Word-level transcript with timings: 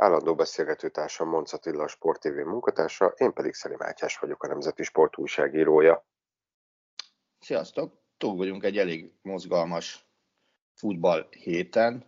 Állandó 0.00 0.34
beszélgetőtársam 0.34 1.28
Monc 1.28 1.52
Attila, 1.52 1.82
a 1.82 1.88
Sport 1.88 2.20
TV 2.20 2.34
munkatársa, 2.34 3.06
én 3.06 3.32
pedig 3.32 3.54
Szeli 3.54 3.74
Mátyás 3.78 4.18
vagyok, 4.18 4.42
a 4.42 4.46
Nemzeti 4.46 4.82
Sport 4.82 5.18
újságírója. 5.18 6.04
Sziasztok! 7.38 7.92
Túl 8.16 8.36
vagyunk 8.36 8.64
egy 8.64 8.78
elég 8.78 9.12
mozgalmas 9.22 10.06
futball 10.74 11.28
héten. 11.30 12.04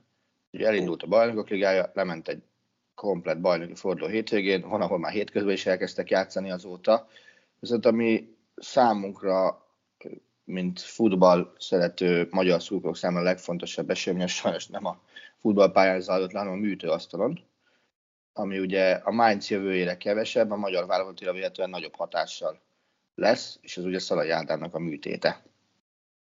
Ugye 0.50 0.66
elindult 0.66 1.02
a 1.02 1.06
bajnokok 1.06 1.48
ligája, 1.48 1.90
lement 1.94 2.28
egy 2.28 2.42
komplet 2.94 3.40
bajnoki 3.40 3.74
forduló 3.74 4.08
hétvégén, 4.08 4.68
van, 4.68 4.80
ahol 4.80 4.98
már 4.98 5.12
hétközben 5.12 5.52
is 5.52 5.66
elkezdtek 5.66 6.10
játszani 6.10 6.50
azóta. 6.50 7.08
Viszont 7.58 7.86
ami 7.86 8.36
számunkra, 8.56 9.66
mint 10.44 10.80
futball 10.80 11.52
szerető 11.58 12.28
magyar 12.30 12.62
szurkolók 12.62 12.96
számára 12.96 13.20
a 13.20 13.28
legfontosabb 13.28 13.90
esemény, 13.90 14.26
sajnos 14.26 14.66
nem 14.66 14.84
a 14.84 15.00
futballpályán 15.38 16.00
zajlott 16.00 16.32
hanem 16.32 16.52
a 16.52 16.56
műtőasztalon, 16.56 17.49
ami 18.32 18.58
ugye 18.58 18.92
a 18.92 19.10
Mainz 19.10 19.50
jövőjére 19.50 19.96
kevesebb, 19.96 20.50
a 20.50 20.56
magyar 20.56 20.86
válogatottira 20.86 21.32
véletlenül 21.32 21.72
nagyobb 21.72 21.94
hatással 21.94 22.60
lesz, 23.14 23.58
és 23.60 23.76
ez 23.76 23.84
ugye 23.84 23.98
Szalai 23.98 24.30
Ádámnak 24.30 24.74
a 24.74 24.78
műtéte. 24.78 25.42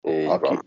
Aki, 0.02 0.60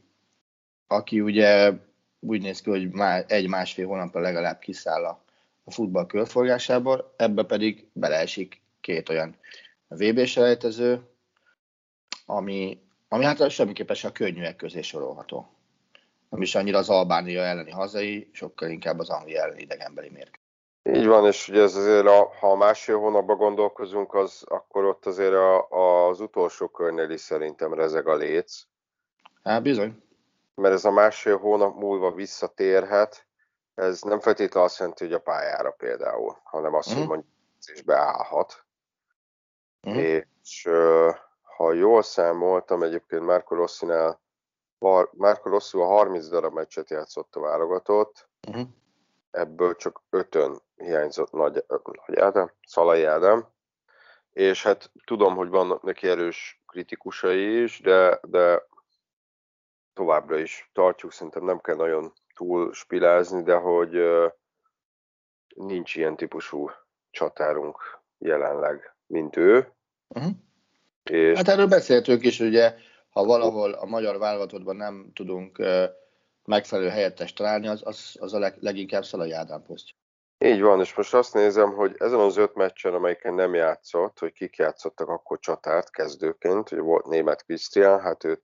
aki 0.87 1.21
ugye 1.21 1.73
úgy 2.21 2.43
néz 2.43 2.61
ki, 2.61 2.71
hogy 2.71 2.91
már 2.91 3.25
egy-másfél 3.29 3.87
hónapra 3.87 4.21
legalább 4.21 4.59
kiszáll 4.59 5.05
a, 5.05 5.25
a 5.65 5.71
futball 5.71 6.07
körforgásából, 6.07 7.15
ebbe 7.17 7.43
pedig 7.43 7.87
beleesik 7.93 8.61
két 8.81 9.09
olyan 9.09 9.37
VB 9.89 10.25
selejtező, 10.25 11.01
ami, 12.27 12.83
ami 13.09 13.25
hát 13.25 13.51
semmiképpen 13.51 13.97
a 14.03 14.13
könnyűek 14.13 14.57
közé 14.57 14.81
sorolható. 14.81 15.55
Nem 16.29 16.43
is 16.43 16.55
annyira 16.55 16.79
az 16.79 16.89
Albánia 16.89 17.43
elleni 17.43 17.71
hazai, 17.71 18.29
sokkal 18.33 18.71
inkább 18.71 18.99
az 18.99 19.11
Anglia 19.11 19.43
elleni 19.43 19.63
idegenbeli 19.63 20.09
mérkőzés. 20.09 20.40
Így 20.95 21.07
van, 21.07 21.27
és 21.27 21.49
ugye 21.49 21.63
ez 21.63 21.75
azért, 21.75 22.07
a, 22.07 22.33
ha 22.41 22.51
a 22.51 22.57
másfél 22.57 22.99
hónapban 22.99 23.37
gondolkozunk, 23.37 24.15
az, 24.15 24.45
akkor 24.49 24.85
ott 24.85 25.07
azért 25.07 25.33
a, 25.33 25.71
a, 25.71 26.09
az 26.09 26.21
utolsó 26.21 26.69
körnél 26.69 27.11
is 27.11 27.21
szerintem 27.21 27.75
rezeg 27.75 28.09
a 28.09 28.15
léc. 28.15 28.63
Hát 29.43 29.63
bizony. 29.63 30.03
Mert 30.55 30.75
ez 30.75 30.85
a 30.85 30.91
másfél 30.91 31.39
hónap 31.39 31.77
múlva 31.77 32.13
visszatérhet, 32.13 33.27
ez 33.75 34.01
nem 34.01 34.21
feltétlenül 34.21 34.69
azt 34.69 34.79
jelenti, 34.79 35.05
hogy 35.05 35.13
a 35.13 35.21
pályára 35.21 35.71
például, 35.71 36.41
hanem 36.43 36.75
azt, 36.75 36.89
uh-huh. 36.89 37.07
hogy 37.07 37.09
mondjuk 37.09 37.33
is 37.75 37.83
beállhat. 37.83 38.65
Uh-huh. 39.83 40.03
És 40.03 40.69
ha 41.57 41.73
jól 41.73 42.03
számoltam, 42.03 42.83
egyébként 42.83 43.25
Márko 43.25 43.55
Rosszinál, 43.55 44.21
Márko 45.11 45.49
Rossi 45.49 45.79
a 45.79 45.85
30 45.85 46.29
darab 46.29 46.55
meccset 46.55 46.91
játszott 46.91 47.37
a 47.37 47.41
válogatott, 47.41 48.29
uh-huh 48.49 48.67
ebből 49.31 49.77
csak 49.77 50.03
ötön 50.11 50.59
hiányzott 50.77 51.33
Nagy, 51.33 51.65
Nagy 52.07 52.19
Ádám, 52.19 52.53
Szalai 52.67 53.05
Ádám, 53.05 53.49
és 54.33 54.63
hát 54.63 54.91
tudom, 55.05 55.37
hogy 55.37 55.49
vannak 55.49 55.83
neki 55.83 56.09
erős 56.09 56.63
kritikusai 56.67 57.63
is, 57.63 57.81
de, 57.81 58.21
de 58.23 58.63
továbbra 59.95 60.39
is 60.39 60.71
tartjuk, 60.73 61.13
szerintem 61.13 61.45
nem 61.45 61.61
kell 61.61 61.77
nagyon 61.77 62.13
túl 62.35 62.73
spilázni, 62.73 63.43
de 63.43 63.55
hogy 63.55 64.01
nincs 65.55 65.95
ilyen 65.95 66.17
típusú 66.17 66.71
csatárunk 67.11 68.01
jelenleg, 68.19 68.95
mint 69.07 69.37
ő. 69.37 69.73
Uh-huh. 70.09 70.33
És... 71.03 71.37
Hát 71.37 71.49
erről 71.49 71.67
beszéltünk 71.67 72.25
is, 72.25 72.41
ugye, 72.41 72.75
ha 73.11 73.25
valahol 73.25 73.73
a 73.73 73.85
magyar 73.85 74.19
válogatottban 74.19 74.77
nem 74.77 75.11
tudunk 75.15 75.59
megfelelő 76.51 76.89
helyettest 76.89 77.37
találni, 77.37 77.69
az, 77.69 77.81
az, 77.85 78.17
az 78.19 78.35
a 78.35 78.39
leg, 78.39 78.57
leginkább 78.61 79.05
Szalai 79.05 79.33
Ádám 79.33 79.63
posztja. 79.63 79.97
Így 80.45 80.61
van, 80.61 80.81
és 80.81 80.95
most 80.95 81.15
azt 81.15 81.35
nézem, 81.35 81.75
hogy 81.75 81.95
ezen 81.99 82.19
az 82.19 82.37
öt 82.37 82.55
meccsen, 82.55 82.95
amelyiken 82.95 83.35
nem 83.35 83.55
játszott, 83.55 84.19
hogy 84.19 84.33
kik 84.33 84.57
játszottak 84.57 85.09
akkor 85.09 85.39
csatárt 85.39 85.91
kezdőként, 85.91 86.69
hogy 86.69 86.79
volt 86.79 87.07
német 87.07 87.45
Krisztián, 87.45 88.01
hát 88.01 88.25
őt, 88.25 88.43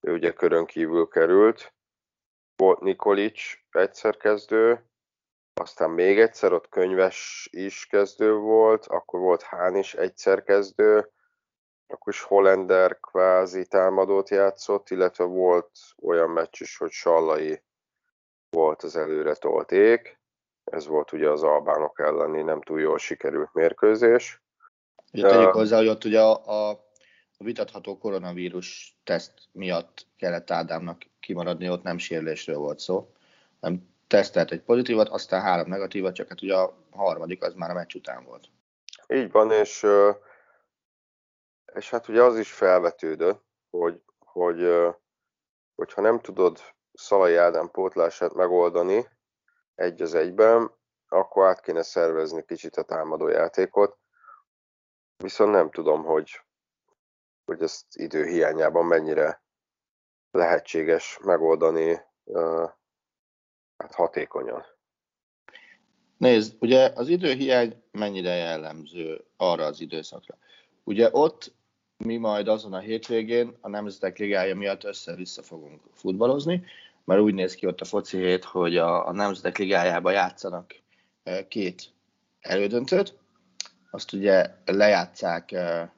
ő 0.00 0.12
ugye 0.12 0.32
körön 0.32 0.66
kívül 0.66 1.08
került, 1.08 1.74
volt 2.56 2.80
Nikolics 2.80 3.54
egyszer 3.70 4.16
kezdő, 4.16 4.84
aztán 5.60 5.90
még 5.90 6.20
egyszer 6.20 6.52
ott 6.52 6.68
könyves 6.68 7.48
is 7.52 7.86
kezdő 7.86 8.34
volt, 8.34 8.86
akkor 8.86 9.20
volt 9.20 9.42
Hán 9.42 9.76
is 9.76 9.94
egyszer 9.94 10.42
kezdő, 10.42 11.10
akkor 11.90 12.12
is 12.12 12.22
Hollander 12.22 13.00
kvázi 13.00 13.66
támadót 13.66 14.28
játszott, 14.28 14.90
illetve 14.90 15.24
volt 15.24 15.70
olyan 16.02 16.30
meccs 16.30 16.60
is, 16.60 16.76
hogy 16.76 16.90
Sallai 16.90 17.62
volt 18.50 18.82
az 18.82 18.96
előre 18.96 19.34
tolték. 19.34 20.18
Ez 20.64 20.86
volt 20.86 21.12
ugye 21.12 21.28
az 21.28 21.42
albánok 21.42 22.00
elleni 22.00 22.42
nem 22.42 22.62
túl 22.62 22.80
jól 22.80 22.98
sikerült 22.98 23.54
mérkőzés. 23.54 24.42
Itt 25.10 25.26
tegyük 25.26 25.48
uh, 25.48 25.52
hozzá, 25.52 25.76
hogy 25.76 25.88
ott 25.88 26.04
ugye 26.04 26.20
a, 26.20 26.70
a 26.70 26.86
vitatható 27.38 27.98
koronavírus 27.98 28.98
teszt 29.04 29.32
miatt 29.52 30.06
kellett 30.16 30.50
Ádámnak 30.50 31.02
kimaradni, 31.20 31.70
ott 31.70 31.82
nem 31.82 31.98
sérülésről 31.98 32.58
volt 32.58 32.78
szó. 32.78 33.12
Nem 33.60 33.88
tesztelt 34.06 34.50
egy 34.50 34.62
pozitívat, 34.62 35.08
aztán 35.08 35.40
három 35.40 35.68
negatívat, 35.68 36.14
csak 36.14 36.28
hát 36.28 36.42
ugye 36.42 36.56
a 36.56 36.76
harmadik 36.90 37.42
az 37.42 37.54
már 37.54 37.70
a 37.70 37.74
meccs 37.74 37.94
után 37.94 38.24
volt. 38.24 38.48
Így 39.08 39.30
van, 39.30 39.50
és 39.50 39.82
uh, 39.82 40.16
és 41.74 41.90
hát 41.90 42.08
ugye 42.08 42.22
az 42.22 42.38
is 42.38 42.52
felvetődött, 42.52 43.44
hogy, 43.70 44.02
hogy 44.18 44.68
hogyha 45.74 46.00
nem 46.00 46.20
tudod 46.20 46.58
Szalai 46.92 47.34
Ádám 47.34 47.70
pótlását 47.70 48.34
megoldani 48.34 49.08
egy 49.74 50.02
az 50.02 50.14
egyben, 50.14 50.70
akkor 51.08 51.46
át 51.46 51.60
kéne 51.60 51.82
szervezni 51.82 52.44
kicsit 52.44 52.76
a 52.76 52.82
támadójátékot. 52.82 53.98
Viszont 55.16 55.52
nem 55.52 55.70
tudom, 55.70 56.04
hogy, 56.04 56.40
hogy 57.44 57.62
ezt 57.62 57.84
idő 57.96 58.24
hiányában 58.24 58.86
mennyire 58.86 59.42
lehetséges 60.30 61.18
megoldani 61.22 62.00
hát 63.76 63.94
hatékonyan. 63.94 64.64
Nézd, 66.16 66.56
ugye 66.60 66.92
az 66.94 67.08
időhiány 67.08 67.84
mennyire 67.90 68.34
jellemző 68.34 69.24
arra 69.36 69.64
az 69.64 69.80
időszakra. 69.80 70.38
Ugye 70.84 71.08
ott 71.12 71.54
mi 72.04 72.16
majd 72.16 72.48
azon 72.48 72.72
a 72.72 72.78
hétvégén 72.78 73.56
a 73.60 73.68
Nemzetek 73.68 74.18
Ligája 74.18 74.56
miatt 74.56 74.84
össze-vissza 74.84 75.42
fogunk 75.42 75.80
futballozni, 75.94 76.64
mert 77.04 77.20
úgy 77.20 77.34
néz 77.34 77.54
ki 77.54 77.66
ott 77.66 77.80
a 77.80 77.84
foci 77.84 78.16
hét, 78.16 78.44
hogy 78.44 78.76
a, 78.76 79.06
a 79.06 79.12
Nemzetek 79.12 79.58
Ligájába 79.58 80.10
játszanak 80.10 80.74
e, 81.22 81.48
két 81.48 81.92
elődöntőt, 82.40 83.18
azt 83.90 84.12
ugye 84.12 84.54
lejátszák, 84.64 85.52
e, 85.52 85.94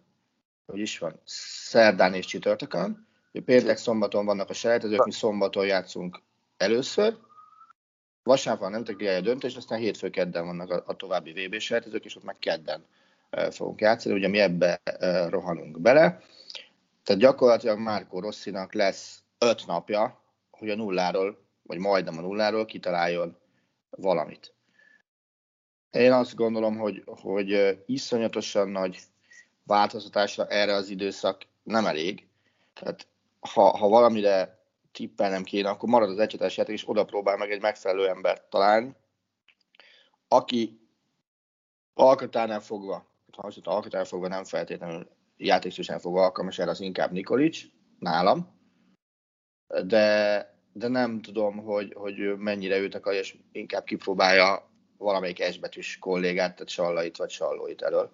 hogy 0.66 0.80
is 0.80 0.98
van, 0.98 1.20
szerdán 1.24 2.14
és 2.14 2.26
csütörtökön, 2.26 3.06
péntek, 3.44 3.76
szombaton 3.76 4.24
vannak 4.24 4.50
a 4.50 4.54
selejtezők, 4.54 5.04
mi 5.04 5.12
szombaton 5.12 5.66
játszunk 5.66 6.20
először, 6.56 7.16
vasárnap 8.22 8.62
van 8.62 8.72
a 8.72 8.74
Nemzetek 8.74 9.00
Ligája 9.00 9.20
döntés, 9.20 9.56
aztán 9.56 9.78
hétfő 9.78 10.10
kedden 10.10 10.46
vannak 10.46 10.70
a, 10.70 10.82
a 10.86 10.96
további 10.96 11.46
VB 11.46 11.58
selejtezők, 11.58 12.04
és 12.04 12.16
ott 12.16 12.24
meg 12.24 12.38
kedden 12.38 12.84
fogunk 13.50 13.80
játszani, 13.80 14.14
ugye 14.14 14.28
mi 14.28 14.38
ebbe 14.38 14.80
rohanunk 15.28 15.80
bele. 15.80 16.20
Tehát 17.02 17.20
gyakorlatilag 17.20 17.78
Márko 17.78 18.20
Rosszinak 18.20 18.72
lesz 18.72 19.22
öt 19.38 19.66
napja, 19.66 20.22
hogy 20.50 20.70
a 20.70 20.76
nulláról, 20.76 21.44
vagy 21.62 21.78
majdnem 21.78 22.18
a 22.18 22.20
nulláról 22.20 22.64
kitaláljon 22.64 23.36
valamit. 23.90 24.54
Én 25.90 26.12
azt 26.12 26.34
gondolom, 26.34 26.76
hogy, 26.76 27.02
hogy 27.06 27.78
iszonyatosan 27.86 28.68
nagy 28.68 28.98
változtatásra 29.62 30.46
erre 30.46 30.74
az 30.74 30.88
időszak 30.88 31.42
nem 31.62 31.86
elég. 31.86 32.26
Tehát 32.74 33.06
ha, 33.40 33.76
ha 33.76 33.88
valamire 33.88 34.60
tippelnem 34.92 35.42
kéne, 35.42 35.68
akkor 35.68 35.88
marad 35.88 36.10
az 36.10 36.18
egyhetes 36.18 36.56
játék, 36.56 36.74
és 36.74 36.88
oda 36.88 37.04
próbál 37.04 37.36
meg 37.36 37.50
egy 37.50 37.60
megfelelő 37.60 38.08
embert 38.08 38.50
találni, 38.50 38.94
aki 40.28 40.80
alkotánál 41.94 42.60
fogva, 42.60 43.11
ha 43.36 43.46
azt 43.46 43.58
alkotánál 43.62 44.06
fogva 44.06 44.28
nem 44.28 44.44
feltétlenül 44.44 45.08
játékstílusán 45.36 45.98
fogva 45.98 46.22
alkalmas, 46.22 46.58
erre 46.58 46.70
az 46.70 46.80
inkább 46.80 47.12
Nikolic, 47.12 47.62
nálam, 47.98 48.60
de, 49.84 50.46
de 50.72 50.88
nem 50.88 51.20
tudom, 51.20 51.56
hogy, 51.56 51.94
hogy 51.96 52.36
mennyire 52.36 52.78
őt 52.78 52.94
akar, 52.94 53.14
és 53.14 53.38
inkább 53.52 53.84
kipróbálja 53.84 54.70
valamelyik 54.96 55.42
S 55.80 55.98
kollégát, 55.98 56.52
tehát 56.52 56.68
Sallait 56.68 57.16
vagy 57.16 57.30
Sallóit 57.30 57.82
elől. 57.82 58.12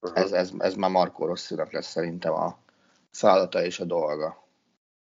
Uh-huh. 0.00 0.22
Ez, 0.22 0.32
ez, 0.32 0.52
ez 0.58 0.74
már 0.74 0.90
Markó 0.90 1.26
Rosszinak 1.26 1.72
lesz 1.72 1.90
szerintem 1.90 2.32
a 2.32 2.58
feladata 3.10 3.64
és 3.64 3.80
a 3.80 3.84
dolga. 3.84 4.48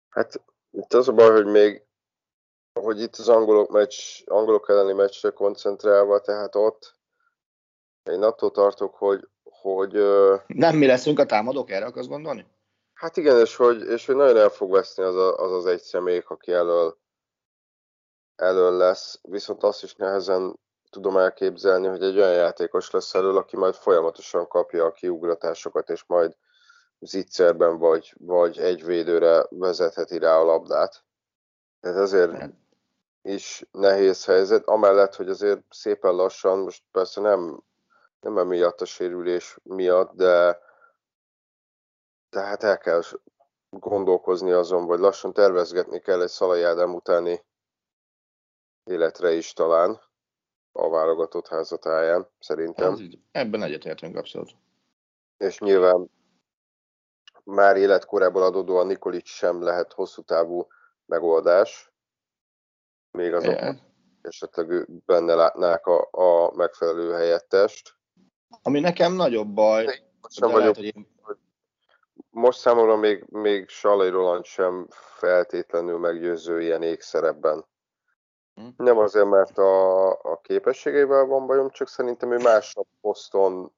Hát 0.08 0.42
itt 0.70 0.92
az 0.92 1.08
a 1.08 1.12
baj, 1.12 1.30
hogy 1.30 1.46
még 1.46 1.84
hogy 2.80 3.00
itt 3.00 3.16
az 3.16 3.28
angolok, 3.28 3.70
meccs, 3.70 4.22
angolok 4.24 4.68
elleni 4.68 4.92
meccsre 4.92 5.30
koncentrálva, 5.30 6.20
tehát 6.20 6.54
ott 6.54 6.94
én 8.08 8.22
attól 8.22 8.50
tartok, 8.50 8.94
hogy, 8.94 9.28
hogy 9.42 9.92
nem 10.46 10.76
mi 10.76 10.86
leszünk 10.86 11.18
a 11.18 11.26
támadók, 11.26 11.70
erre 11.70 11.86
akarsz 11.86 12.06
gondolni? 12.06 12.46
Hát 12.94 13.16
igen, 13.16 13.40
és 13.40 13.56
hogy, 13.56 13.82
és 13.82 14.06
hogy 14.06 14.16
nagyon 14.16 14.36
el 14.36 14.48
fog 14.48 14.70
veszni 14.70 15.02
az, 15.02 15.16
a, 15.16 15.36
az 15.36 15.52
az 15.52 15.66
egy 15.66 15.80
személyik, 15.80 16.28
aki 16.30 16.52
elől, 16.52 16.98
elől 18.36 18.76
lesz, 18.76 19.18
viszont 19.22 19.62
azt 19.62 19.82
is 19.82 19.94
nehezen 19.94 20.58
tudom 20.90 21.16
elképzelni, 21.16 21.86
hogy 21.86 22.02
egy 22.02 22.16
olyan 22.16 22.34
játékos 22.34 22.90
lesz 22.90 23.14
elől, 23.14 23.36
aki 23.36 23.56
majd 23.56 23.74
folyamatosan 23.74 24.48
kapja 24.48 24.84
a 24.84 24.92
kiugratásokat, 24.92 25.90
és 25.90 26.04
majd 26.06 26.36
zicserben 27.00 27.78
vagy, 27.78 28.14
vagy 28.18 28.58
egy 28.58 28.84
védőre 28.84 29.46
vezetheti 29.50 30.18
rá 30.18 30.36
a 30.36 30.44
labdát. 30.44 31.04
Tehát 31.80 31.98
azért 31.98 32.50
is 33.22 33.64
nehéz 33.70 34.24
helyzet, 34.24 34.64
amellett, 34.64 35.14
hogy 35.14 35.28
azért 35.28 35.60
szépen 35.70 36.14
lassan, 36.14 36.58
most 36.58 36.82
persze 36.92 37.20
nem, 37.20 37.62
nem 38.26 38.38
emiatt 38.38 38.80
a 38.80 38.84
sérülés 38.84 39.58
miatt, 39.62 40.12
de 40.12 40.58
tehát 42.28 42.62
el 42.62 42.78
kell 42.78 43.02
gondolkozni 43.70 44.50
azon, 44.50 44.86
vagy 44.86 44.98
lassan 44.98 45.32
tervezgetni 45.32 46.00
kell 46.00 46.22
egy 46.22 46.28
Szalai 46.28 46.62
Ádám 46.62 46.94
utáni 46.94 47.44
életre 48.84 49.32
is 49.32 49.52
talán 49.52 50.00
a 50.72 50.88
válogatott 50.88 51.48
házatáján, 51.48 52.28
szerintem. 52.38 52.92
Ez 52.92 53.00
így, 53.00 53.18
ebben 53.30 53.62
egyetértünk 53.62 54.16
abszolút. 54.16 54.50
És 55.36 55.58
nyilván 55.58 56.10
már 57.44 57.76
életkorából 57.76 58.42
adódóan 58.42 58.86
Nikolic 58.86 59.28
sem 59.28 59.62
lehet 59.62 59.92
hosszú 59.92 60.22
távú 60.22 60.66
megoldás. 61.04 61.92
Még 63.10 63.34
azok 63.34 63.52
yeah. 63.52 63.76
esetleg 64.20 64.88
benne 65.04 65.34
látnák 65.34 65.86
a, 65.86 66.08
a 66.10 66.54
megfelelő 66.54 67.12
helyettest. 67.12 67.95
Ami 68.62 68.80
nekem 68.80 69.12
nagyobb 69.12 69.48
baj, 69.48 69.84
sem 70.28 70.50
vagyok, 70.50 70.58
lehet, 70.58 70.76
hogy 70.76 70.84
én... 70.84 71.08
most 72.30 72.58
számomra 72.58 72.96
még, 72.96 73.24
még 73.28 73.68
Salai 73.68 74.08
Roland 74.08 74.44
sem 74.44 74.86
feltétlenül 75.18 75.98
meggyőző 75.98 76.62
ilyen 76.62 76.82
ékszerebben. 76.82 77.64
Hm? 78.54 78.68
Nem 78.76 78.98
azért, 78.98 79.28
mert 79.28 79.58
a, 79.58 80.10
a 80.10 80.40
képességeivel 80.42 81.24
van 81.24 81.46
bajom, 81.46 81.70
csak 81.70 81.88
szerintem 81.88 82.32
ő 82.32 82.36
másnap 82.36 82.86
poszton 83.00 83.72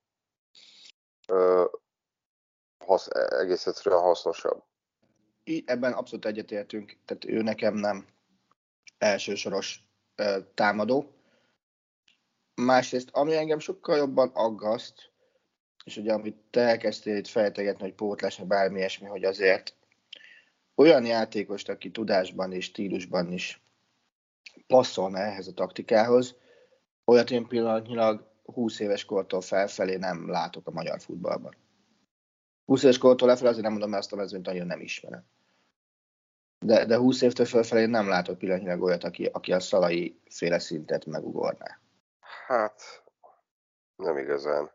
ö, 1.29 1.65
hasz, 2.85 3.09
egész 3.13 3.67
egyszerűen 3.67 4.01
hasznosabb. 4.01 4.63
Ebben 5.65 5.93
abszolút 5.93 6.25
egyetértünk, 6.25 6.97
tehát 7.05 7.25
ő 7.25 7.43
nekem 7.43 7.75
nem 7.75 8.07
elsősoros 8.99 9.85
ö, 10.15 10.39
támadó. 10.55 11.18
Másrészt, 12.65 13.09
ami 13.13 13.35
engem 13.35 13.59
sokkal 13.59 13.97
jobban 13.97 14.29
aggaszt, 14.29 15.11
és 15.85 15.97
ugye 15.97 16.13
amit 16.13 16.37
te 16.51 16.61
elkezdtél 16.61 17.17
itt 17.17 17.27
fejtegetni, 17.27 17.83
hogy 17.83 17.95
pótlás, 17.95 18.39
vagy 18.39 18.47
bármi 18.47 18.79
ilyesmi, 18.79 19.07
hogy 19.07 19.25
azért 19.25 19.75
olyan 20.75 21.05
játékost, 21.05 21.69
aki 21.69 21.91
tudásban 21.91 22.53
és 22.53 22.65
stílusban 22.65 23.33
is 23.33 23.63
passzolna 24.67 25.19
ehhez 25.19 25.47
a 25.47 25.53
taktikához, 25.53 26.35
olyat 27.05 27.31
én 27.31 27.47
pillanatnyilag 27.47 28.27
20 28.45 28.81
éves 28.81 29.05
kortól 29.05 29.41
felfelé 29.41 29.97
nem 29.97 30.31
látok 30.31 30.67
a 30.67 30.71
magyar 30.71 31.01
futballban. 31.01 31.55
20 32.65 32.83
éves 32.83 32.99
kortól 32.99 33.29
lefelé 33.29 33.49
azért 33.49 33.63
nem 33.63 33.73
mondom, 33.73 33.91
mert 33.91 34.03
azt 34.03 34.13
a 34.13 34.17
mezőnyt 34.17 34.47
nagyon 34.47 34.67
nem 34.67 34.81
ismerem. 34.81 35.25
De, 36.59 36.85
de 36.85 36.97
20 36.97 37.21
évtől 37.21 37.47
felfelé 37.47 37.87
nem 37.87 38.09
látok 38.09 38.39
pillanatnyilag 38.39 38.83
olyat, 38.83 39.05
aki, 39.05 39.25
aki 39.25 39.53
a 39.53 39.61
szalai 39.61 40.21
féle 40.29 40.59
szintet 40.59 41.07
megugorná. 41.07 41.79
Hát, 42.47 43.05
nem 43.97 44.17
igazán. 44.17 44.73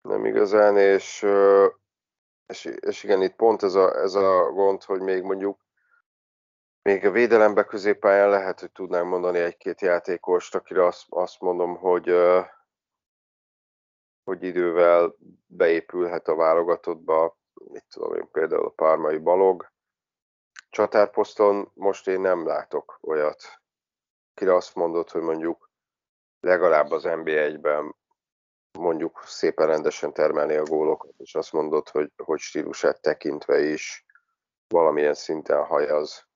Nem 0.00 0.24
igazán, 0.24 0.76
és, 0.76 1.26
és, 2.46 2.64
és 2.64 3.02
igen, 3.02 3.22
itt 3.22 3.34
pont 3.34 3.62
ez 3.62 3.74
a, 3.74 3.96
ez 3.96 4.14
a 4.14 4.50
gond, 4.50 4.82
hogy 4.82 5.00
még 5.00 5.22
mondjuk 5.22 5.60
még 6.82 7.06
a 7.06 7.10
védelembe 7.10 7.64
középpályán 7.64 8.28
lehet, 8.28 8.60
hogy 8.60 8.72
tudnánk 8.72 9.08
mondani 9.08 9.38
egy-két 9.38 9.80
játékost, 9.80 10.54
akire 10.54 10.86
azt, 10.86 11.06
azt 11.08 11.40
mondom, 11.40 11.76
hogy, 11.76 12.14
hogy 14.24 14.42
idővel 14.42 15.16
beépülhet 15.46 16.28
a 16.28 16.34
válogatottba, 16.34 17.38
mit 17.54 17.84
tudom 17.88 18.14
én, 18.14 18.30
például 18.30 18.64
a 18.64 18.70
Pármai 18.70 19.18
Balog. 19.18 19.72
Csatárposzton 20.70 21.70
most 21.74 22.08
én 22.08 22.20
nem 22.20 22.46
látok 22.46 22.98
olyat, 23.00 23.42
akire 24.34 24.54
azt 24.54 24.74
mondod, 24.74 25.10
hogy 25.10 25.22
mondjuk 25.22 25.69
legalább 26.40 26.90
az 26.90 27.02
NB1-ben 27.06 27.94
mondjuk 28.78 29.22
szépen 29.26 29.66
rendesen 29.66 30.12
termelni 30.12 30.54
a 30.54 30.62
gólokat, 30.62 31.14
és 31.18 31.34
azt 31.34 31.52
mondod, 31.52 31.88
hogy, 31.88 32.12
hogy 32.16 32.38
stílusát 32.38 33.00
tekintve 33.00 33.62
is 33.62 34.04
valamilyen 34.68 35.14
szinten 35.14 35.64
hajaz 35.64 36.26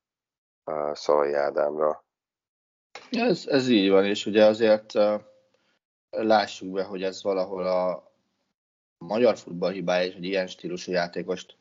Szalai 0.92 1.32
Ádámra. 1.32 2.04
Ez, 3.10 3.46
ez 3.46 3.68
így 3.68 3.90
van, 3.90 4.04
és 4.04 4.26
ugye 4.26 4.44
azért 4.44 4.92
lássuk 6.10 6.72
be, 6.72 6.82
hogy 6.82 7.02
ez 7.02 7.22
valahol 7.22 7.66
a 7.66 8.12
magyar 8.98 9.38
futball 9.38 9.72
hibája, 9.72 10.06
és 10.06 10.14
egy 10.14 10.24
ilyen 10.24 10.46
stílusú 10.46 10.92
játékost 10.92 11.56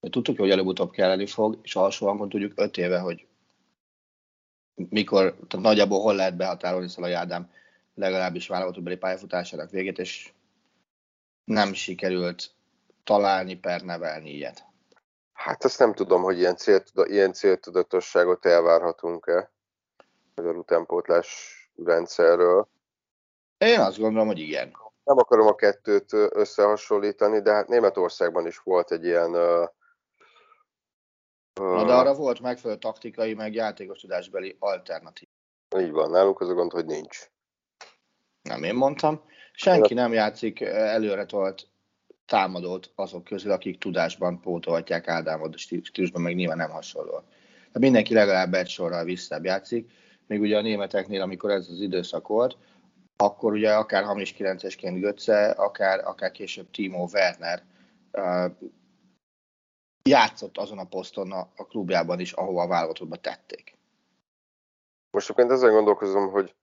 tudtuk, 0.00 0.38
hogy 0.38 0.50
előbb-utóbb 0.50 0.90
kelleni 0.90 1.26
fog, 1.26 1.58
és 1.62 1.76
alsó 1.76 2.06
hangon 2.06 2.28
tudjuk 2.28 2.52
öt 2.56 2.76
éve, 2.76 2.98
hogy 2.98 3.26
mikor, 4.74 5.22
tehát 5.22 5.66
nagyjából 5.66 6.00
hol 6.00 6.14
lehet 6.14 6.36
behatárolni 6.36 6.88
Szalai 6.88 7.12
Ádám 7.12 7.50
legalábbis 7.98 8.48
válogatottbeli 8.48 8.96
pályafutásának 8.96 9.70
végét, 9.70 9.98
és 9.98 10.32
nem 11.44 11.72
sikerült 11.72 12.50
találni 13.04 13.54
per 13.56 13.82
nevelni 13.82 14.30
ilyet. 14.30 14.64
Hát 15.32 15.64
azt 15.64 15.78
nem 15.78 15.94
tudom, 15.94 16.22
hogy 16.22 16.38
ilyen, 16.38 16.56
céltuda, 16.56 17.06
ilyen 17.06 17.32
céltudatosságot 17.32 18.46
elvárhatunk-e 18.46 19.50
a 20.34 20.40
utánpótlás 20.40 21.54
rendszerről. 21.84 22.68
Én 23.58 23.80
azt 23.80 23.98
gondolom, 23.98 24.26
hogy 24.26 24.38
igen. 24.38 24.76
Nem 25.04 25.18
akarom 25.18 25.46
a 25.46 25.54
kettőt 25.54 26.12
összehasonlítani, 26.12 27.40
de 27.40 27.52
hát 27.52 27.68
Németországban 27.68 28.46
is 28.46 28.58
volt 28.58 28.92
egy 28.92 29.04
ilyen... 29.04 29.30
Uh, 29.30 29.68
Na, 31.54 31.84
de 31.84 31.94
arra 31.94 32.14
volt 32.14 32.40
megfelelő 32.40 32.78
taktikai, 32.78 33.34
meg 33.34 33.54
játékos 33.54 34.00
tudásbeli 34.00 34.56
alternatív. 34.58 35.28
Így 35.78 35.90
van, 35.90 36.10
nálunk 36.10 36.40
az 36.40 36.48
a 36.48 36.54
gond, 36.54 36.72
hogy 36.72 36.84
nincs. 36.84 37.30
Nem 38.48 38.62
én 38.62 38.74
mondtam. 38.74 39.20
Senki 39.52 39.94
nem 39.94 40.12
játszik 40.12 40.60
előre 40.60 41.26
tolt 41.26 41.68
támadót 42.26 42.92
azok 42.94 43.24
közül, 43.24 43.52
akik 43.52 43.78
tudásban 43.78 44.40
pótolhatják 44.40 45.08
Ádámot, 45.08 45.58
stílusban 45.58 46.22
meg 46.22 46.34
nyilván 46.34 46.56
nem 46.56 46.70
hasonló. 46.70 47.10
Tehát 47.10 47.78
mindenki 47.78 48.14
legalább 48.14 48.54
egy 48.54 48.68
sorral 48.68 49.04
visszább 49.04 49.44
játszik, 49.44 49.90
még 50.26 50.40
ugye 50.40 50.56
a 50.56 50.62
németeknél, 50.62 51.22
amikor 51.22 51.50
ez 51.50 51.68
az 51.70 51.80
időszak 51.80 52.28
volt, 52.28 52.56
akkor 53.16 53.52
ugye 53.52 53.74
akár 53.74 54.04
hamis 54.04 54.34
9-esként 54.38 54.96
Götze, 55.00 55.50
akár, 55.50 56.06
akár 56.06 56.30
később 56.30 56.70
Timo 56.70 57.08
Werner 57.12 57.62
uh, 58.12 58.52
játszott 60.02 60.58
azon 60.58 60.78
a 60.78 60.84
poszton 60.84 61.32
a, 61.32 61.48
a 61.56 61.66
klubjában 61.66 62.20
is, 62.20 62.32
ahova 62.32 62.62
a 62.62 62.66
válogatottba 62.66 63.16
tették. 63.16 63.76
Most 65.10 65.30
egyébként 65.30 65.50
ezen 65.50 65.72
gondolkozom, 65.72 66.30
hogy 66.30 66.54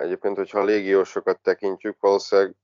egyébként, 0.00 0.36
hogyha 0.36 0.58
a 0.58 0.64
légiósokat 0.64 1.40
tekintjük, 1.40 2.00
valószínűleg 2.00 2.54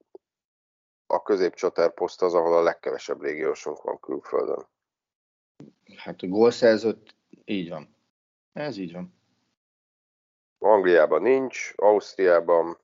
a 1.06 1.22
középcsatárposzt 1.22 2.22
az, 2.22 2.34
ahol 2.34 2.56
a 2.56 2.62
legkevesebb 2.62 3.20
légiósunk 3.20 3.82
van 3.82 4.00
külföldön. 4.00 4.66
Hát 5.96 6.22
a 6.22 6.26
gólszerzőt 6.26 7.14
így 7.44 7.68
van. 7.68 7.96
Ez 8.52 8.76
így 8.76 8.92
van. 8.92 9.20
Angliában 10.58 11.22
nincs, 11.22 11.72
Ausztriában 11.76 12.82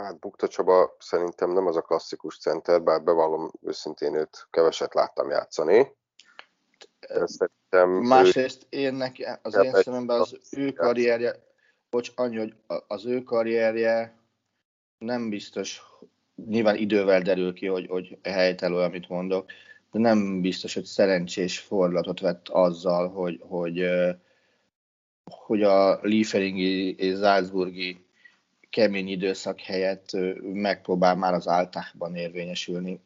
Hát 0.00 0.18
Bukta 0.18 0.48
Csaba 0.48 0.96
szerintem 0.98 1.50
nem 1.50 1.66
az 1.66 1.76
a 1.76 1.80
klasszikus 1.80 2.38
center, 2.38 2.82
bár 2.82 3.02
bevallom 3.02 3.50
őszintén 3.62 4.14
őt 4.14 4.46
keveset 4.50 4.94
láttam 4.94 5.30
játszani. 5.30 5.96
Szerintem 7.24 7.90
Másrészt 7.90 8.66
ő... 8.70 8.78
én 8.78 8.94
neki, 8.94 9.26
az 9.42 9.54
én 9.54 9.72
szememben 9.72 10.20
az 10.20 10.38
ő 10.50 10.72
karrierje, 10.72 11.49
bocs, 11.90 12.12
annyi, 12.14 12.36
hogy 12.36 12.54
az 12.86 13.06
ő 13.06 13.22
karrierje 13.22 14.18
nem 14.98 15.28
biztos, 15.28 15.82
nyilván 16.46 16.76
idővel 16.76 17.20
derül 17.20 17.52
ki, 17.52 17.66
hogy, 17.66 17.86
hogy 17.86 18.18
helytelő, 18.22 18.76
amit 18.76 19.08
mondok, 19.08 19.50
de 19.92 19.98
nem 19.98 20.40
biztos, 20.40 20.74
hogy 20.74 20.84
szerencsés 20.84 21.58
fordulatot 21.58 22.20
vett 22.20 22.48
azzal, 22.48 23.08
hogy, 23.08 23.40
hogy, 23.42 23.84
hogy 25.24 25.62
a 25.62 25.98
Lieferingi 26.02 26.94
és 26.94 27.18
Salzburgi 27.18 28.04
kemény 28.70 29.08
időszak 29.08 29.60
helyett 29.60 30.10
megpróbál 30.42 31.16
már 31.16 31.34
az 31.34 31.48
áltákban 31.48 32.14
érvényesülni. 32.14 33.00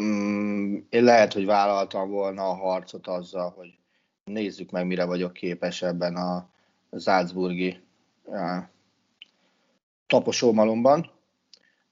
Mm, 0.00 0.76
én 0.88 1.04
lehet, 1.04 1.32
hogy 1.32 1.44
vállaltam 1.44 2.10
volna 2.10 2.48
a 2.48 2.54
harcot 2.54 3.06
azzal, 3.06 3.50
hogy 3.50 3.78
nézzük 4.24 4.70
meg, 4.70 4.86
mire 4.86 5.04
vagyok 5.04 5.32
képes 5.32 5.82
ebben 5.82 6.16
a 6.16 6.52
Salzburgi 6.98 7.82
taposómalomban, 10.06 11.10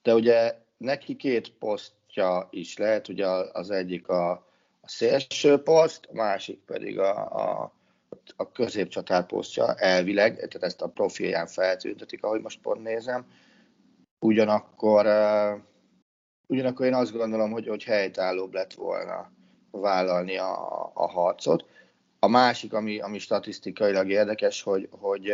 de 0.01 0.13
ugye 0.13 0.55
neki 0.77 1.15
két 1.15 1.51
posztja 1.51 2.47
is 2.51 2.77
lehet, 2.77 3.07
ugye 3.07 3.27
az 3.27 3.69
egyik 3.69 4.07
a, 4.07 4.31
a 4.81 4.89
szélső 4.89 5.57
poszt, 5.57 6.05
a 6.05 6.13
másik 6.13 6.59
pedig 6.65 6.99
a, 6.99 7.31
a, 7.31 7.73
a 8.35 8.51
középcsatár 8.51 9.25
posztja 9.25 9.75
elvileg, 9.75 10.35
tehát 10.35 10.63
ezt 10.63 10.81
a 10.81 10.87
profilján 10.87 11.47
feltüntetik, 11.47 12.23
ahogy 12.23 12.41
most 12.41 12.61
pont 12.61 12.83
nézem. 12.83 13.25
Ugyanakkor, 14.19 15.05
uh, 15.05 15.59
ugyanakkor 16.47 16.85
én 16.85 16.93
azt 16.93 17.11
gondolom, 17.11 17.51
hogy, 17.51 17.67
hogy 17.67 17.83
helytállóbb 17.83 18.53
lett 18.53 18.73
volna 18.73 19.31
vállalni 19.71 20.37
a, 20.37 20.91
a 20.93 21.07
harcot. 21.07 21.65
A 22.23 22.27
másik, 22.27 22.73
ami, 22.73 22.99
ami 22.99 23.19
statisztikailag 23.19 24.09
érdekes, 24.09 24.61
hogy, 24.61 24.87
hogy 24.91 25.31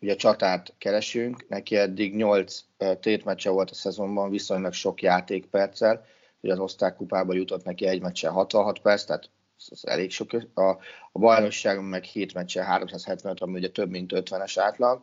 ugye 0.00 0.14
csatárt 0.14 0.74
keresünk, 0.78 1.48
neki 1.48 1.76
eddig 1.76 2.14
8 2.14 2.64
tétmeccse 3.00 3.50
volt 3.50 3.70
a 3.70 3.74
szezonban, 3.74 4.30
viszonylag 4.30 4.72
sok 4.72 5.02
játékperccel, 5.02 6.04
ugye 6.40 6.52
az 6.52 6.58
osztrák 6.58 6.96
kupába 6.96 7.34
jutott 7.34 7.64
neki 7.64 7.86
egy 7.86 8.00
meccse 8.00 8.28
66 8.28 8.78
perc, 8.78 9.04
tehát 9.04 9.30
ez 9.70 9.80
elég 9.82 10.10
sok. 10.10 10.30
A, 10.54 10.68
a 11.12 11.18
bajnokságon 11.18 11.84
meg 11.84 12.02
7 12.02 12.34
meccse 12.34 12.64
375, 12.64 13.40
ami 13.40 13.58
ugye 13.58 13.70
több 13.70 13.90
mint 13.90 14.12
50-es 14.14 14.54
átlag. 14.56 15.02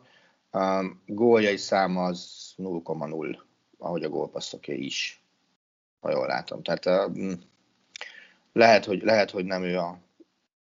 Góljai 1.06 1.56
száma 1.56 2.04
az 2.04 2.52
0,0, 2.56 3.38
ahogy 3.78 4.02
a 4.02 4.08
gólpasszoké 4.08 4.74
is, 4.74 5.22
ha 6.00 6.10
jól 6.10 6.26
látom. 6.26 6.62
Tehát 6.62 7.08
um, 7.08 7.40
lehet, 8.52 8.84
hogy, 8.84 9.02
lehet, 9.02 9.30
hogy 9.30 9.44
nem 9.44 9.62
ő 9.62 9.78
a 9.78 10.06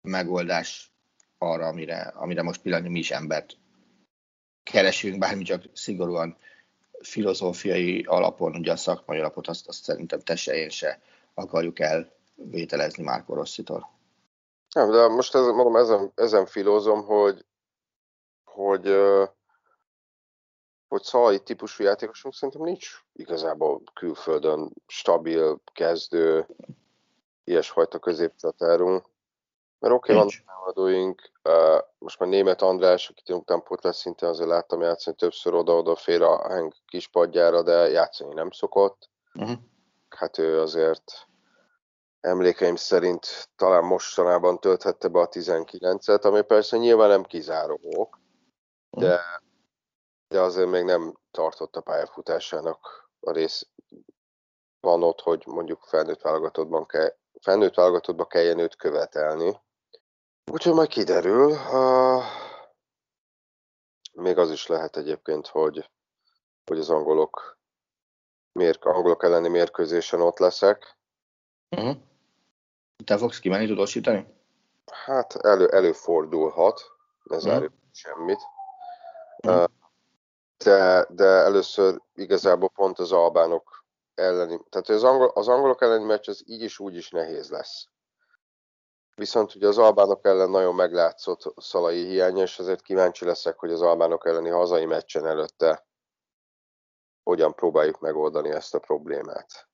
megoldás 0.00 0.92
arra, 1.38 1.66
amire, 1.66 2.00
amire 2.00 2.42
most 2.42 2.62
pillanatnyi 2.62 2.90
mi 2.90 2.98
is 2.98 3.10
embert 3.10 3.56
keresünk, 4.62 5.18
bármi 5.18 5.42
csak 5.42 5.64
szigorúan 5.72 6.36
filozófiai 7.00 8.02
alapon, 8.02 8.56
ugye 8.56 8.72
a 8.72 8.76
szakmai 8.76 9.18
alapot, 9.18 9.46
azt, 9.46 9.68
azt 9.68 9.82
szerintem 9.82 10.20
te 10.20 10.36
se 10.36 10.54
én 10.54 10.68
se 10.68 11.00
akarjuk 11.34 11.78
elvételezni 11.78 13.02
Márko 13.02 13.34
Rosszitól. 13.34 13.90
Nem, 14.74 14.90
de 14.90 15.08
most 15.08 15.34
ez, 15.34 15.44
mondom, 15.44 15.76
ezen, 15.76 16.12
ezen 16.14 16.46
filózom, 16.46 17.04
hogy, 17.04 17.44
hogy, 18.44 18.94
hogy 20.88 21.02
szalai 21.02 21.38
típusú 21.40 21.84
játékosunk 21.84 22.34
szerintem 22.34 22.62
nincs 22.62 22.88
igazából 23.12 23.82
külföldön 23.94 24.72
stabil, 24.86 25.60
kezdő, 25.72 26.46
ilyesfajta 27.44 27.98
középcsatárunk. 27.98 29.06
Mert 29.78 29.94
oké, 29.94 30.12
okay, 30.12 30.24
vannak 30.24 30.44
támadóink, 30.46 31.30
uh, 31.44 31.80
most 31.98 32.18
már 32.18 32.28
német 32.28 32.62
András, 32.62 33.08
akit 33.08 33.30
utánpót 33.30 33.82
lesz 33.82 33.98
szintén 33.98 34.28
azért 34.28 34.48
láttam 34.48 34.80
játszani 34.80 35.16
többször 35.16 35.54
oda-oda 35.54 35.96
fél 35.96 36.22
a 36.22 36.48
Henk 36.48 36.74
kispadjára, 36.86 37.62
de 37.62 37.88
játszani 37.88 38.34
nem 38.34 38.50
szokott. 38.50 39.10
Uh-huh. 39.34 39.58
Hát 40.08 40.38
ő 40.38 40.60
azért 40.60 41.28
emlékeim 42.20 42.76
szerint 42.76 43.48
talán 43.56 43.84
mostanában 43.84 44.60
tölthette 44.60 45.08
be 45.08 45.20
a 45.20 45.28
19-et, 45.28 46.22
ami 46.22 46.42
persze 46.42 46.76
nyilván 46.76 47.08
nem 47.08 47.22
kizáró 47.22 47.78
ok, 47.82 48.20
de, 48.90 49.06
uh-huh. 49.06 49.20
de 50.28 50.40
azért 50.40 50.70
még 50.70 50.84
nem 50.84 51.18
tartott 51.30 51.76
a 51.76 51.80
pályafutásának 51.80 53.10
a 53.20 53.32
rész 53.32 53.68
van 54.80 55.02
ott, 55.02 55.20
hogy 55.20 55.42
mondjuk 55.46 55.82
felnőtt 55.82 56.20
válogatottban 56.20 56.86
kell, 56.86 57.14
felnőtt 57.40 57.74
válogatottba 57.74 58.26
kelljen 58.26 58.58
őt 58.58 58.76
követelni. 58.76 59.60
Úgyhogy 60.50 60.72
majd 60.72 60.88
kiderül. 60.88 61.50
Uh, 61.50 62.22
még 64.12 64.38
az 64.38 64.50
is 64.50 64.66
lehet 64.66 64.96
egyébként, 64.96 65.46
hogy, 65.46 65.90
hogy 66.64 66.78
az 66.78 66.90
angolok, 66.90 67.58
mér, 68.52 68.78
angolok 68.80 69.22
elleni 69.22 69.48
mérkőzésen 69.48 70.20
ott 70.20 70.38
leszek. 70.38 70.96
Uh-huh. 71.76 71.96
Te 73.04 73.18
fogsz 73.18 73.38
kimenni 73.38 73.66
tudósítani? 73.66 74.26
Hát 74.86 75.36
elő, 75.36 75.68
előfordulhat, 75.68 76.82
ne 77.22 77.36
uh-huh. 77.36 77.52
zárjuk 77.52 77.72
semmit. 77.92 78.40
Uh-huh. 79.46 79.64
De, 80.56 81.06
de 81.08 81.24
először 81.24 82.00
igazából 82.14 82.68
pont 82.68 82.98
az 82.98 83.12
albánok 83.12 83.84
elleni, 84.14 84.60
tehát 84.68 84.88
az, 84.88 85.04
angol, 85.04 85.28
az 85.28 85.48
angolok 85.48 85.82
elleni 85.82 86.04
meccs 86.04 86.28
az 86.28 86.42
így 86.46 86.62
is 86.62 86.78
úgy 86.78 86.96
is 86.96 87.10
nehéz 87.10 87.50
lesz. 87.50 87.88
Viszont 89.18 89.54
ugye 89.54 89.66
az 89.66 89.78
albánok 89.78 90.26
ellen 90.26 90.50
nagyon 90.50 90.74
meglátszott 90.74 91.54
szalai 91.56 92.04
hiánya, 92.04 92.42
és 92.42 92.58
azért 92.58 92.82
kíváncsi 92.82 93.24
leszek, 93.24 93.58
hogy 93.58 93.70
az 93.70 93.82
albánok 93.82 94.26
elleni 94.26 94.48
hazai 94.48 94.84
meccsen 94.84 95.26
előtte 95.26 95.86
hogyan 97.22 97.54
próbáljuk 97.54 98.00
megoldani 98.00 98.50
ezt 98.50 98.74
a 98.74 98.78
problémát. 98.78 99.68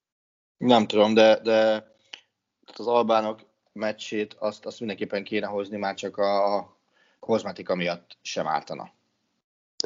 Nem 0.56 0.86
tudom, 0.86 1.14
de, 1.14 1.40
de 1.40 1.90
az 2.76 2.86
albánok 2.86 3.40
meccsét 3.72 4.34
azt, 4.38 4.66
azt 4.66 4.78
mindenképpen 4.78 5.24
kéne 5.24 5.46
hozni, 5.46 5.76
már 5.76 5.94
csak 5.94 6.16
a 6.16 6.76
kozmetika 7.18 7.74
miatt 7.74 8.18
sem 8.22 8.46
ártana. 8.46 8.92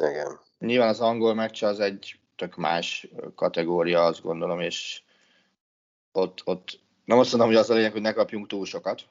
Igen. 0.01 0.39
Nyilván 0.59 0.89
az 0.89 1.01
angol 1.01 1.33
meccs 1.33 1.63
az 1.63 1.79
egy 1.79 2.19
tök 2.35 2.55
más 2.55 3.07
kategória, 3.35 4.05
azt 4.05 4.21
gondolom, 4.21 4.59
és 4.59 5.03
ott, 6.11 6.41
ott 6.45 6.79
nem 7.05 7.19
azt 7.19 7.31
mondom, 7.31 7.49
hogy 7.49 7.57
az 7.57 7.69
a 7.69 7.73
lényeg, 7.73 7.91
hogy 7.91 8.01
ne 8.01 8.13
kapjunk 8.13 8.47
túl 8.47 8.65
sokat, 8.65 9.07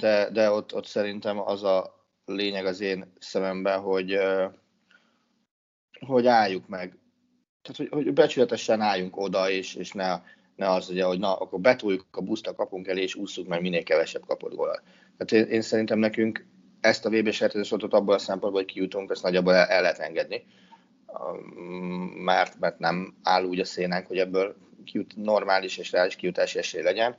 de, 0.00 0.30
de 0.30 0.50
ott, 0.50 0.74
ott 0.74 0.86
szerintem 0.86 1.38
az 1.38 1.64
a 1.64 2.04
lényeg 2.24 2.66
az 2.66 2.80
én 2.80 3.12
szememben, 3.18 3.80
hogy, 3.80 4.18
hogy 6.06 6.26
álljuk 6.26 6.68
meg. 6.68 6.98
Tehát, 7.62 7.76
hogy, 7.76 8.04
hogy 8.04 8.12
becsületesen 8.12 8.80
álljunk 8.80 9.16
oda, 9.16 9.50
és, 9.50 9.74
és 9.74 9.92
ne, 9.92 10.20
ne 10.56 10.70
az, 10.70 10.90
ugye, 10.90 11.04
hogy 11.04 11.18
na, 11.18 11.36
akkor 11.36 11.60
betoljuk 11.60 12.06
a 12.10 12.22
buszt 12.22 12.46
a 12.46 12.54
kapunk 12.54 12.86
elé, 12.88 13.02
és 13.02 13.14
ússzuk 13.14 13.48
meg 13.48 13.60
minél 13.60 13.82
kevesebb 13.82 14.26
kapott 14.26 14.54
gólat. 14.54 14.82
Tehát 15.16 15.46
én, 15.46 15.54
én, 15.54 15.62
szerintem 15.62 15.98
nekünk 15.98 16.46
ezt 16.80 17.04
a 17.04 17.10
VB 17.10 17.30
sertezősortot 17.30 17.94
abból 17.94 18.14
a 18.14 18.18
szempontból, 18.18 18.62
hogy 18.62 18.72
kijutunk, 18.72 19.10
ezt 19.10 19.22
nagyjából 19.22 19.54
el, 19.54 19.66
el 19.66 19.82
lehet 19.82 19.98
engedni. 19.98 20.46
Mert, 22.14 22.58
mert 22.58 22.78
nem 22.78 23.14
áll 23.22 23.44
úgy 23.44 23.60
a 23.60 23.64
szénánk, 23.64 24.06
hogy 24.06 24.18
ebből 24.18 24.56
kijut, 24.84 25.16
normális 25.16 25.78
és 25.78 25.92
reális 25.92 26.16
kijutási 26.16 26.58
esély 26.58 26.82
legyen 26.82 27.16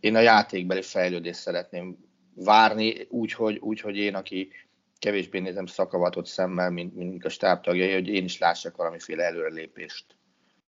én 0.00 0.16
a 0.16 0.20
játékbeli 0.20 0.82
fejlődést 0.82 1.40
szeretném 1.40 1.98
várni, 2.34 3.06
úgyhogy 3.10 3.58
úgy, 3.58 3.80
hogy 3.80 3.96
én, 3.96 4.14
aki 4.14 4.52
kevésbé 4.98 5.38
nézem 5.38 5.66
szakavatott 5.66 6.26
szemmel, 6.26 6.70
mint, 6.70 6.94
mint 6.94 7.24
a 7.24 7.28
stábtagjai, 7.28 7.92
hogy 7.92 8.08
én 8.08 8.24
is 8.24 8.38
lássak 8.38 8.76
valamiféle 8.76 9.24
előrelépést 9.24 10.16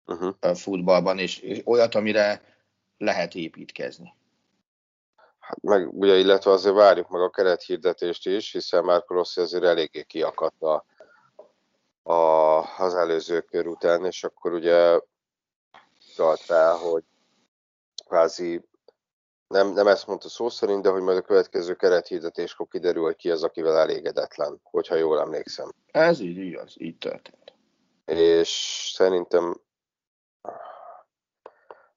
uh-huh. 0.06 0.36
a 0.40 0.54
futballban, 0.54 1.20
és, 1.20 1.40
és 1.40 1.62
olyat, 1.66 1.96
amire 1.96 2.42
lehet 2.98 3.36
építkezni. 3.36 4.16
Hát 5.40 5.62
meg 5.62 5.94
ugye, 5.94 6.18
illetve 6.18 6.52
azért 6.52 6.76
várjuk 6.76 7.10
meg 7.10 7.22
a 7.22 7.30
kerethirdetést 7.30 8.28
is, 8.28 8.52
hiszen 8.52 8.84
már 8.84 9.04
Rossi 9.08 9.42
azért 9.42 9.64
eléggé 9.64 10.04
kiakadt 10.04 10.62
a, 10.62 10.86
a, 12.04 12.60
az 12.78 12.96
előző 12.96 13.42
kör 13.42 13.68
után, 13.68 14.06
és 14.06 14.24
akkor 14.24 14.54
ugye 14.54 15.00
tart 16.16 16.48
rá, 16.48 16.72
hogy 16.72 17.04
kvázi 18.08 18.62
nem, 19.48 19.74
nem 19.74 19.88
ezt 19.88 20.08
mondta 20.08 20.30
szó 20.30 20.50
szerint, 20.50 20.82
de 20.82 20.90
hogy 20.90 21.02
majd 21.02 21.18
a 21.18 21.22
következő 21.22 21.76
kerethirdetéskor 21.76 22.68
kiderül, 22.68 23.04
hogy 23.04 23.16
ki 23.16 23.32
az, 23.32 23.44
akivel 23.44 23.78
elégedetlen, 23.78 24.60
hogyha 24.64 24.96
jól 24.96 25.20
emlékszem. 25.20 25.72
Ez 25.92 26.20
így 26.20 26.38
igaz, 26.38 26.74
így 26.78 26.98
történt. 26.98 27.54
És 28.06 28.50
szerintem 28.94 29.62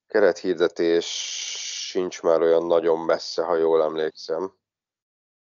kerethirdetés 0.07 1.07
sincs 1.89 2.23
már 2.23 2.41
olyan 2.41 2.67
nagyon 2.67 2.99
messze, 2.99 3.43
ha 3.43 3.57
jól 3.57 3.83
emlékszem. 3.83 4.53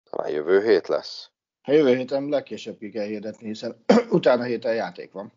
Talán 0.10 0.32
jövő 0.32 0.64
hét 0.64 0.88
lesz. 0.88 1.30
Ha 1.62 1.72
jövő 1.72 1.96
héten 1.96 2.30
legkésőbb 2.30 2.78
ki 2.78 2.90
kell 2.90 3.06
hirdetni, 3.06 3.48
hiszen 3.48 3.84
utána 4.10 4.44
héten 4.44 4.76
játék 4.76 5.12
van. 5.12 5.32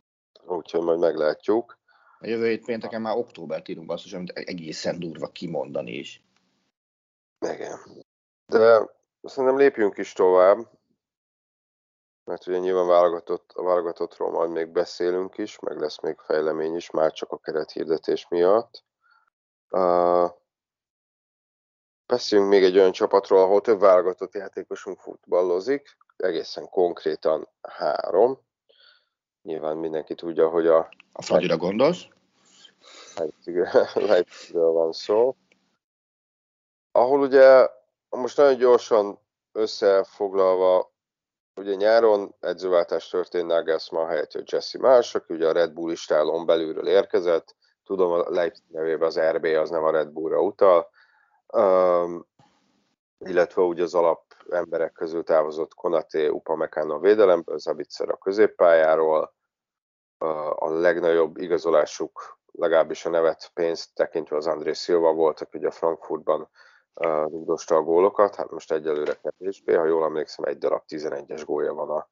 úgyhogy 0.46 0.80
majd 0.80 0.98
meglátjuk. 0.98 1.78
A 2.18 2.26
jövő 2.26 2.48
hét 2.48 2.64
pénteken 2.64 3.00
már 3.00 3.16
októbert 3.16 3.68
írunk 3.68 3.86
basszus, 3.86 4.12
amit 4.12 4.30
egészen 4.30 4.98
durva 4.98 5.28
kimondani 5.28 5.92
is. 5.92 6.24
Igen. 7.38 7.78
De 8.46 8.90
szerintem 9.22 9.58
lépjünk 9.58 9.98
is 9.98 10.12
tovább, 10.12 10.70
mert 12.24 12.46
ugye 12.46 12.58
nyilván 12.58 12.86
válogatott, 12.86 13.52
a 13.54 13.62
válogatottról 13.62 14.30
majd 14.30 14.50
még 14.50 14.68
beszélünk 14.68 15.38
is, 15.38 15.58
meg 15.58 15.80
lesz 15.80 16.00
még 16.00 16.18
fejlemény 16.18 16.74
is, 16.74 16.90
már 16.90 17.12
csak 17.12 17.32
a 17.32 17.38
kerethirdetés 17.38 18.28
miatt. 18.28 18.84
Uh, 19.70 20.30
beszéljünk 22.06 22.50
még 22.50 22.64
egy 22.64 22.78
olyan 22.78 22.92
csapatról, 22.92 23.42
ahol 23.42 23.60
több 23.60 23.80
válogatott 23.80 24.34
játékosunk 24.34 25.00
futballozik, 25.00 25.96
egészen 26.16 26.68
konkrétan 26.68 27.48
három. 27.60 28.38
Nyilván 29.42 29.76
mindenki 29.76 30.14
tudja, 30.14 30.48
hogy 30.48 30.66
a... 30.66 30.88
A 31.12 31.22
Fagyira 31.22 31.56
gondolsz? 31.56 32.06
Leipzigről 33.94 34.70
van 34.70 34.92
szó. 34.92 35.36
Ahol 36.96 37.20
ugye 37.20 37.68
most 38.08 38.36
nagyon 38.36 38.56
gyorsan 38.56 39.18
összefoglalva, 39.52 40.92
ugye 41.54 41.74
nyáron 41.74 42.34
edzőváltás 42.40 43.08
történt 43.08 43.46
Nagelsmann 43.46 44.08
helyett, 44.08 44.32
hogy 44.32 44.52
Jesse 44.52 44.78
Marsh, 44.78 45.16
aki 45.16 45.34
ugye 45.34 45.48
a 45.48 45.52
Red 45.52 45.72
Bull 45.72 45.90
istálon 45.90 46.46
belülről 46.46 46.88
érkezett, 46.88 47.56
tudom 47.84 48.12
a 48.12 48.30
Leipzig 48.30 48.64
nevében 48.68 49.06
az 49.06 49.20
RB 49.20 49.44
az 49.44 49.70
nem 49.70 49.84
a 49.84 49.90
Red 49.90 50.08
Bullra 50.08 50.40
utal, 50.40 50.88
um, 51.52 52.26
illetve 53.18 53.62
ugye 53.62 53.82
az 53.82 53.94
alap 53.94 54.22
emberek 54.50 54.92
közül 54.92 55.22
távozott 55.24 55.74
Konaté 55.74 56.28
Upamecano 56.28 56.94
a 56.94 56.98
védelemből, 56.98 57.58
Zabitzer 57.58 58.08
a 58.08 58.16
középpályáról, 58.16 59.34
a 60.54 60.70
legnagyobb 60.70 61.36
igazolásuk, 61.36 62.38
legalábbis 62.52 63.04
a 63.04 63.10
nevet 63.10 63.50
pénzt 63.54 63.94
tekintve 63.94 64.36
az 64.36 64.46
André 64.46 64.72
Silva 64.72 65.12
volt, 65.12 65.40
aki 65.40 65.58
ugye 65.58 65.66
a 65.66 65.70
Frankfurtban 65.70 66.48
rúgdosta 66.94 67.76
a 67.76 67.82
gólokat, 67.82 68.34
hát 68.34 68.50
most 68.50 68.72
egyelőre 68.72 69.14
kevésbé, 69.14 69.74
ha 69.74 69.84
jól 69.84 70.04
emlékszem, 70.04 70.44
egy 70.44 70.58
darab 70.58 70.82
11-es 70.88 71.42
gólja 71.44 71.72
van 71.72 71.90
a 71.90 72.08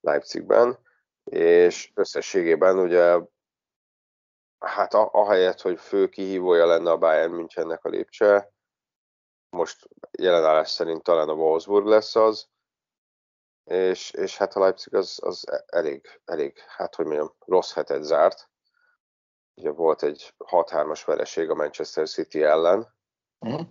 Leipzigben, 0.00 0.78
és 1.24 1.92
összességében 1.94 2.78
ugye 2.78 3.18
hát 4.58 4.94
ahelyett, 4.94 5.60
hogy 5.60 5.80
fő 5.80 6.08
kihívója 6.08 6.66
lenne 6.66 6.90
a 6.90 6.98
Bayern 6.98 7.32
Münchennek 7.32 7.84
a 7.84 7.88
lépcse, 7.88 8.52
most 9.50 9.88
jelenállás 10.10 10.70
szerint 10.70 11.02
talán 11.02 11.28
a 11.28 11.32
Wolfsburg 11.32 11.86
lesz 11.86 12.16
az, 12.16 12.48
és, 13.64 14.10
és 14.10 14.36
hát 14.36 14.54
a 14.54 14.60
Leipzig 14.60 14.94
az, 14.94 15.18
az 15.22 15.64
elég, 15.66 16.20
elég, 16.24 16.58
hát 16.58 16.94
hogy 16.94 17.04
mondjam, 17.04 17.34
rossz 17.46 17.72
hetet 17.72 18.02
zárt. 18.02 18.50
Ugye 19.54 19.70
volt 19.70 20.02
egy 20.02 20.34
6-3-as 20.38 21.02
vereség 21.06 21.50
a 21.50 21.54
Manchester 21.54 22.08
City 22.08 22.42
ellen, 22.42 22.94
uh-huh. 23.38 23.66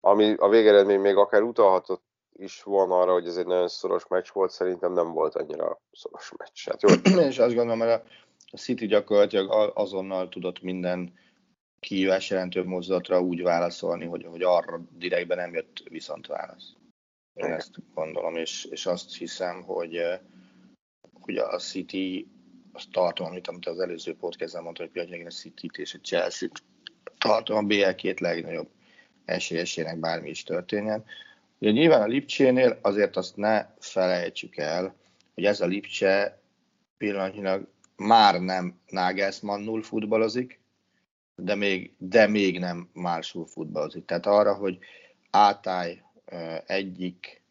Ami 0.00 0.34
a 0.34 0.48
végeredmény 0.48 1.00
még 1.00 1.16
akár 1.16 1.42
utalhatott 1.42 2.02
is 2.32 2.62
volna 2.62 3.00
arra, 3.00 3.12
hogy 3.12 3.26
ez 3.26 3.36
egy 3.36 3.46
nagyon 3.46 3.68
szoros 3.68 4.06
meccs 4.06 4.28
volt, 4.32 4.50
szerintem 4.50 4.92
nem 4.92 5.12
volt 5.12 5.34
annyira 5.34 5.80
szoros 5.92 6.32
meccs. 6.36 6.68
Hát 6.68 6.82
jó. 6.82 7.20
és 7.28 7.38
azt 7.38 7.54
gondolom, 7.54 7.78
mert 7.78 8.08
a 8.50 8.56
City 8.56 8.86
gyakorlatilag 8.86 9.72
azonnal 9.74 10.28
tudott 10.28 10.62
minden 10.62 11.14
kihívás 11.80 12.30
jelentő 12.30 12.64
mozdulatra 12.64 13.20
úgy 13.20 13.42
válaszolni, 13.42 14.04
hogy, 14.04 14.24
hogy 14.24 14.42
arra 14.42 14.80
direktben 14.90 15.36
nem 15.36 15.54
jött 15.54 15.82
viszont 15.88 16.26
válasz. 16.26 16.72
Én 17.34 17.52
ezt 17.52 17.94
gondolom, 17.94 18.36
és, 18.36 18.64
és 18.64 18.86
azt 18.86 19.16
hiszem, 19.16 19.62
hogy, 19.62 19.96
eh, 19.96 20.20
hogy 21.20 21.36
a 21.36 21.58
City, 21.58 22.28
azt 22.72 22.90
tartom, 22.90 23.26
amit, 23.26 23.48
amit 23.48 23.66
az 23.66 23.78
előző 23.78 24.16
podcastban 24.16 24.62
mondta, 24.62 24.82
hogy 24.82 24.92
például 24.92 25.26
a 25.26 25.30
City-t 25.30 25.76
és 25.76 25.94
a 25.94 25.98
Chelsea-t 25.98 26.62
tartom 27.18 27.56
a 27.56 27.62
BL 27.62 27.90
két 27.90 28.20
legnagyobb 28.20 28.68
esélyesének 29.28 29.98
bármi 29.98 30.28
is 30.30 30.42
történjen. 30.42 31.04
Ugye 31.58 31.70
nyilván 31.70 32.02
a 32.02 32.06
Lipcsénél 32.06 32.78
azért 32.82 33.16
azt 33.16 33.36
ne 33.36 33.66
felejtsük 33.78 34.56
el, 34.56 34.94
hogy 35.34 35.44
ez 35.44 35.60
a 35.60 35.66
Lipcse 35.66 36.40
pillanatnyilag 36.96 37.68
már 37.96 38.40
nem 38.40 38.80
Nagelsmannul 38.86 39.82
futballozik, 39.82 40.60
de 41.34 41.54
még, 41.54 41.94
de 41.98 42.26
még 42.26 42.58
nem 42.58 42.88
Marsul 42.92 43.46
futballozik. 43.46 44.04
Tehát 44.04 44.26
arra, 44.26 44.54
hogy 44.54 44.78
átállj 45.30 46.02
egyik 46.66 47.42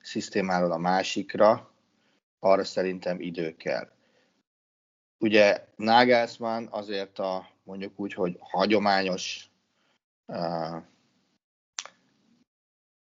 szisztémáról 0.00 0.72
a 0.72 0.78
másikra, 0.78 1.70
arra 2.38 2.64
szerintem 2.64 3.20
idő 3.20 3.56
kell. 3.56 3.90
Ugye 5.18 5.64
Nagelsmann 5.76 6.66
azért 6.70 7.18
a 7.18 7.48
mondjuk 7.62 8.00
úgy, 8.00 8.14
hogy 8.14 8.36
hagyományos 8.40 9.50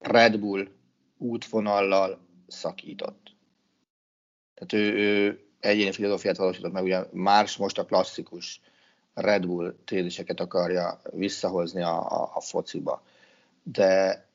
Red 0.02 0.40
Bull 0.40 0.68
útvonallal 1.18 2.20
szakított. 2.48 3.36
Tehát 4.54 4.74
ő, 4.74 4.98
ő 4.98 5.46
egyéni 5.60 5.92
filozófiát 5.92 6.38
valósított 6.38 6.72
meg, 6.72 6.84
ugye 6.84 7.04
Mars 7.12 7.58
most 7.58 7.78
a 7.78 7.86
klasszikus 7.86 8.62
Red 9.14 9.46
Bull 9.46 9.76
téziseket 9.86 10.40
akarja 10.40 11.02
visszahozni 11.12 11.82
a, 11.82 12.12
a, 12.12 12.32
a 12.34 12.42
fociba. 12.42 13.04
De 13.64 14.26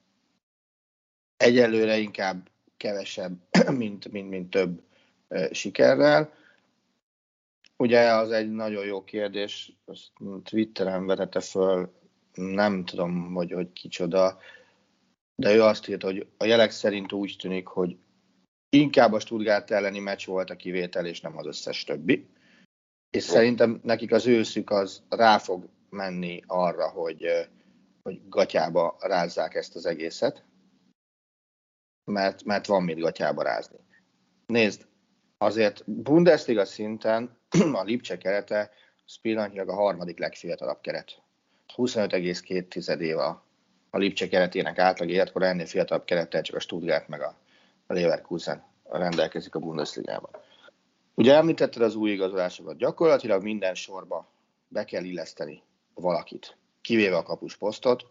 egyelőre 1.37 1.99
inkább 1.99 2.49
kevesebb, 2.77 3.39
mint, 3.71 4.13
mint, 4.13 4.29
mint 4.29 4.51
több 4.51 4.83
sikerrel. 5.51 6.33
Ugye 7.77 8.13
az 8.13 8.31
egy 8.31 8.51
nagyon 8.51 8.85
jó 8.85 9.05
kérdés, 9.05 9.73
azt 9.85 10.11
Twitteren 10.43 11.07
vetette 11.07 11.41
föl, 11.41 11.93
nem 12.35 12.85
tudom, 12.85 13.35
hogy, 13.35 13.53
hogy 13.53 13.73
kicsoda, 13.73 14.39
de 15.37 15.55
ő 15.55 15.62
azt 15.62 15.88
írta, 15.88 16.07
hogy 16.07 16.27
a 16.37 16.44
jelek 16.44 16.70
szerint 16.70 17.12
úgy 17.12 17.37
tűnik, 17.38 17.66
hogy 17.66 17.96
inkább 18.68 19.12
a 19.12 19.20
Stuttgart 19.20 19.70
elleni 19.70 19.99
meccs 19.99 20.27
volt 20.27 20.51
a 20.51 20.57
kivétel, 20.57 21.07
és 21.07 21.20
nem 21.20 21.38
az 21.38 21.46
összes 21.46 21.85
többi. 21.85 22.29
És 23.11 23.22
szerintem 23.22 23.81
nekik 23.83 24.12
az 24.12 24.27
őszük 24.27 24.70
az 24.70 25.03
rá 25.09 25.38
fog 25.38 25.68
menni 25.90 26.42
arra, 26.46 26.88
hogy, 26.88 27.49
hogy 28.03 28.29
gatyába 28.29 28.96
rázzák 29.01 29.55
ezt 29.55 29.75
az 29.77 29.87
egészet 29.87 30.44
mert, 32.07 32.44
mert 32.44 32.66
van 32.66 32.83
mit 32.83 32.99
gatyába 32.99 33.42
rázni. 33.42 33.79
Nézd, 34.46 34.87
azért 35.38 35.90
Bundesliga 35.90 36.64
szinten 36.64 37.38
a 37.72 37.83
Lipcse 37.83 38.18
kerete 38.18 38.70
az 39.07 39.20
pillanatnyilag 39.20 39.68
a 39.68 39.75
harmadik 39.75 40.18
legfiatalabb 40.18 40.81
keret. 40.81 41.22
25,2 41.77 43.01
év 43.01 43.18
a, 43.18 43.46
a 43.90 43.99
Lipcse 43.99 44.29
keretének 44.29 44.79
átlag 44.79 45.11
életkor, 45.11 45.42
ennél 45.42 45.66
fiatalabb 45.66 46.05
kerettel 46.05 46.42
csak 46.42 46.57
a 46.57 46.61
Stuttgart 46.61 47.09
meg 47.09 47.20
a, 47.20 47.37
a 47.87 47.92
Leverkusen 47.92 48.64
rendelkezik 48.90 49.55
a 49.55 49.59
Bundesligában. 49.59 50.31
Ugye 51.14 51.35
említetted 51.35 51.83
az 51.83 51.94
új 51.94 52.11
igazolásokat, 52.11 52.77
gyakorlatilag 52.77 53.42
minden 53.42 53.75
sorba 53.75 54.29
be 54.68 54.85
kell 54.85 55.05
illeszteni 55.05 55.62
valakit, 55.94 56.57
kivéve 56.81 57.16
a 57.16 57.22
kapus 57.22 57.57
posztot, 57.57 58.07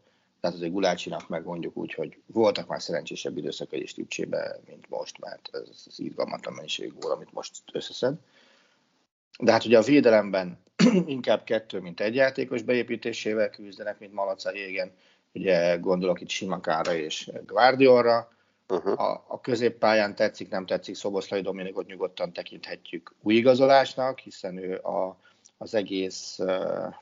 tehát 0.46 0.60
azért 0.60 0.72
Gulácsinak 0.72 1.28
meg 1.28 1.46
mondjuk 1.46 1.78
úgy, 1.78 1.94
hogy 1.94 2.18
voltak 2.26 2.68
már 2.68 2.82
szerencsésebb 2.82 3.38
időszakai 3.38 3.82
is 3.82 3.96
Lipcsébe, 3.96 4.60
mint 4.68 4.90
most, 4.90 5.20
mert 5.20 5.50
ez 5.54 5.84
az 5.88 6.00
irgalmatlan 6.00 6.54
mennyiség 6.54 6.94
gól, 7.00 7.12
amit 7.12 7.34
most 7.34 7.52
összeszed. 7.72 8.16
De 9.40 9.52
hát 9.52 9.66
ugye 9.66 9.78
a 9.78 9.82
védelemben 9.82 10.58
inkább 11.06 11.44
kettő, 11.44 11.80
mint 11.80 12.00
egy 12.00 12.16
játékos 12.16 12.62
beépítésével 12.62 13.50
küzdenek, 13.50 14.00
mint 14.00 14.14
Malaca 14.14 14.52
Jégen. 14.52 14.92
Ugye 15.36 15.78
gondolok 15.78 16.22
itt 16.22 16.30
Simakára 16.30 16.94
és 16.94 17.32
Guardiolra. 17.46 18.30
Uh-huh. 18.68 19.02
A, 19.02 19.26
a 19.28 19.42
középpályán 19.42 20.16
tetszik, 20.16 20.50
nem 20.50 20.66
tetszik, 20.66 20.96
Szoboszlai 20.96 21.42
Dominikot 21.42 21.86
nyugodtan 21.86 22.34
tekinthetjük 22.34 23.14
új 23.22 23.36
igazolásnak, 23.36 24.20
hiszen 24.20 24.58
ő 24.58 24.78
a, 24.78 25.18
az 25.58 25.74
egész 25.74 26.40
uh, 26.40 26.94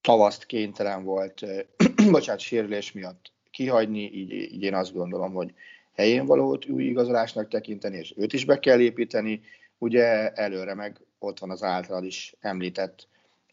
tavaszt 0.00 0.46
kénytelen 0.46 1.04
volt, 1.04 1.44
bocsánat, 2.10 2.40
sérülés 2.40 2.92
miatt 2.92 3.32
kihagyni, 3.50 4.12
így, 4.12 4.32
így 4.32 4.62
én 4.62 4.74
azt 4.74 4.92
gondolom, 4.92 5.32
hogy 5.32 5.54
helyén 5.94 6.26
valót 6.26 6.66
új 6.68 6.84
igazolásnak 6.84 7.48
tekinteni, 7.48 7.96
és 7.96 8.14
őt 8.16 8.32
is 8.32 8.44
be 8.44 8.58
kell 8.58 8.80
építeni. 8.80 9.42
Ugye 9.78 10.30
előre 10.30 10.74
meg 10.74 11.00
ott 11.18 11.38
van 11.38 11.50
az 11.50 11.62
általad 11.62 12.04
is 12.04 12.34
említett 12.40 13.08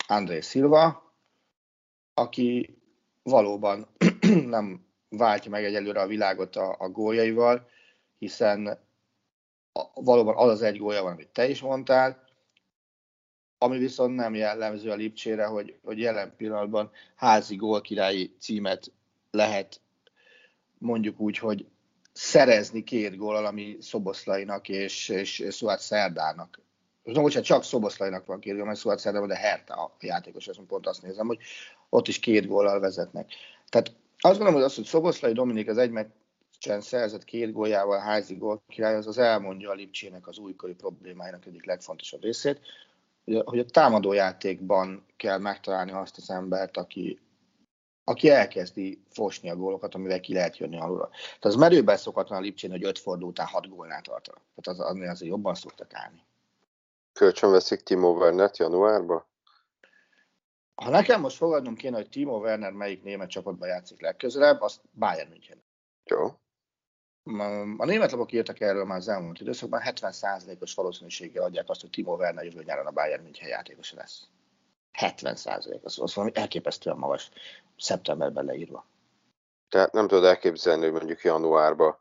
André 0.07 0.39
Silva, 0.39 1.13
aki 2.13 2.77
valóban 3.25 3.87
nem 4.55 4.85
váltja 5.09 5.51
meg 5.51 5.63
egyelőre 5.63 6.01
a 6.01 6.07
világot 6.07 6.55
a, 6.55 6.75
a 6.79 6.89
góljaival, 6.89 7.69
hiszen 8.17 8.67
a, 9.71 10.01
valóban 10.01 10.35
az 10.37 10.49
az 10.49 10.61
egy 10.61 10.77
gólya 10.77 11.03
van, 11.03 11.11
amit 11.11 11.27
te 11.27 11.47
is 11.47 11.61
mondtál, 11.61 12.23
ami 13.57 13.77
viszont 13.77 14.15
nem 14.15 14.35
jellemző 14.35 14.91
a 14.91 14.95
Lipcsére, 14.95 15.45
hogy, 15.45 15.79
hogy 15.83 15.99
jelen 15.99 16.33
pillanatban 16.37 16.91
házi 17.15 17.55
gólkirályi 17.55 18.35
címet 18.39 18.91
lehet 19.31 19.81
mondjuk 20.77 21.19
úgy, 21.19 21.37
hogy 21.37 21.65
szerezni 22.13 22.83
két 22.83 23.17
gólal, 23.17 23.45
ami 23.45 23.77
Szoboszlainak 23.79 24.69
és, 24.69 25.09
és 25.09 25.45
Szuát 25.49 25.79
Szerdának 25.79 26.59
no, 27.13 27.21
bocsánat, 27.21 27.47
csak 27.47 27.63
Szoboszlajnak 27.63 28.25
van 28.25 28.39
két 28.39 28.55
gól, 28.55 28.65
mert 28.65 28.77
szóval 28.77 28.97
szerintem, 28.97 29.27
de 29.27 29.35
Herta 29.35 29.73
a 29.73 29.95
játékos, 29.99 30.47
azt 30.47 30.59
pont 30.67 30.87
azt 30.87 31.01
nézem, 31.01 31.27
hogy 31.27 31.39
ott 31.95 32.07
is 32.07 32.19
két 32.19 32.47
góllal 32.47 32.79
vezetnek. 32.79 33.31
Tehát 33.69 33.87
azt 34.19 34.37
gondolom, 34.37 34.53
hogy 34.53 34.63
az, 34.63 34.75
hogy 34.75 34.85
Szoboszlai 34.85 35.33
Dominik 35.33 35.69
az 35.69 35.77
egy 35.77 35.91
meccsen 35.91 36.81
szerzett 36.81 37.23
két 37.23 37.51
góljával 37.51 37.99
házi 37.99 38.35
gól 38.35 38.61
király, 38.67 38.95
az 38.95 39.07
az 39.07 39.17
elmondja 39.17 39.69
a 39.69 39.73
Lipcsének 39.73 40.27
az 40.27 40.37
újkori 40.37 40.73
problémáinak 40.73 41.45
egyik 41.45 41.65
legfontosabb 41.65 42.21
részét, 42.21 42.59
hogy 43.43 43.59
a 43.59 43.65
támadójátékban 43.65 45.05
kell 45.17 45.37
megtalálni 45.37 45.91
azt 45.91 46.17
az 46.17 46.29
embert, 46.29 46.77
aki, 46.77 47.19
aki 48.03 48.29
elkezdi 48.29 49.03
fosni 49.09 49.49
a 49.49 49.55
gólokat, 49.55 49.95
amivel 49.95 50.19
ki 50.19 50.33
lehet 50.33 50.57
jönni 50.57 50.79
alulra. 50.79 51.09
Tehát 51.09 51.45
az 51.45 51.55
merőben 51.55 51.97
szokatlan 51.97 52.39
a 52.39 52.41
Lipcsén, 52.41 52.71
hogy 52.71 52.83
öt 52.83 52.99
forduló 52.99 53.29
után 53.29 53.47
hat 53.47 53.69
gólnál 53.69 54.01
tartanak. 54.01 54.41
Tehát 54.55 54.79
az, 54.79 54.85
az, 54.85 55.09
azért 55.09 55.31
jobban 55.31 55.55
szoktak 55.55 55.93
állni. 55.93 56.23
Kölcsön 57.13 57.51
veszik 57.51 57.81
Timo 57.81 58.09
Werner-t 58.09 58.57
januárba? 58.57 59.27
Ha 60.75 60.89
nekem 60.89 61.21
most 61.21 61.37
fogadnom 61.37 61.75
kéne, 61.75 61.95
hogy 61.95 62.09
Timo 62.09 62.37
Werner 62.37 62.71
melyik 62.71 63.03
német 63.03 63.29
csapatban 63.29 63.67
játszik 63.67 64.01
legközelebb, 64.01 64.61
azt 64.61 64.81
Bayern 64.91 65.29
München. 65.29 65.63
Jó. 66.03 66.25
A 67.77 67.85
német 67.85 68.11
lapok 68.11 68.31
írtak 68.31 68.59
erről 68.59 68.85
már 68.85 68.97
az 68.97 69.07
elmúlt 69.07 69.39
időszakban, 69.39 69.81
70%-os 69.85 70.73
valószínűséggel 70.73 71.43
adják 71.43 71.69
azt, 71.69 71.81
hogy 71.81 71.89
Timo 71.89 72.15
Werner 72.15 72.43
jövő 72.43 72.63
nyáron 72.63 72.85
a 72.85 72.91
Bayern 72.91 73.23
München 73.23 73.47
játékosa 73.47 73.95
lesz. 73.95 74.27
70 74.91 75.33
az, 75.33 75.99
az 75.99 76.15
valami 76.15 76.35
elképesztően 76.35 76.97
magas 76.97 77.31
szeptemberben 77.77 78.45
leírva. 78.45 78.87
Tehát 79.69 79.91
nem 79.91 80.07
tudod 80.07 80.23
elképzelni, 80.23 80.83
hogy 80.83 80.91
mondjuk 80.91 81.21
januárban 81.21 81.97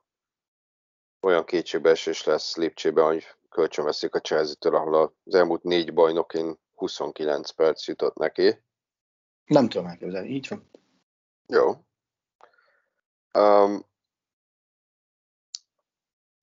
olyan 1.20 1.44
kétségbeesés 1.44 2.24
lesz 2.24 2.56
Lipcsében, 2.56 3.04
hogy 3.04 3.26
kölcsönveszik 3.48 4.14
a 4.14 4.20
Chelsea-től, 4.20 4.74
ahol 4.74 5.14
az 5.24 5.34
elmúlt 5.34 5.62
négy 5.62 5.94
bajnokin 5.94 6.58
29 6.84 7.50
perc 7.50 7.86
jutott 7.86 8.16
neki. 8.16 8.62
Nem 9.44 9.68
tudom 9.68 9.86
elképzelni, 9.86 10.28
így 10.28 10.48
van. 10.48 10.70
Jó. 11.46 11.74
Um, 13.38 13.84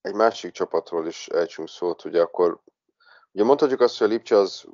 egy 0.01 0.13
másik 0.13 0.51
csapatról 0.51 1.08
is 1.08 1.27
ejtsünk 1.27 1.69
szót, 1.69 2.06
ugye 2.06 2.21
akkor, 2.21 2.62
ugye 3.32 3.43
mondhatjuk 3.43 3.82
azt, 3.82 3.97
hogy 3.97 4.08
a 4.08 4.10
Lipcse 4.10 4.38
az, 4.38 4.65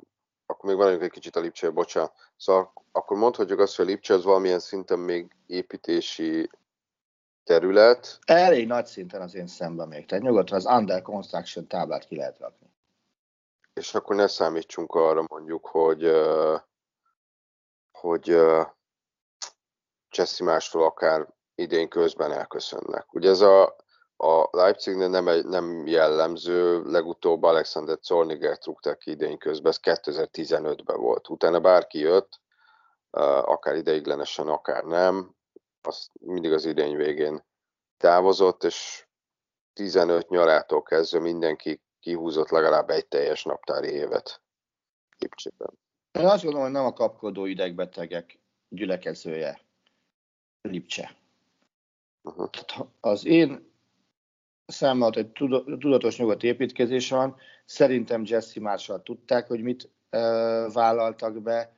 akkor 0.46 0.70
még 0.70 0.78
van 0.78 1.00
egy 1.00 1.10
kicsit 1.10 1.36
a 1.36 1.40
Lipcse, 1.40 1.70
bocsánat, 1.70 2.12
szóval 2.36 2.72
akkor 2.92 3.16
mondhatjuk 3.16 3.58
azt, 3.58 3.76
hogy 3.76 3.86
a 3.86 3.88
Lipcse 3.88 4.14
az 4.14 4.24
valamilyen 4.24 4.60
szinten 4.60 4.98
még 4.98 5.36
építési 5.46 6.50
terület. 7.44 8.18
Elég 8.26 8.66
nagy 8.66 8.86
szinten 8.86 9.20
az 9.20 9.34
én 9.34 9.46
szemben 9.46 9.88
még, 9.88 10.06
tehát 10.06 10.24
nyugodtan 10.24 10.56
az 10.56 10.66
under 10.66 11.02
construction 11.02 11.66
táblát 11.66 12.06
ki 12.06 12.16
lehet 12.16 12.38
rakni. 12.38 12.66
És 13.78 13.94
akkor 13.94 14.16
ne 14.16 14.26
számítsunk 14.26 14.94
arra 14.94 15.24
mondjuk, 15.28 15.66
hogy 15.66 16.10
hogy 17.92 18.26
Jesse 20.16 20.44
mástól 20.44 20.84
akár 20.84 21.28
idén 21.54 21.88
közben 21.88 22.32
elköszönnek. 22.32 23.14
Ugye 23.14 23.30
ez 23.30 23.40
a 23.40 23.76
a 24.20 24.48
Leipzignél 24.50 25.08
nem, 25.08 25.28
egy, 25.28 25.44
nem 25.44 25.86
jellemző, 25.86 26.82
legutóbb 26.82 27.42
Alexander 27.42 27.98
Zorniger 28.02 28.58
trukták 28.58 28.98
ki 28.98 29.10
idén 29.10 29.38
közben, 29.38 29.72
ez 29.72 29.78
2015-ben 29.82 31.00
volt. 31.00 31.28
Utána 31.28 31.60
bárki 31.60 31.98
jött, 31.98 32.40
akár 33.10 33.74
ideiglenesen, 33.76 34.48
akár 34.48 34.84
nem, 34.84 35.34
az 35.82 36.08
mindig 36.20 36.52
az 36.52 36.64
idény 36.64 36.96
végén 36.96 37.44
távozott, 37.96 38.64
és 38.64 39.06
15 39.72 40.28
nyarától 40.28 40.82
kezdve 40.82 41.20
mindenki 41.20 41.82
kihúzott 42.00 42.48
legalább 42.50 42.90
egy 42.90 43.06
teljes 43.06 43.44
naptári 43.44 43.88
évet 43.88 44.40
Lipcsében. 45.18 45.78
Én 46.12 46.26
azt 46.26 46.42
gondolom, 46.42 46.66
hogy 46.66 46.76
nem 46.76 46.84
a 46.84 46.92
kapkodó 46.92 47.44
idegbetegek 47.44 48.38
gyülekezője 48.68 49.60
Lipcse. 50.62 51.16
Uh-huh. 52.22 52.50
Az 53.00 53.24
én 53.24 53.72
számolt 54.66 55.16
egy 55.16 55.32
tudatos 55.78 56.18
nyugodt 56.18 56.42
építkezés 56.42 57.10
van. 57.10 57.36
Szerintem 57.64 58.22
Jesse 58.24 58.60
Marshall 58.60 59.02
tudták, 59.02 59.46
hogy 59.46 59.62
mit 59.62 59.90
e, 60.10 60.18
vállaltak 60.72 61.42
be, 61.42 61.76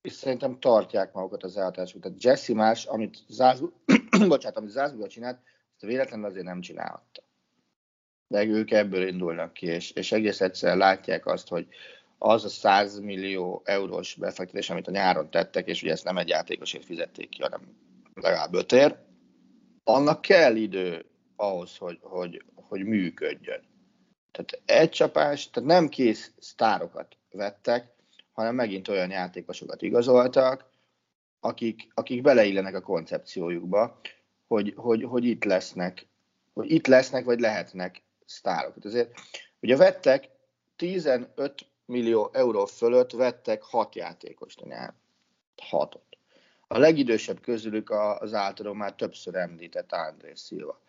és 0.00 0.12
szerintem 0.12 0.60
tartják 0.60 1.12
magukat 1.12 1.42
az 1.42 1.56
elhatásuk. 1.56 2.02
Tehát 2.02 2.22
Jesse 2.24 2.54
Marsh, 2.54 2.92
amit 2.92 3.18
Zászló, 3.28 3.72
bocsánat, 4.28 4.56
amit 4.56 4.70
Zászlóban 4.70 5.08
csinált, 5.08 5.38
azt 5.74 5.90
véletlenül 5.90 6.26
azért 6.26 6.44
nem 6.44 6.60
csinálhatta. 6.60 7.22
De 8.26 8.44
ők 8.44 8.70
ebből 8.70 9.08
indulnak 9.08 9.52
ki, 9.52 9.66
és, 9.66 9.90
és 9.90 10.12
egész 10.12 10.40
egyszerűen 10.40 10.78
látják 10.78 11.26
azt, 11.26 11.48
hogy 11.48 11.66
az 12.18 12.44
a 12.44 12.48
100 12.48 12.98
millió 12.98 13.62
eurós 13.64 14.14
befektetés, 14.14 14.70
amit 14.70 14.88
a 14.88 14.90
nyáron 14.90 15.30
tettek, 15.30 15.68
és 15.68 15.82
ugye 15.82 15.92
ezt 15.92 16.04
nem 16.04 16.18
egy 16.18 16.28
játékosért 16.28 16.84
fizették 16.84 17.28
ki, 17.28 17.42
hanem 17.42 17.60
legalább 18.14 18.54
ötér, 18.54 18.96
annak 19.84 20.20
kell 20.20 20.56
idő 20.56 21.04
ahhoz, 21.36 21.76
hogy, 21.76 21.98
hogy, 22.02 22.44
hogy 22.54 22.84
működjön. 22.84 23.62
Tehát 24.30 24.62
egy 24.80 24.90
csapás, 24.90 25.50
tehát 25.50 25.68
nem 25.68 25.88
kész 25.88 26.32
sztárokat 26.38 27.16
vettek, 27.30 27.94
hanem 28.32 28.54
megint 28.54 28.88
olyan 28.88 29.10
játékosokat 29.10 29.82
igazoltak, 29.82 30.70
akik, 31.40 31.88
akik 31.94 32.22
beleillenek 32.22 32.74
a 32.74 32.80
koncepciójukba, 32.80 34.00
hogy, 34.46 34.72
hogy, 34.76 35.02
hogy 35.02 35.24
itt 35.24 35.44
lesznek, 35.44 36.06
hogy 36.52 36.70
itt 36.70 36.86
lesznek, 36.86 37.24
vagy 37.24 37.40
lehetnek 37.40 38.02
sztárok. 38.24 38.74
Azért 38.84 39.14
ugye 39.60 39.76
vettek 39.76 40.30
15 40.76 41.66
millió 41.86 42.30
euró 42.32 42.64
fölött 42.64 43.10
vettek 43.10 43.62
hat 43.62 43.94
játékost 43.94 44.60
a 44.60 44.66
nyáron. 44.66 44.94
Hatot. 45.56 46.02
A 46.66 46.78
legidősebb 46.78 47.40
közülük 47.40 47.90
az 47.90 48.34
általában 48.34 48.78
már 48.78 48.94
többször 48.94 49.34
említett 49.34 49.92
André 49.92 50.32
Silva. 50.34 50.82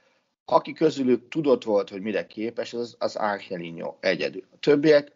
Aki 0.45 0.73
közülük 0.73 1.27
tudott 1.27 1.63
volt, 1.63 1.89
hogy 1.89 2.01
mire 2.01 2.27
képes, 2.27 2.73
az, 2.73 2.95
az 2.99 3.15
Angelino 3.15 3.95
egyedül. 3.99 4.43
A 4.51 4.59
többiek, 4.59 5.11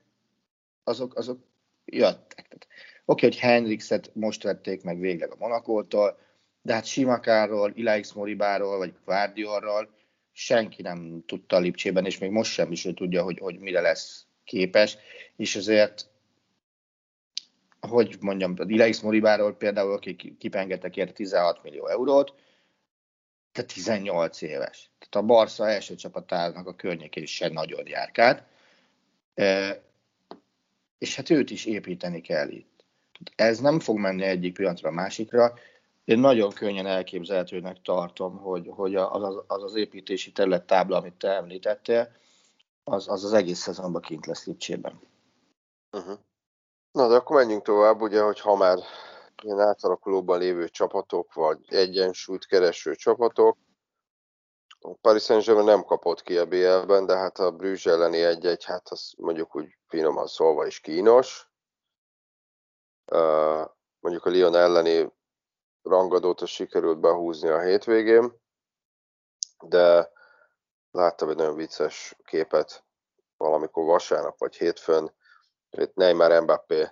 azok, 0.83 1.15
azok 1.15 1.39
jöttek. 1.85 2.47
Oké, 2.51 2.67
okay, 3.05 3.29
hogy 3.29 3.39
Hendrixet 3.39 4.11
most 4.13 4.43
vették 4.43 4.83
meg 4.83 4.99
végleg 4.99 5.31
a 5.31 5.35
Monakótól, 5.39 6.19
de 6.61 6.73
hát 6.73 6.85
Simakáról, 6.85 7.71
Ilaix 7.75 8.11
Moribáról, 8.11 8.77
vagy 8.77 8.93
Guardiolról 9.05 9.89
senki 10.31 10.81
nem 10.81 11.23
tudta 11.25 11.55
a 11.55 11.59
Lipcsében, 11.59 12.05
és 12.05 12.17
még 12.17 12.31
most 12.31 12.51
sem 12.51 12.71
is 12.71 12.85
ő 12.85 12.93
tudja, 12.93 13.23
hogy, 13.23 13.37
hogy 13.39 13.59
mire 13.59 13.81
lesz 13.81 14.25
képes, 14.43 14.97
és 15.35 15.55
azért 15.55 16.09
hogy 17.79 18.17
mondjam, 18.19 18.55
Ilaix 18.67 18.99
Moribáról 18.99 19.55
például, 19.55 19.93
aki 19.93 20.35
kipengettek 20.39 20.97
érte 20.97 21.13
16 21.13 21.63
millió 21.63 21.87
eurót, 21.87 22.33
te 23.51 23.63
18 23.63 24.41
éves. 24.41 24.89
Tehát 24.99 25.15
a 25.15 25.33
Barca 25.33 25.69
első 25.69 25.95
csapatának 25.95 26.67
a 26.67 26.75
környékén 26.75 27.25
se 27.25 27.47
nagyon 27.47 27.87
járkált. 27.87 28.43
E, 29.33 29.81
és 30.97 31.15
hát 31.15 31.29
őt 31.29 31.49
is 31.49 31.65
építeni 31.65 32.21
kell 32.21 32.49
itt. 32.49 32.85
Ez 33.35 33.59
nem 33.59 33.79
fog 33.79 33.97
menni 33.97 34.23
egyik 34.23 34.53
pillanatra 34.53 34.89
a 34.89 34.93
másikra. 34.93 35.53
Én 36.09 36.19
nagyon 36.19 36.49
könnyen 36.49 36.85
elképzelhetőnek 36.85 37.81
tartom, 37.81 38.37
hogy, 38.37 38.69
hogy 38.75 38.95
az, 38.95 39.43
az, 39.47 39.63
az 39.63 39.75
építési 39.75 40.31
terület 40.31 40.65
tábla, 40.65 40.97
amit 40.97 41.13
te 41.13 41.35
említettél, 41.35 42.11
az 42.83 43.07
az, 43.07 43.23
az 43.23 43.33
egész 43.33 43.59
szezonban 43.59 44.01
kint 44.01 44.25
lesz 44.25 44.45
Lipcsében. 44.45 45.01
Uh-huh. 45.91 46.17
Na, 46.91 47.07
de 47.07 47.15
akkor 47.15 47.35
menjünk 47.35 47.63
tovább, 47.63 48.01
ugye, 48.01 48.21
hogy 48.21 48.39
ha 48.39 48.55
már 48.55 48.77
ilyen 49.43 49.59
átalakulóban 49.59 50.39
lévő 50.39 50.67
csapatok, 50.69 51.33
vagy 51.33 51.59
egyensúlyt 51.67 52.45
kereső 52.45 52.95
csapatok. 52.95 53.57
A 54.79 54.93
Paris 55.01 55.23
Saint-Germain 55.23 55.65
nem 55.65 55.83
kapott 55.83 56.21
ki 56.21 56.37
a 56.37 56.45
BL-ben, 56.45 57.05
de 57.05 57.17
hát 57.17 57.39
a 57.39 57.51
Brüzs 57.51 57.85
elleni 57.85 58.21
egy-egy, 58.21 58.65
hát 58.65 58.87
az 58.89 59.13
mondjuk 59.17 59.55
úgy 59.55 59.77
finoman 59.87 60.27
szólva 60.27 60.65
is 60.65 60.79
kínos. 60.79 61.49
Uh, 63.11 63.65
mondjuk 63.99 64.25
a 64.25 64.29
Lyon 64.29 64.55
elleni 64.55 65.17
rangadót 65.81 66.45
sikerült 66.45 66.99
behúzni 66.99 67.49
a 67.49 67.61
hétvégén, 67.61 68.33
de 69.63 70.11
láttam 70.91 71.29
egy 71.29 71.35
nagyon 71.35 71.55
vicces 71.55 72.15
képet 72.23 72.83
valamikor 73.37 73.85
vasárnap 73.85 74.37
vagy 74.37 74.55
hétfőn, 74.55 75.15
itt 75.69 75.95
Neymar 75.95 76.41
Mbappé 76.41 76.89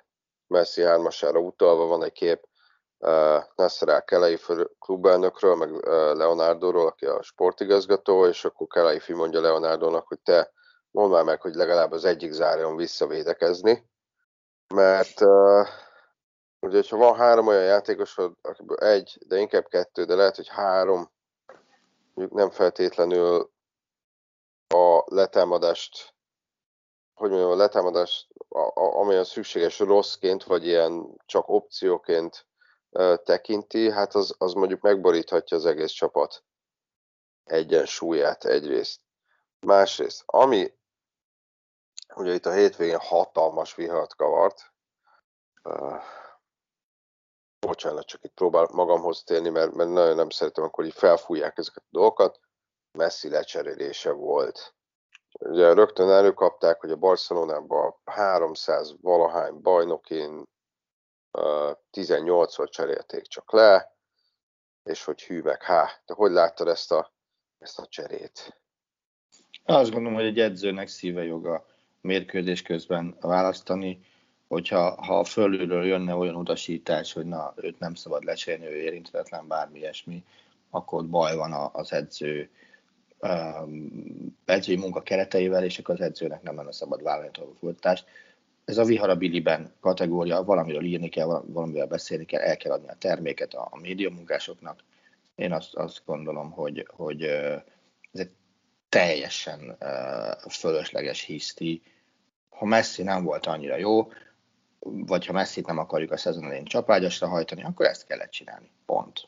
Messi 0.48 0.82
hármasára 0.82 1.40
utalva 1.40 1.86
van 1.86 2.04
egy 2.04 2.12
kép 2.12 2.48
uh, 2.98 3.44
Nasser 3.56 3.90
al 3.90 4.04
Kelei 4.04 4.40
klubelnökről, 4.80 5.56
meg 5.56 5.72
uh, 5.72 5.82
Leonardoról, 6.16 6.88
aki 6.88 7.06
a 7.06 7.22
sportigazgató, 7.22 8.26
és 8.26 8.46
akkor 8.46 8.68
Kelei 8.68 9.02
mondja 9.08 9.42
Leonardónak, 9.42 10.08
hogy 10.08 10.20
te 10.20 10.52
mondd 10.92 11.12
már 11.12 11.24
meg, 11.24 11.42
hogy 11.42 11.54
legalább 11.54 11.92
az 11.92 12.06
egyik 12.06 12.32
zárjon 12.32 12.76
visszavédekezni, 12.76 13.90
mert 14.74 15.22
uh, 15.22 15.68
ugye, 16.68 16.76
hogyha 16.76 16.98
van 16.98 17.16
három 17.16 17.48
olyan 17.48 17.64
játékosod, 17.64 18.34
akiből 18.42 18.78
egy, 18.78 19.18
de 19.28 19.38
inkább 19.38 19.68
kettő, 19.68 20.04
de 20.04 20.16
lehet, 20.16 20.36
hogy 20.36 20.48
három, 20.48 21.12
mondjuk 22.14 22.40
nem 22.40 22.50
feltétlenül 22.50 23.52
a 24.68 25.04
letámadást 25.06 26.16
hogy 27.18 27.30
mondjam, 27.30 27.52
a 27.52 27.56
letámadás, 27.56 28.28
amilyen 28.74 29.24
szükséges 29.24 29.80
rosszként, 29.80 30.44
vagy 30.44 30.66
ilyen 30.66 31.18
csak 31.26 31.50
opcióként 31.50 32.48
tekinti, 33.24 33.92
hát 33.92 34.16
az, 34.16 34.36
az 34.38 34.54
mondjuk 34.54 34.82
megboríthatja 34.82 35.58
az 35.58 35.66
egész 35.66 35.92
csapat 35.92 36.44
egyensúlyát 37.44 38.46
egyrészt. 38.46 39.02
Másrészt, 39.66 40.24
ami 40.26 40.74
ugye 42.16 42.34
itt 42.34 42.46
a 42.46 42.52
hétvégén 42.52 43.00
hatalmas 43.00 43.76
vihart 43.76 44.16
kavart, 44.16 44.74
bocsánat, 47.88 48.08
csak 48.08 48.24
itt 48.24 48.34
próbál 48.34 48.68
magamhoz 48.72 49.24
térni, 49.24 49.50
mert, 49.50 49.74
mert 49.74 49.90
nagyon 49.90 50.16
nem 50.16 50.30
szeretem, 50.30 50.64
amikor 50.64 50.86
így 50.86 50.94
felfújják 50.94 51.58
ezeket 51.58 51.84
a 51.84 51.90
dolgokat, 51.92 52.40
messzi 52.92 53.30
lecserélése 53.30 54.12
volt. 54.12 54.76
Ugye 55.40 55.74
rögtön 55.74 56.10
előkapták, 56.10 56.80
hogy 56.80 56.92
a 56.92 56.96
Barcelonában 56.96 57.96
300 58.06 58.96
valahány 59.02 59.62
bajnokin 59.62 60.44
18-szor 61.92 62.70
cserélték 62.70 63.28
csak 63.28 63.52
le, 63.52 63.98
és 64.84 65.04
hogy 65.04 65.24
hű 65.24 65.42
meg 65.42 65.64
há. 65.64 66.02
De 66.06 66.14
hogy 66.14 66.32
láttad 66.32 66.68
ezt 66.68 66.92
a, 66.92 67.14
ezt 67.60 67.80
a 67.80 67.86
cserét? 67.86 68.62
Azt 69.64 69.92
gondolom, 69.92 70.14
hogy 70.14 70.26
egy 70.26 70.40
edzőnek 70.40 70.88
szíve 70.88 71.24
joga 71.24 71.66
mérkőzés 72.02 72.62
közben 72.62 73.18
választani, 73.20 74.06
hogyha 74.48 75.04
ha 75.04 75.24
fölülről 75.24 75.86
jönne 75.86 76.16
olyan 76.16 76.36
utasítás, 76.36 77.14
hogy 77.14 77.26
na, 77.26 77.54
őt 77.56 77.80
nem 77.80 77.94
szabad 77.94 78.24
lecserélni, 78.24 78.74
ő 78.74 78.82
érintetlen, 78.82 79.48
bármi 79.48 79.80
ilyesmi, 79.80 80.24
akkor 80.70 81.06
baj 81.06 81.36
van 81.36 81.70
az 81.74 81.94
edző 81.94 82.50
um, 83.20 84.36
edzői 84.46 84.76
munka 84.76 85.02
kereteivel, 85.02 85.64
és 85.64 85.80
akkor 85.80 85.96
az 85.96 86.02
edzőnek 86.02 86.42
nem 86.42 86.56
lenne 86.56 86.72
szabad 86.72 87.04
vállalni 87.04 87.30
a 87.34 87.58
folytatást 87.60 88.06
ez 88.68 88.78
a 88.78 88.84
viharabiliben 88.84 89.74
kategória, 89.80 90.44
valamiről 90.44 90.84
írni 90.84 91.10
kell, 91.10 91.44
valamivel 91.46 91.88
beszélni 91.88 92.26
kell, 92.26 92.42
el 92.42 92.58
kell 92.58 92.72
adni 92.72 92.88
a 92.88 92.96
terméket 93.00 93.54
a, 93.54 93.68
a 93.72 93.80
média 93.80 94.10
munkásoknak. 94.10 94.84
Én 95.36 95.52
azt, 95.52 95.76
azt 95.76 96.02
gondolom, 96.06 96.52
hogy, 96.52 96.88
hogy 96.96 97.24
ez 97.24 98.20
egy 98.20 98.32
teljesen 98.90 99.78
fölösleges 100.50 101.22
hiszti. 101.22 101.82
Ha 102.50 102.66
Messi 102.66 103.04
nem 103.04 103.24
volt 103.24 103.46
annyira 103.46 103.78
jó, 103.78 104.12
vagy 104.80 105.26
ha 105.26 105.34
Messi 105.34 105.64
nem 105.66 105.78
akarjuk 105.78 106.12
a 106.12 106.18
szezon 106.18 106.44
elején 106.44 106.66
csapágyasra 106.66 107.28
hajtani, 107.28 107.64
akkor 107.64 107.86
ezt 107.86 108.06
kellett 108.06 108.30
csinálni. 108.30 108.72
Pont. 108.86 109.28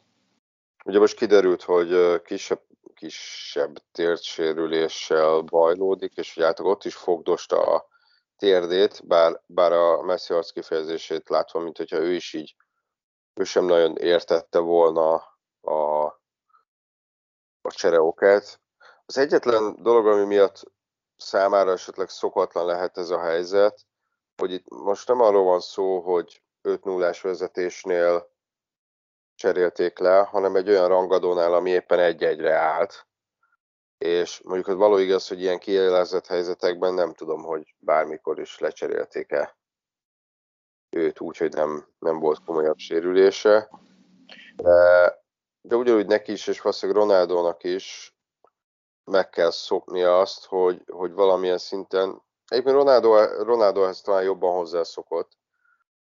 Ugye 0.86 1.00
most 1.00 1.18
kiderült, 1.18 1.62
hogy 1.62 2.22
kisebb, 2.22 2.62
kisebb 2.94 3.78
térdsérüléssel 3.92 5.40
bajlódik, 5.42 6.14
és 6.16 6.34
hogy 6.34 6.44
általában 6.44 6.78
ott 6.78 6.86
is 6.86 6.96
fogdosta 6.96 7.76
a 7.76 7.88
térdét, 8.38 9.08
bár, 9.08 9.42
bár 9.46 9.72
a 9.72 10.02
Messi 10.02 10.34
arc 10.34 10.52
kifejezését 10.52 11.30
látva, 11.30 11.60
mint 11.60 11.78
hogyha 11.78 11.98
ő 11.98 12.14
is 12.14 12.34
így, 12.34 12.56
ő 13.34 13.44
sem 13.44 13.66
nagyon 13.66 13.98
értette 13.98 14.60
volna 14.60 15.14
a, 15.62 16.04
a 17.62 17.72
csereokát. 17.72 18.60
Az 19.06 19.18
egyetlen 19.18 19.76
dolog, 19.82 20.08
ami 20.08 20.26
miatt 20.26 20.64
számára 21.16 21.72
esetleg 21.72 22.10
szokatlan 22.10 22.66
lehet 22.66 22.98
ez 22.98 23.10
a 23.10 23.20
helyzet, 23.20 23.86
hogy 24.40 24.52
itt 24.52 24.70
most 24.70 25.08
nem 25.08 25.22
arról 25.22 25.44
van 25.44 25.60
szó, 25.60 26.00
hogy 26.00 26.42
5 26.62 26.84
0 26.84 27.14
vezetésnél 27.22 28.32
cserélték 29.36 30.00
le, 30.00 30.20
hanem 30.20 30.56
egy 30.56 30.70
olyan 30.70 30.88
rangadónál, 30.88 31.54
ami 31.54 31.70
éppen 31.70 32.00
egy-egyre 32.00 32.54
állt, 32.54 33.08
és 33.98 34.42
mondjuk 34.44 34.68
az 34.68 34.76
való 34.76 34.98
igaz, 34.98 35.28
hogy 35.28 35.42
ilyen 35.42 35.60
kielezett 35.60 36.28
helyzetekben 36.28 36.94
nem 36.94 37.14
tudom, 37.14 37.44
hogy 37.44 37.76
bármikor 37.80 38.40
is 38.40 38.60
lecserélték-e 38.60 39.58
őt 40.90 41.20
úgy, 41.20 41.38
hogy 41.38 41.54
nem, 41.54 41.88
nem 42.00 42.20
volt 42.20 42.44
komolyabb 42.44 42.78
sérülése. 42.78 43.70
De, 44.56 45.14
de 45.62 45.76
ugyanúgy 45.76 46.06
neki 46.06 46.32
is, 46.32 46.48
és 46.48 46.62
valószínűleg 46.62 47.02
Ronaldónak 47.02 47.64
is 47.64 48.16
meg 49.04 49.30
kell 49.30 49.52
szoknia 49.52 50.20
azt, 50.20 50.46
hogy, 50.46 50.84
hogy 50.88 51.12
valamilyen 51.12 51.58
szinten, 51.58 52.22
egyébként 52.50 52.76
Ronaldo, 52.76 53.24
Ronaldo 53.44 53.86
ezt 53.86 54.04
talán 54.04 54.24
jobban 54.24 54.56
hozzászokott, 54.56 55.38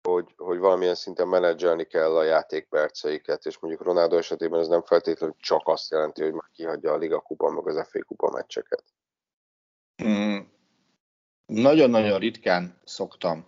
hogy, 0.02 0.34
hogy 0.38 0.58
valamilyen 0.58 0.96
szinten 0.96 1.28
menedzselni 1.28 1.84
kell 1.84 2.16
a 2.16 2.24
játékperceiket, 2.24 3.46
és 3.46 3.60
mondjuk 3.60 3.84
Ronaldo 3.84 4.18
esetében 4.18 4.60
ez 4.60 4.68
nem 4.68 4.84
feltétlenül 4.84 5.36
csak 5.40 5.68
azt 5.68 5.92
jelenti, 5.92 6.24
hogy 6.24 6.34
már 6.34 6.50
kihagyja 6.54 6.92
a 6.92 6.98
Liga 6.98 7.20
Kupa, 7.20 7.50
meg 7.50 7.68
az 7.68 7.88
FA 7.88 8.04
Kupa 8.04 8.30
meccseket. 8.30 8.84
Mm, 10.04 10.40
nagyon-nagyon 11.46 12.20
ritkán 12.20 12.82
szoktam 12.86 13.46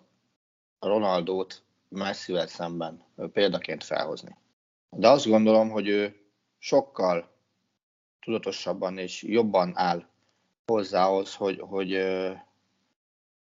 Ronaldót 0.80 1.62
messzivel 1.90 2.48
szemben 2.48 3.06
példaként 3.34 3.84
felhozni. 3.84 4.38
De 4.90 5.10
azt 5.10 5.28
gondolom, 5.28 5.70
hogy 5.70 5.88
ő 5.88 6.16
sokkal 6.58 7.32
tudatosabban 8.20 8.98
és 8.98 9.24
jobban 9.24 9.72
áll 9.76 10.06
hozzához, 10.66 11.36
hogy, 11.36 11.60
hogy 11.60 11.92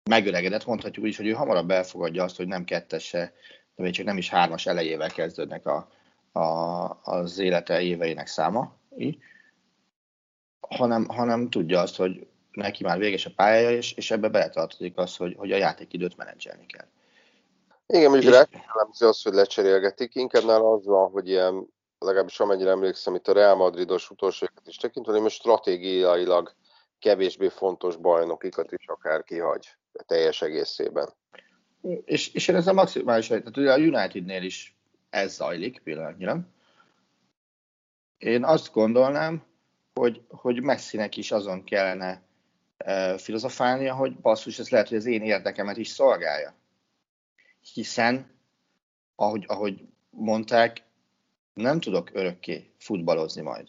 megöregedett, 0.09 0.65
mondhatjuk 0.65 1.03
úgy 1.05 1.11
is, 1.11 1.17
hogy 1.17 1.27
ő 1.27 1.31
hamarabb 1.31 1.71
elfogadja 1.71 2.23
azt, 2.23 2.37
hogy 2.37 2.47
nem 2.47 2.63
kettese, 2.63 3.33
de 3.75 3.83
még 3.83 3.93
csak 3.93 4.05
nem 4.05 4.17
is 4.17 4.29
hármas 4.29 4.65
elejével 4.65 5.09
kezdődnek 5.09 5.65
a, 5.65 5.89
a, 6.39 6.99
az 7.03 7.39
élete 7.39 7.81
éveinek 7.81 8.27
száma, 8.27 8.77
hanem, 10.59 11.07
hanem 11.07 11.49
tudja 11.49 11.79
azt, 11.79 11.95
hogy 11.95 12.27
neki 12.51 12.83
már 12.83 12.97
véges 12.97 13.25
a 13.25 13.31
pályája, 13.35 13.71
és, 13.71 13.93
és 13.93 14.11
ebbe 14.11 14.27
beletartozik 14.27 14.97
az, 14.97 15.15
hogy, 15.15 15.35
hogy 15.37 15.51
a 15.51 15.57
játékidőt 15.57 16.17
menedzselni 16.17 16.65
kell. 16.65 16.87
Igen, 17.87 18.09
mondjuk 18.09 18.33
és... 18.33 18.59
jellemző 18.67 19.07
az, 19.07 19.21
hogy 19.21 19.33
lecserélgetik, 19.33 20.15
inkább 20.15 20.45
nála 20.45 20.71
az 20.71 20.85
van, 20.85 21.09
hogy 21.11 21.29
ilyen, 21.29 21.67
legalábbis 21.99 22.39
amennyire 22.39 22.69
emlékszem, 22.69 23.15
itt 23.15 23.27
a 23.27 23.33
Real 23.33 23.55
Madridos 23.55 24.09
utolsókat 24.09 24.67
is 24.67 24.77
tekintve, 24.77 25.11
hogy 25.11 25.21
most 25.21 25.35
stratégiailag 25.35 26.55
kevésbé 26.99 27.47
fontos 27.47 27.95
bajnokikat 27.95 28.71
is 28.71 28.87
akár 28.87 29.23
kihagy 29.23 29.75
teljes 30.05 30.41
egészében. 30.41 31.09
És, 32.05 32.33
és 32.33 32.47
én 32.47 32.55
ezzel 32.55 32.73
maximális, 32.73 33.27
tehát 33.27 33.57
ugye 33.57 33.73
a 33.73 33.77
Unitednél 33.77 34.43
is 34.43 34.75
ez 35.09 35.33
zajlik 35.33 35.79
pillanatnyilag. 35.83 36.41
Én 38.17 38.43
azt 38.43 38.71
gondolnám, 38.71 39.43
hogy, 39.93 40.21
hogy 40.27 40.61
Messinek 40.61 41.17
is 41.17 41.31
azon 41.31 41.63
kellene 41.63 42.21
e, 42.77 43.17
filozofálnia, 43.17 43.95
hogy 43.95 44.15
basszus, 44.19 44.59
ez 44.59 44.69
lehet, 44.69 44.87
hogy 44.87 44.97
az 44.97 45.05
én 45.05 45.21
érdekemet 45.21 45.77
is 45.77 45.87
szolgálja. 45.87 46.53
Hiszen, 47.73 48.31
ahogy, 49.15 49.43
ahogy 49.47 49.87
mondták, 50.09 50.83
nem 51.53 51.79
tudok 51.79 52.09
örökké 52.13 52.71
futballozni 52.77 53.41
majd. 53.41 53.67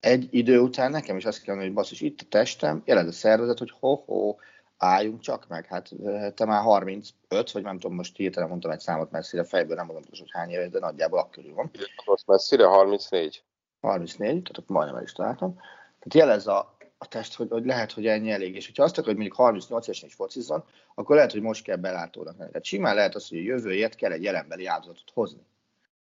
Egy 0.00 0.28
idő 0.30 0.58
után 0.58 0.90
nekem 0.90 1.16
is 1.16 1.24
azt 1.24 1.42
kell 1.42 1.54
mondani, 1.54 1.66
hogy 1.66 1.82
basszus, 1.82 2.00
itt 2.00 2.20
a 2.20 2.26
testem, 2.28 2.82
jelent 2.84 3.08
a 3.08 3.12
szervezet, 3.12 3.58
hogy 3.58 3.72
ho-ho, 3.80 4.36
álljunk 4.84 5.20
csak 5.20 5.48
meg, 5.48 5.66
hát 5.66 5.90
te 6.34 6.44
már 6.44 6.62
35, 6.62 7.50
vagy 7.52 7.62
nem 7.62 7.78
tudom, 7.78 7.96
most 7.96 8.16
hirtelen 8.16 8.48
mondtam 8.48 8.70
egy 8.70 8.80
számot 8.80 9.10
messzire, 9.10 9.44
fejből 9.44 9.76
nem 9.76 9.86
mondom, 9.86 10.04
hogy 10.08 10.30
hány 10.30 10.50
éves, 10.50 10.70
de 10.70 10.78
nagyjából 10.78 11.18
akkörül 11.18 11.54
van. 11.54 11.70
Most 12.04 12.26
messzire 12.26 12.66
34. 12.66 13.44
34, 13.80 14.42
tehát 14.42 14.68
majdnem 14.68 14.96
el 14.96 15.02
is 15.02 15.12
találtam. 15.12 15.54
Tehát 15.98 16.14
jelez 16.14 16.46
a, 16.46 16.76
a 16.98 17.08
test, 17.08 17.34
hogy, 17.34 17.48
hogy 17.50 17.64
lehet, 17.64 17.92
hogy 17.92 18.06
ennyi 18.06 18.30
elég. 18.30 18.54
És 18.54 18.66
hogyha 18.66 18.82
azt 18.82 18.98
akarod, 18.98 19.16
hogy 19.16 19.26
mondjuk 19.26 19.46
38 19.46 19.86
évesen 19.86 20.08
is 20.08 20.14
focizzon, 20.14 20.64
akkor 20.94 21.16
lehet, 21.16 21.32
hogy 21.32 21.40
most 21.40 21.64
kell 21.64 21.76
belátónak 21.76 22.38
lenni. 22.38 22.50
Tehát 22.50 22.64
simán 22.64 22.94
lehet 22.94 23.14
az, 23.14 23.28
hogy 23.28 23.38
a 23.38 23.42
jövőért 23.42 23.94
kell 23.94 24.12
egy 24.12 24.22
jelenbeli 24.22 24.66
áldozatot 24.66 25.10
hozni. 25.14 25.40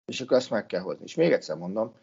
És 0.05 0.21
akkor 0.21 0.37
azt 0.37 0.49
meg 0.49 0.65
kell 0.65 0.81
hozni. 0.81 1.03
És 1.03 1.15
még 1.15 1.31
egyszer 1.31 1.57
mondom, 1.57 1.93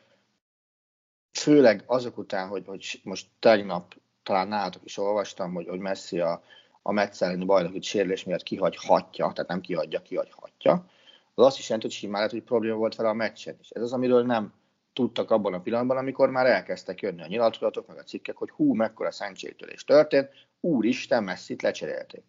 főleg 1.32 1.82
azok 1.86 2.18
után, 2.18 2.48
hogy, 2.48 2.66
hogy 2.66 3.00
most 3.04 3.26
tegnap 3.38 3.94
talán 4.22 4.48
nálatok 4.48 4.84
is 4.84 4.98
olvastam, 4.98 5.54
hogy, 5.54 5.68
hogy 5.68 5.78
Messi 5.78 6.20
a, 6.20 6.42
a 6.82 6.92
Metzeleni 6.92 7.44
bajnoki 7.44 7.80
sérülés 7.80 8.24
miatt 8.24 8.42
kihagyhatja, 8.42 9.32
tehát 9.32 9.48
nem 9.48 9.60
kihagyja, 9.60 10.02
kihagyhatja, 10.02 10.86
az 11.34 11.44
azt 11.46 11.58
is 11.58 11.64
jelenti, 11.64 11.86
hogy 11.86 11.96
simán 11.96 12.16
lehet, 12.16 12.30
hogy 12.30 12.42
probléma 12.42 12.76
volt 12.76 12.94
vele 12.94 13.08
a 13.08 13.14
meccsen 13.14 13.56
is. 13.60 13.70
Ez 13.70 13.82
az, 13.82 13.92
amiről 13.92 14.24
nem 14.24 14.52
tudtak 14.92 15.30
abban 15.30 15.54
a 15.54 15.60
pillanatban, 15.60 15.96
amikor 15.96 16.30
már 16.30 16.46
elkezdtek 16.46 17.00
jönni 17.00 17.22
a 17.22 17.26
nyilatkozatok, 17.26 17.86
meg 17.86 17.98
a 17.98 18.02
cikkek, 18.02 18.36
hogy 18.36 18.50
hú, 18.50 18.74
mekkora 18.74 19.10
szentségtörés 19.10 19.84
történt, 19.84 20.28
úristen, 20.60 21.24
messzit 21.24 21.62
lecserélték. 21.62 22.22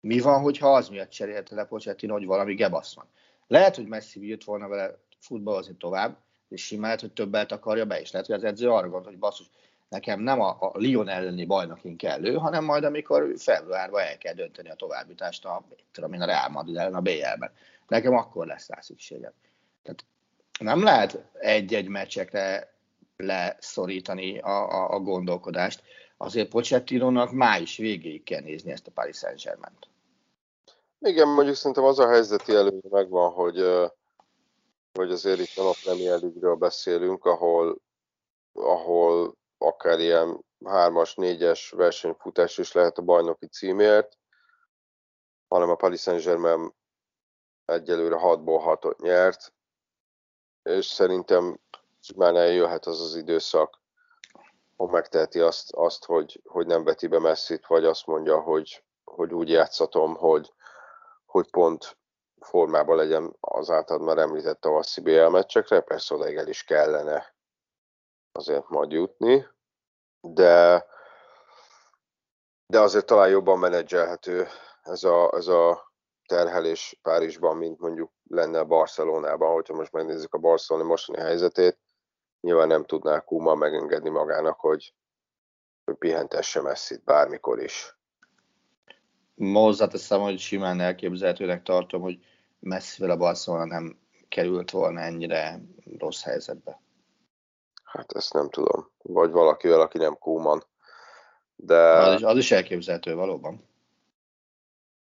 Mi 0.00 0.20
van, 0.20 0.40
hogyha 0.40 0.74
az 0.74 0.88
miatt 0.88 1.10
cserélte 1.10 1.54
le 1.54 1.64
Pochettino, 1.64 2.12
hogy 2.12 2.26
valami 2.26 2.54
gebasz 2.54 2.94
van? 2.94 3.06
Lehet, 3.46 3.76
hogy 3.76 3.86
Messi 3.86 4.28
jött 4.28 4.44
volna 4.44 4.68
vele 4.68 4.98
futballozni 5.18 5.76
tovább, 5.76 6.18
és 6.48 6.64
simán 6.64 6.84
lehet, 6.84 7.00
hogy 7.00 7.12
többet 7.12 7.52
akarja 7.52 7.84
be, 7.84 8.00
és 8.00 8.10
lehet, 8.10 8.26
hogy 8.26 8.36
az 8.36 8.44
edző 8.44 8.70
arra 8.70 8.88
gondol, 8.88 9.10
hogy 9.10 9.18
basszus, 9.18 9.50
nekem 9.88 10.20
nem 10.20 10.40
a, 10.40 10.56
a 10.60 10.72
Lyon 10.74 11.08
elleni 11.08 11.44
bajnokin 11.44 11.96
kellő, 11.96 12.34
hanem 12.34 12.64
majd 12.64 12.84
amikor 12.84 13.32
februárban 13.36 14.00
el 14.00 14.18
kell 14.18 14.34
dönteni 14.34 14.70
a 14.70 14.74
továbbítást 14.74 15.44
a, 15.44 15.64
tudom 15.92 16.12
én, 16.12 16.20
a 16.20 16.26
Real 16.26 16.48
Madrid 16.48 16.76
ellen 16.76 16.94
a 16.94 17.00
BL-ben. 17.00 17.52
Nekem 17.86 18.14
akkor 18.14 18.46
lesz 18.46 18.68
rá 18.68 18.80
szükségem. 18.80 19.32
Tehát 19.82 20.04
nem 20.60 20.82
lehet 20.82 21.24
egy-egy 21.32 21.88
meccsekre 21.88 22.72
leszorítani 23.16 24.38
a, 24.38 24.70
a, 24.70 24.94
a 24.94 25.00
gondolkodást. 25.00 25.82
azért 26.16 26.48
Pochettinónak 26.48 27.32
május 27.32 27.76
végéig 27.76 28.22
kell 28.22 28.40
nézni 28.40 28.70
ezt 28.70 28.86
a 28.86 28.90
Paris 28.90 29.16
Saint-Germain-t. 29.16 29.88
Igen, 31.00 31.28
mondjuk 31.28 31.56
szerintem 31.56 31.84
az 31.84 31.98
a 31.98 32.08
helyzeti 32.08 32.54
előny 32.54 32.80
megvan, 32.90 33.30
hogy, 33.30 33.56
hogy 34.92 35.10
azért 35.10 35.38
itt 35.38 35.56
a 35.56 35.74
Premier 35.84 36.20
League-ről 36.20 36.54
beszélünk, 36.54 37.24
ahol, 37.24 37.78
ahol 38.52 39.36
akár 39.58 39.98
ilyen 39.98 40.44
hármas, 40.64 41.14
négyes 41.14 41.70
versenyfutás 41.70 42.58
is 42.58 42.72
lehet 42.72 42.98
a 42.98 43.02
bajnoki 43.02 43.46
címért, 43.46 44.18
hanem 45.48 45.70
a 45.70 45.74
Paris 45.74 46.00
Saint-Germain 46.00 46.74
egyelőre 47.64 48.16
6-ból 48.20 48.78
6-ot 48.80 48.96
nyert, 49.02 49.52
és 50.62 50.86
szerintem 50.86 51.60
már 52.16 52.34
eljöhet 52.34 52.86
az 52.86 53.00
az 53.00 53.14
időszak, 53.14 53.80
ha 54.76 54.86
megteheti 54.86 55.40
azt, 55.40 55.72
azt 55.72 56.04
hogy, 56.04 56.40
hogy 56.44 56.66
nem 56.66 56.84
veti 56.84 57.06
be 57.06 57.18
messzit, 57.18 57.66
vagy 57.66 57.84
azt 57.84 58.06
mondja, 58.06 58.40
hogy, 58.40 58.84
hogy 59.04 59.32
úgy 59.32 59.48
játszatom, 59.48 60.14
hogy, 60.14 60.52
hogy 61.26 61.50
pont 61.50 61.98
formában 62.40 62.96
legyen 62.96 63.36
az 63.40 63.70
által 63.70 63.98
már 63.98 64.18
említett 64.18 64.60
tavaszi 64.60 65.00
BL 65.00 65.26
meccsekre, 65.26 65.80
persze 65.80 66.14
odaig 66.14 66.36
el 66.36 66.48
is 66.48 66.64
kellene 66.64 67.36
azért 68.32 68.68
majd 68.68 68.90
jutni, 68.90 69.46
de, 70.20 70.86
de 72.66 72.80
azért 72.80 73.06
talán 73.06 73.28
jobban 73.28 73.58
menedzselhető 73.58 74.46
ez 74.82 75.04
a, 75.04 75.32
ez 75.36 75.46
a 75.46 75.92
terhelés 76.26 76.98
Párizsban, 77.02 77.56
mint 77.56 77.78
mondjuk 77.78 78.12
lenne 78.28 78.62
Barcelonában, 78.62 79.52
hogyha 79.52 79.74
most 79.74 79.92
megnézzük 79.92 80.34
a 80.34 80.38
Barcelona 80.38 80.86
mostani 80.86 81.18
helyzetét, 81.18 81.78
nyilván 82.40 82.66
nem 82.66 82.84
tudná 82.84 83.20
Kuma 83.20 83.54
megengedni 83.54 84.08
magának, 84.08 84.60
hogy, 84.60 84.94
hogy 85.84 85.94
pihentesse 85.94 86.60
messzit 86.60 87.04
bármikor 87.04 87.62
is. 87.62 87.96
Hozzáteszem, 89.36 90.20
hogy 90.20 90.38
simán 90.38 90.80
elképzelhetőnek 90.80 91.62
tartom, 91.62 92.02
hogy 92.02 92.18
messzivel 92.58 93.10
a 93.10 93.16
Barcelona 93.16 93.64
nem 93.64 93.98
került 94.28 94.70
volna 94.70 95.00
ennyire 95.00 95.60
rossz 95.98 96.22
helyzetbe. 96.22 96.80
Hát 97.98 98.12
ezt 98.12 98.32
nem 98.32 98.48
tudom. 98.48 98.90
Vagy 99.02 99.30
valakivel, 99.30 99.80
aki 99.80 99.98
nem 99.98 100.18
Kúman. 100.18 100.64
De... 101.56 101.78
Az 101.78 102.14
is, 102.14 102.22
az 102.22 102.36
is 102.36 102.50
elképzelhető 102.50 103.14
valóban. 103.14 103.68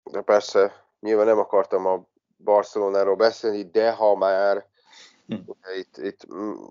De 0.03 0.21
persze, 0.21 0.85
nyilván 1.01 1.27
nem 1.27 1.39
akartam 1.39 1.87
a 1.87 2.07
Barcelonáról 2.45 3.17
beszélni, 3.17 3.63
de 3.63 3.93
ha 3.93 4.17
már 4.17 4.67
hm. 5.27 5.35
itt, 5.77 5.97
itt, 5.97 6.27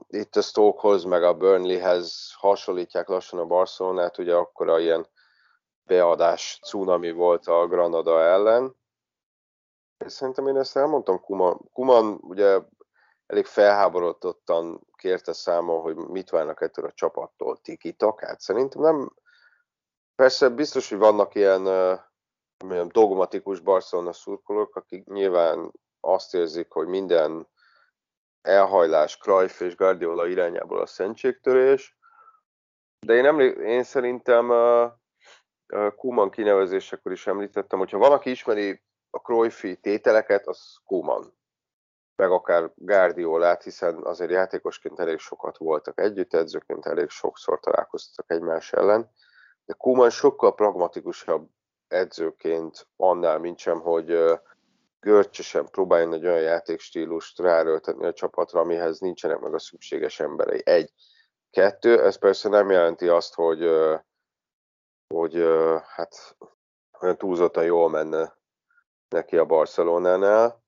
itt 0.10 0.36
a 0.36 0.42
Stokehoz, 0.42 1.04
meg 1.04 1.24
a 1.24 1.38
Burnleyhez 1.38 2.34
hasonlítják 2.34 3.08
lassan 3.08 3.40
a 3.40 3.46
Barcelonát, 3.46 4.18
ugye 4.18 4.36
akkor 4.36 4.70
a 4.70 4.80
ilyen 4.80 5.08
beadás 5.84 6.60
cunami 6.64 7.12
volt 7.12 7.48
a 7.48 7.68
Granada 7.68 8.22
ellen. 8.22 8.76
Szerintem 9.98 10.48
én 10.48 10.58
ezt 10.58 10.78
elmondtam, 10.78 11.22
Kuman, 11.22 11.70
Kuman 11.74 12.18
ugye 12.22 12.60
elég 13.28 13.46
felháborodottan 13.46 14.87
kérte 14.98 15.34
számon, 15.34 15.82
hogy 15.82 15.96
mit 15.96 16.30
várnak 16.30 16.62
ettől 16.62 16.86
a 16.86 16.92
csapattól. 16.92 17.60
Hát 18.18 18.40
Szerintem 18.40 18.82
nem, 18.82 19.14
persze 20.16 20.50
biztos, 20.50 20.90
hogy 20.90 20.98
vannak 20.98 21.36
ilyen 21.36 21.68
uh, 21.68 22.88
dogmatikus 22.88 23.60
Barcelona 23.60 24.14
szurkolók, 24.14 24.76
akik 24.76 25.06
nyilván 25.06 25.72
azt 26.00 26.34
érzik, 26.34 26.72
hogy 26.72 26.88
minden 26.88 27.48
elhajlás 28.42 29.18
Cruyff 29.18 29.60
és 29.60 29.76
Guardiola 29.76 30.28
irányából 30.28 30.80
a 30.82 30.86
szentségtörés, 30.86 31.98
de 33.06 33.14
én, 33.14 33.26
emlé- 33.26 33.58
én 33.58 33.84
szerintem 33.84 34.50
uh, 34.50 34.92
Kuman 35.96 36.30
kinevezésekor 36.30 37.12
is 37.12 37.28
említettem, 37.28 37.80
hogyha 37.80 37.98
valaki 37.98 38.30
ismeri 38.30 38.84
a 39.10 39.20
Cruyffi 39.20 39.76
tételeket, 39.76 40.48
az 40.48 40.78
Kuman. 40.86 41.37
Meg 42.18 42.32
akár 42.32 42.72
Guardiolát, 42.76 43.64
hiszen 43.64 44.04
azért 44.04 44.32
játékosként 44.32 45.00
elég 45.00 45.18
sokat 45.18 45.58
voltak 45.58 46.00
együtt, 46.00 46.34
edzőként 46.34 46.86
elég 46.86 47.10
sokszor 47.10 47.60
találkoztak 47.60 48.32
egymás 48.32 48.74
ellen. 48.74 49.12
De 49.66 49.74
Kuman 49.74 50.10
sokkal 50.10 50.56
pragmatikusabb 50.56 51.50
edzőként 51.88 52.88
annál, 52.96 53.40
mint 53.40 53.58
sem, 53.58 53.80
hogy 53.80 54.40
görcsösen 55.00 55.66
próbáljon 55.66 56.14
egy 56.14 56.26
olyan 56.26 56.42
játékstílust 56.42 57.40
ráerőltetni 57.40 58.06
a 58.06 58.14
csapatra, 58.14 58.60
amihez 58.60 59.00
nincsenek 59.00 59.40
meg 59.40 59.54
a 59.54 59.60
szükséges 59.60 60.20
emberei. 60.20 60.62
Egy. 60.66 60.94
Kettő, 61.52 62.04
ez 62.04 62.16
persze 62.16 62.50
nem 62.50 62.70
jelenti 62.70 63.08
azt, 63.08 63.34
hogy 63.34 63.70
hogy 65.14 65.44
hát 65.86 66.38
olyan 67.02 67.18
túlzottan 67.18 67.64
jól 67.64 67.90
menne 67.90 68.38
neki 69.10 69.38
a 69.38 69.46
Barcelonánál, 69.46 70.66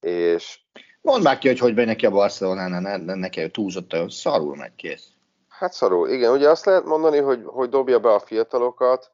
és... 0.00 0.60
Mondd 1.00 1.22
már 1.22 1.38
ki, 1.38 1.48
hogy 1.48 1.58
hogy 1.58 1.74
megy 1.74 1.86
neki 1.86 2.06
a 2.06 2.10
Barcelonánál, 2.10 2.98
ne, 2.98 3.14
neki 3.14 3.50
túlzottan 3.50 4.08
szarul 4.08 4.56
megy 4.56 4.74
kész. 4.74 5.08
Hát 5.48 5.72
szarul, 5.72 6.08
igen. 6.08 6.32
Ugye 6.32 6.48
azt 6.48 6.64
lehet 6.64 6.84
mondani, 6.84 7.18
hogy, 7.18 7.42
hogy 7.44 7.68
dobja 7.68 7.98
be 7.98 8.12
a 8.12 8.20
fiatalokat, 8.20 9.12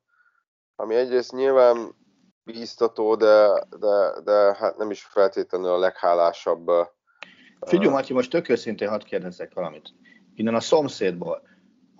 ami 0.76 0.94
egyrészt 0.94 1.32
nyilván 1.32 1.94
bíztató, 2.44 3.14
de, 3.14 3.66
de, 3.78 4.20
de 4.24 4.54
hát 4.54 4.76
nem 4.76 4.90
is 4.90 5.02
feltétlenül 5.02 5.68
a 5.68 5.78
leghálásabb. 5.78 6.70
Figyelj, 7.60 7.92
Matyi, 7.92 8.12
most 8.12 8.30
tök 8.30 8.48
őszintén 8.48 8.88
hadd 8.88 9.04
kérdezzek 9.04 9.54
valamit. 9.54 9.88
Innen 10.34 10.54
a 10.54 10.60
szomszédból 10.60 11.50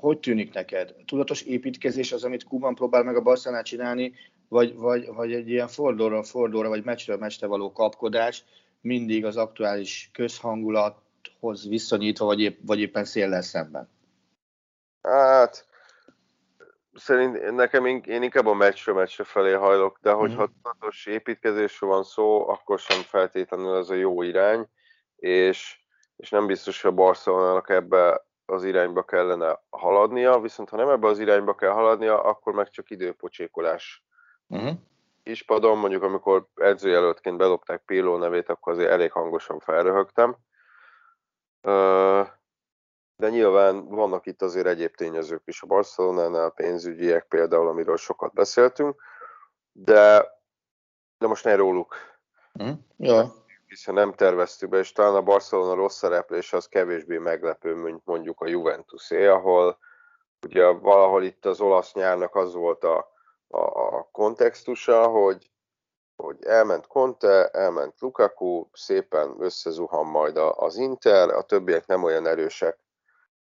hogy 0.03 0.18
tűnik 0.18 0.55
neked? 0.55 0.95
Tudatos 1.07 1.42
építkezés 1.42 2.12
az, 2.12 2.25
amit 2.25 2.45
Kuban 2.45 2.75
próbál 2.75 3.03
meg 3.03 3.16
a 3.16 3.21
Barcelonát 3.21 3.64
csinálni, 3.64 4.14
vagy, 4.49 4.77
vagy, 4.77 5.07
vagy 5.14 5.33
egy 5.33 5.49
ilyen 5.49 5.68
fordulóra 5.68 6.23
fordulóra, 6.23 6.68
vagy 6.68 6.85
meccsről 6.85 7.16
meccsre 7.16 7.47
való 7.47 7.73
kapkodás, 7.73 8.45
mindig 8.83 9.25
az 9.25 9.37
aktuális 9.37 10.11
közhangulathoz 10.12 11.68
viszonyítva, 11.68 12.25
vagy, 12.25 12.40
épp, 12.40 12.59
vagy 12.66 12.81
éppen 12.81 13.05
széllel 13.05 13.42
szemben? 13.42 13.88
Hát, 15.03 15.66
szerint 16.95 17.51
nekem 17.51 17.87
én 17.87 18.23
inkább 18.23 18.47
a 18.47 18.55
meccsről 18.55 18.95
meccsre 18.95 19.25
felé 19.25 19.53
hajlok, 19.53 19.99
de 20.03 20.12
hogyha 20.12 20.42
mm. 20.42 20.53
tudatos 20.62 21.07
építkezésről 21.07 21.90
van 21.90 22.03
szó, 22.03 22.49
akkor 22.49 22.79
sem 22.79 23.01
feltétlenül 23.01 23.77
ez 23.77 23.90
a 23.90 23.95
jó 23.95 24.23
irány, 24.23 24.68
és, 25.16 25.81
és 26.16 26.31
nem 26.31 26.47
biztos, 26.47 26.83
hogy 26.83 26.90
a 26.90 26.95
Barcelonának 26.95 27.68
ebbe 27.68 28.27
az 28.47 28.64
irányba 28.64 29.03
kellene 29.03 29.61
haladnia, 29.71 30.40
viszont 30.40 30.68
ha 30.68 30.77
nem 30.77 30.88
ebbe 30.88 31.07
az 31.07 31.18
irányba 31.18 31.55
kell 31.55 31.71
haladnia, 31.71 32.23
akkor 32.23 32.53
meg 32.53 32.71
csak 32.71 32.90
időpocsékolás. 32.90 34.05
Uh-huh. 34.47 34.73
Ispadon, 35.22 35.78
mondjuk 35.78 36.02
amikor 36.02 36.46
edzőjelöltként 36.54 37.37
bedobták 37.37 37.82
Pilló 37.85 38.16
nevét, 38.16 38.48
akkor 38.48 38.72
azért 38.72 38.90
elég 38.90 39.12
hangosan 39.12 39.58
felröhögtem. 39.58 40.37
De 43.16 43.28
nyilván 43.28 43.85
vannak 43.85 44.26
itt 44.26 44.42
azért 44.42 44.66
egyéb 44.66 44.94
tényezők 44.94 45.42
is 45.44 45.62
a 45.62 45.66
Barcelonánál, 45.66 46.50
pénzügyiek 46.50 47.24
például, 47.24 47.68
amiről 47.68 47.96
sokat 47.96 48.32
beszéltünk, 48.32 49.02
de, 49.72 50.30
de 51.18 51.26
most 51.26 51.44
ne 51.44 51.54
róluk. 51.54 51.94
Uh-huh. 52.52 52.76
Ja 52.96 53.40
hiszen 53.72 53.94
nem 53.94 54.12
terveztük 54.12 54.68
be, 54.68 54.78
és 54.78 54.92
talán 54.92 55.14
a 55.14 55.22
Barcelona 55.22 55.74
rossz 55.74 55.96
szereplés 55.96 56.52
az 56.52 56.66
kevésbé 56.66 57.18
meglepő, 57.18 57.74
mint 57.74 58.02
mondjuk 58.04 58.40
a 58.40 58.48
Juventusé, 58.48 59.26
ahol 59.26 59.78
ugye 60.46 60.66
valahol 60.66 61.22
itt 61.22 61.46
az 61.46 61.61
olasz 61.61 61.92
nyárnak 61.92 62.35
az 62.35 62.54
volt 62.54 62.85
a, 62.85 63.12
a, 63.53 63.97
a 63.97 64.09
kontextusa, 64.12 65.07
hogy, 65.07 65.51
hogy 66.17 66.45
elment 66.45 66.87
Conte, 66.87 67.49
elment 67.49 68.01
Lukaku, 68.01 68.67
szépen 68.73 69.37
összezuhan 69.38 70.07
majd 70.07 70.37
az 70.37 70.77
Inter, 70.77 71.29
a 71.29 71.43
többiek 71.43 71.87
nem 71.87 72.03
olyan 72.03 72.27
erősek, 72.27 72.79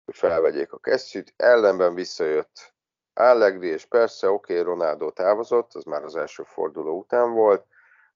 hogy 0.06 0.16
felvegyék 0.16 0.74
a 0.74 0.80
kesztyűt, 0.80 1.34
ellenben 1.38 1.94
visszajött 1.94 2.74
Allegri, 3.14 3.68
és 3.68 3.86
persze, 3.86 4.30
oké, 4.30 4.54
okay, 4.54 4.66
Ronaldo 4.66 5.12
távozott, 5.12 5.74
az 5.74 5.84
már 5.84 6.04
az 6.04 6.16
első 6.16 6.44
forduló 6.44 6.98
után 6.98 7.34
volt, 7.34 7.66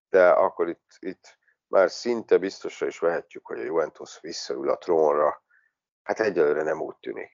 de 0.10 0.30
akkor 0.30 0.70
itt, 0.70 0.98
itt 1.00 1.38
már 1.68 1.92
szinte 1.92 2.38
biztosra 2.38 2.88
is 2.88 3.00
vehetjük, 3.00 3.46
hogy 3.46 3.60
a 3.60 3.64
Juventus 3.64 4.20
visszaül 4.22 4.70
a 4.70 4.78
trónra. 4.78 5.44
Hát 6.04 6.20
egyelőre 6.20 6.64
nem 6.64 6.82
úgy 6.82 6.96
tűnik. 6.96 7.32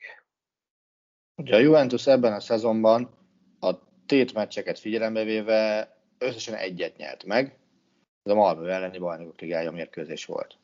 Ugye 1.35 1.55
a 1.55 1.59
Juventus 1.59 2.07
ebben 2.07 2.33
a 2.33 2.39
szezonban 2.39 3.20
a 4.11 4.13
tét 4.13 4.33
meccseket 4.33 4.79
figyelembe 4.79 5.23
véve 5.23 5.89
összesen 6.17 6.55
egyet 6.55 6.97
nyert 6.97 7.23
meg. 7.23 7.57
Ez 8.23 8.31
a 8.31 8.35
Malmö 8.35 8.69
elleni 8.69 8.97
bajnokok 8.97 9.39
ligája 9.39 9.71
mérkőzés 9.71 10.25
volt. 10.25 10.57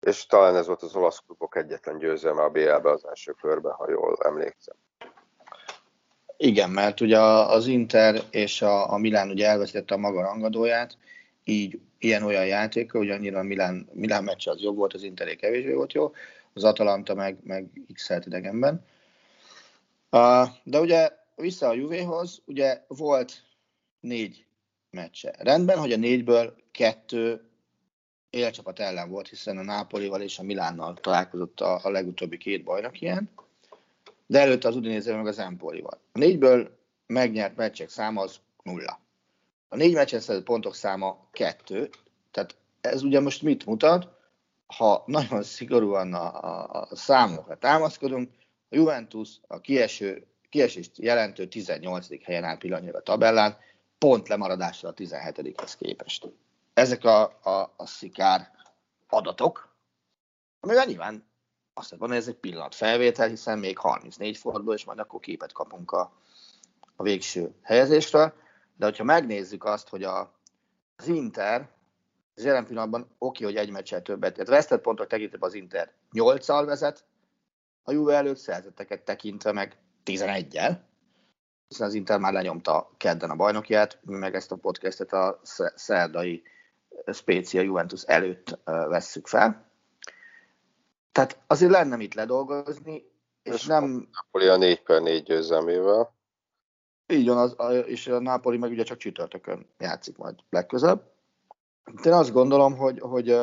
És 0.00 0.26
talán 0.26 0.56
ez 0.56 0.66
volt 0.66 0.82
az 0.82 0.94
olasz 0.94 1.22
klubok 1.26 1.56
egyetlen 1.56 1.98
győzelme 1.98 2.42
a 2.42 2.50
BL-be 2.50 2.90
az 2.90 3.06
első 3.08 3.32
körben, 3.32 3.72
ha 3.72 3.90
jól 3.90 4.16
emlékszem. 4.24 4.76
Igen, 6.36 6.70
mert 6.70 7.00
ugye 7.00 7.18
az 7.20 7.66
Inter 7.66 8.20
és 8.30 8.62
a, 8.62 8.92
a 8.92 8.98
Milán 8.98 9.30
ugye 9.30 9.48
elveszítette 9.48 9.94
a 9.94 9.98
maga 9.98 10.22
rangadóját, 10.22 10.96
így 11.44 11.80
ilyen-olyan 11.98 12.46
játéka, 12.46 12.98
ugye 12.98 13.14
annyira 13.14 13.38
a 13.38 13.42
Milán, 13.42 13.88
Milán 13.92 14.24
meccs 14.24 14.48
az 14.48 14.60
jobb 14.60 14.76
volt, 14.76 14.94
az 14.94 15.02
Interé 15.02 15.34
kevésbé 15.34 15.72
volt 15.72 15.92
jó, 15.92 16.12
az 16.52 16.64
Atalanta 16.64 17.14
meg, 17.14 17.38
meg 17.42 17.70
x 17.94 18.10
idegenben. 18.26 18.84
Uh, 20.10 20.48
de 20.64 20.80
ugye 20.80 21.19
vissza 21.40 21.68
a 21.68 21.74
Juvéhoz, 21.74 22.42
ugye 22.44 22.84
volt 22.88 23.42
négy 24.00 24.46
meccse. 24.90 25.34
Rendben, 25.38 25.78
hogy 25.78 25.92
a 25.92 25.96
négyből 25.96 26.56
kettő 26.70 27.50
élcsapat 28.30 28.78
ellen 28.78 29.10
volt, 29.10 29.28
hiszen 29.28 29.58
a 29.58 29.62
Nápolival 29.62 30.20
és 30.20 30.38
a 30.38 30.42
Milánnal 30.42 30.94
találkozott 30.94 31.60
a, 31.60 31.80
a 31.82 31.90
legutóbbi 31.90 32.36
két 32.36 32.64
bajnok 32.64 33.00
ilyen, 33.00 33.30
de 34.26 34.40
előtte 34.40 34.68
az 34.68 34.76
Udinézzel 34.76 35.16
meg 35.16 35.26
az 35.26 35.38
Empolival. 35.38 36.00
A 36.12 36.18
négyből 36.18 36.78
megnyert 37.06 37.56
meccsek 37.56 37.88
száma 37.88 38.22
az 38.22 38.40
nulla. 38.62 39.00
A 39.68 39.76
négy 39.76 39.94
meccsen 39.94 40.20
szerzett 40.20 40.44
pontok 40.44 40.74
száma 40.74 41.28
kettő, 41.30 41.90
tehát 42.30 42.56
ez 42.80 43.02
ugye 43.02 43.20
most 43.20 43.42
mit 43.42 43.66
mutat? 43.66 44.18
Ha 44.66 45.02
nagyon 45.06 45.42
szigorúan 45.42 46.14
a, 46.14 46.44
a, 46.44 46.86
a 46.90 46.96
számokra 46.96 47.58
támaszkodunk, 47.58 48.30
a 48.68 48.76
Juventus 48.76 49.40
a 49.46 49.60
kieső, 49.60 50.26
kiesést 50.50 50.98
jelentő 50.98 51.46
18. 51.46 52.24
helyen 52.24 52.44
áll 52.44 52.58
pillanatnyilag 52.58 53.00
a 53.00 53.02
tabellán, 53.02 53.56
pont 53.98 54.28
lemaradással 54.28 54.90
a 54.90 54.94
17-hez 54.94 55.72
képest. 55.78 56.28
Ezek 56.74 57.04
a, 57.04 57.22
a, 57.42 57.74
a 57.76 57.86
szikár 57.86 58.50
adatok, 59.08 59.74
amivel 60.60 60.84
nyilván 60.84 61.28
azt 61.74 61.90
mondani, 61.90 62.12
hogy 62.12 62.20
ez 62.22 62.28
egy 62.28 62.40
pillanat 62.40 62.74
felvétel, 62.74 63.28
hiszen 63.28 63.58
még 63.58 63.78
34 63.78 64.36
forduló, 64.36 64.72
és 64.72 64.84
majd 64.84 64.98
akkor 64.98 65.20
képet 65.20 65.52
kapunk 65.52 65.90
a, 65.90 66.12
a 66.96 67.02
végső 67.02 67.54
helyezésről. 67.62 68.32
De 68.76 68.84
hogyha 68.84 69.04
megnézzük 69.04 69.64
azt, 69.64 69.88
hogy 69.88 70.02
a, 70.02 70.34
az 70.96 71.06
Inter, 71.08 71.68
az 72.34 72.44
jelen 72.44 72.66
pillanatban 72.66 73.14
oké, 73.18 73.44
hogy 73.44 73.56
egy 73.56 73.70
meccsel 73.70 74.02
többet, 74.02 74.32
tehát 74.32 74.48
vesztett 74.48 74.80
pontok 74.80 75.06
tekintve 75.06 75.38
az 75.40 75.54
Inter 75.54 75.92
8-al 76.12 76.62
vezet, 76.66 77.04
a 77.82 77.92
Juve 77.92 78.14
előtt 78.14 78.36
szerzetteket 78.36 79.04
tekintve 79.04 79.52
meg 79.52 79.78
11-el, 80.10 80.78
hiszen 81.68 81.86
az 81.86 81.94
Inter 81.94 82.18
már 82.18 82.32
lenyomta 82.32 82.90
kedden 82.96 83.30
a 83.30 83.36
bajnokját, 83.36 83.98
mi 84.02 84.14
meg 84.14 84.34
ezt 84.34 84.52
a 84.52 84.56
podcastet 84.56 85.12
a 85.12 85.40
szerdai 85.74 86.42
Spécia 87.12 87.60
Juventus 87.60 88.02
előtt 88.02 88.58
vesszük 88.64 89.26
fel. 89.26 89.68
Tehát 91.12 91.38
azért 91.46 91.70
lenne 91.70 91.96
mit 91.96 92.14
ledolgozni, 92.14 93.04
és, 93.42 93.54
és 93.54 93.66
nem... 93.66 94.08
Napoli 94.12 94.48
a 94.48 94.56
4 94.56 94.82
per 94.82 95.02
4 95.02 95.22
győzelmével. 95.22 96.14
Így 97.06 97.26
van, 97.26 97.36
az, 97.36 97.56
és 97.86 98.06
a 98.06 98.20
Napoli 98.20 98.56
meg 98.56 98.70
ugye 98.70 98.82
csak 98.82 98.98
csütörtökön 98.98 99.66
játszik 99.78 100.16
majd 100.16 100.34
legközelebb. 100.50 101.12
Én 102.04 102.12
azt 102.12 102.32
gondolom, 102.32 102.76
hogy, 102.76 103.00
hogy 103.00 103.40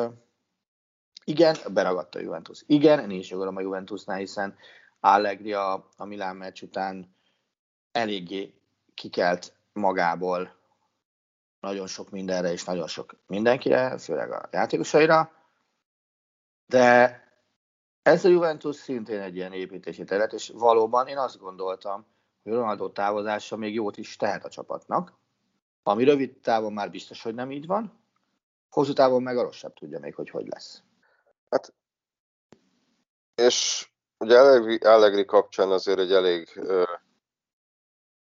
igen, 1.24 1.56
beragadta 1.72 2.18
a 2.18 2.22
Juventus. 2.22 2.62
Igen, 2.66 3.10
én 3.10 3.18
is 3.18 3.30
jogolom 3.30 3.56
a 3.56 3.60
Juventusnál, 3.60 4.18
hiszen 4.18 4.56
Allegri 5.00 5.52
a, 5.52 5.88
a 5.96 6.04
Milán 6.04 6.36
meccs 6.36 6.62
után 6.62 7.16
eléggé 7.92 8.54
kikelt 8.94 9.56
magából 9.72 10.56
nagyon 11.60 11.86
sok 11.86 12.10
mindenre 12.10 12.52
és 12.52 12.64
nagyon 12.64 12.86
sok 12.86 13.16
mindenkire, 13.26 13.98
főleg 13.98 14.32
a 14.32 14.48
játékosaira, 14.52 15.32
de 16.66 17.22
ez 18.02 18.24
a 18.24 18.28
Juventus 18.28 18.76
szintén 18.76 19.20
egy 19.20 19.36
ilyen 19.36 19.52
építési 19.52 20.04
terület, 20.04 20.32
és 20.32 20.48
valóban 20.54 21.06
én 21.06 21.18
azt 21.18 21.38
gondoltam, 21.38 22.06
hogy 22.42 22.52
Ronaldo 22.52 22.90
távozása 22.90 23.56
még 23.56 23.74
jót 23.74 23.96
is 23.96 24.16
tehet 24.16 24.44
a 24.44 24.48
csapatnak, 24.48 25.18
ami 25.82 26.04
rövid 26.04 26.38
távon 26.38 26.72
már 26.72 26.90
biztos, 26.90 27.22
hogy 27.22 27.34
nem 27.34 27.50
így 27.50 27.66
van, 27.66 27.98
hosszú 28.70 28.92
távon 28.92 29.22
meg 29.22 29.36
a 29.36 29.42
rosszabb 29.42 29.74
tudja 29.74 29.98
még, 29.98 30.14
hogy 30.14 30.30
hogy 30.30 30.46
lesz. 30.46 30.82
Hát, 31.50 31.74
és 33.34 33.88
ugye 34.18 34.38
Allegri, 34.38 34.76
Allegri 34.76 35.24
kapcsán 35.24 35.70
azért 35.70 35.98
egy 35.98 36.12
elég 36.12 36.52
ö, 36.54 36.84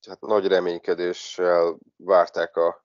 hát 0.09 0.21
nagy 0.21 0.47
reménykedéssel 0.47 1.79
várták 1.97 2.57
a 2.57 2.85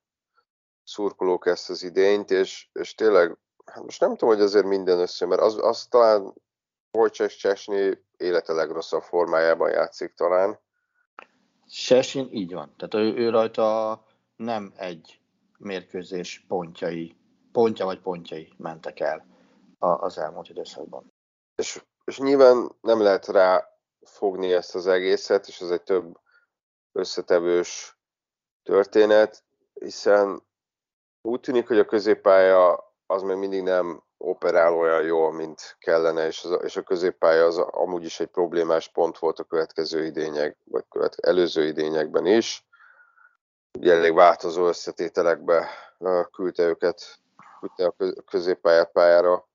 szurkolók 0.84 1.46
ezt 1.46 1.70
az 1.70 1.82
idényt, 1.82 2.30
és, 2.30 2.68
és 2.72 2.94
tényleg, 2.94 3.36
hát 3.64 3.82
most 3.82 4.00
nem 4.00 4.16
tudom, 4.16 4.34
hogy 4.34 4.44
azért 4.44 4.66
minden 4.66 4.98
össze, 4.98 5.26
mert 5.26 5.40
az, 5.40 5.58
az 5.60 5.86
talán 5.86 6.34
Wojciech 6.92 7.36
Csesnyi 7.36 7.98
élete 8.16 8.52
legrosszabb 8.52 9.02
formájában 9.02 9.70
játszik 9.70 10.14
talán. 10.14 10.58
Sesin 11.68 12.28
így 12.30 12.52
van. 12.52 12.74
Tehát 12.76 12.94
ő, 12.94 13.16
ő 13.16 13.30
rajta 13.30 14.04
nem 14.36 14.72
egy 14.76 15.20
mérkőzés 15.58 16.44
pontjai, 16.48 17.16
pontja 17.52 17.84
vagy 17.84 18.00
pontjai 18.00 18.52
mentek 18.56 19.00
el 19.00 19.26
az 19.78 20.18
elmúlt 20.18 20.48
időszakban. 20.48 21.12
És, 21.54 21.82
és 22.06 22.18
nyilván 22.18 22.76
nem 22.80 23.00
lehet 23.00 23.26
rá 23.26 23.68
fogni 24.02 24.52
ezt 24.52 24.74
az 24.74 24.86
egészet, 24.86 25.46
és 25.46 25.60
ez 25.60 25.70
egy 25.70 25.82
több 25.82 26.18
összetevős 26.92 27.98
történet, 28.62 29.44
hiszen 29.74 30.42
úgy 31.22 31.40
tűnik, 31.40 31.66
hogy 31.66 31.78
a 31.78 31.84
középpálya 31.84 32.94
az 33.06 33.22
még 33.22 33.36
mindig 33.36 33.62
nem 33.62 34.02
operál 34.18 34.74
olyan 34.74 35.02
jól, 35.02 35.32
mint 35.32 35.76
kellene, 35.78 36.26
és, 36.26 36.44
az, 36.44 36.58
és 36.62 36.76
a 36.76 36.82
középpálya 36.82 37.44
az 37.44 37.58
amúgy 37.58 38.04
is 38.04 38.20
egy 38.20 38.28
problémás 38.28 38.88
pont 38.88 39.18
volt 39.18 39.38
a 39.38 39.44
következő 39.44 40.04
idények, 40.04 40.58
vagy 40.64 40.84
követ, 40.88 41.14
előző 41.14 41.64
idényekben 41.64 42.26
is. 42.26 42.66
Ugye 43.78 43.92
elég 43.94 44.14
változó 44.14 44.66
összetételekbe 44.66 45.68
küldte 46.30 46.62
őket, 46.62 47.20
küldte 47.60 47.86
a 47.86 48.22
középpályát 48.24 48.92
pályára 48.92 49.48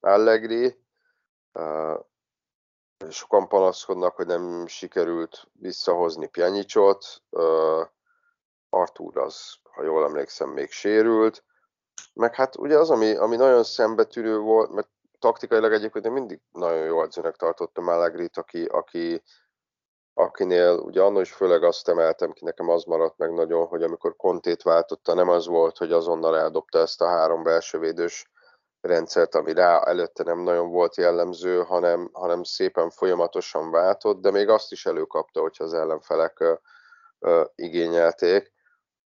Allegri. 0.00 0.83
Sokan 3.08 3.48
panaszkodnak, 3.48 4.16
hogy 4.16 4.26
nem 4.26 4.66
sikerült 4.66 5.48
visszahozni 5.52 6.26
Pjanicsot. 6.26 7.22
Artur 8.68 9.18
az, 9.18 9.54
ha 9.62 9.82
jól 9.82 10.04
emlékszem, 10.04 10.50
még 10.50 10.70
sérült 10.70 11.44
meg 12.14 12.34
hát 12.34 12.56
ugye 12.56 12.78
az, 12.78 12.90
ami, 12.90 13.14
ami 13.14 13.36
nagyon 13.36 13.64
szembetűrő 13.64 14.38
volt, 14.38 14.70
mert 14.70 14.88
taktikailag 15.18 15.72
egyébként 15.72 16.04
én 16.04 16.12
mindig 16.12 16.40
nagyon 16.52 16.84
jó 16.84 17.02
edzőnek 17.02 17.36
tartottam 17.36 17.88
Allegrit, 17.88 18.36
aki, 18.36 18.64
aki, 18.64 19.22
akinél 20.14 20.78
ugye 20.78 21.02
annól 21.02 21.22
is 21.22 21.32
főleg 21.32 21.62
azt 21.62 21.88
emeltem 21.88 22.32
ki, 22.32 22.44
nekem 22.44 22.68
az 22.68 22.84
maradt 22.84 23.18
meg 23.18 23.32
nagyon, 23.32 23.66
hogy 23.66 23.82
amikor 23.82 24.16
kontét 24.16 24.62
váltotta, 24.62 25.14
nem 25.14 25.28
az 25.28 25.46
volt, 25.46 25.78
hogy 25.78 25.92
azonnal 25.92 26.38
eldobta 26.38 26.78
ezt 26.78 27.00
a 27.00 27.08
három 27.08 27.42
belsővédős 27.42 28.30
rendszert, 28.84 29.34
ami 29.34 29.52
rá 29.52 29.82
előtte 29.82 30.22
nem 30.22 30.38
nagyon 30.38 30.70
volt 30.70 30.96
jellemző, 30.96 31.62
hanem, 31.62 32.10
hanem 32.12 32.42
szépen 32.42 32.90
folyamatosan 32.90 33.70
váltott, 33.70 34.20
de 34.20 34.30
még 34.30 34.48
azt 34.48 34.72
is 34.72 34.86
előkapta, 34.86 35.40
hogyha 35.40 35.64
az 35.64 35.74
ellenfelek 35.74 36.40
ö, 36.40 36.52
ö, 37.18 37.44
igényelték. 37.54 38.52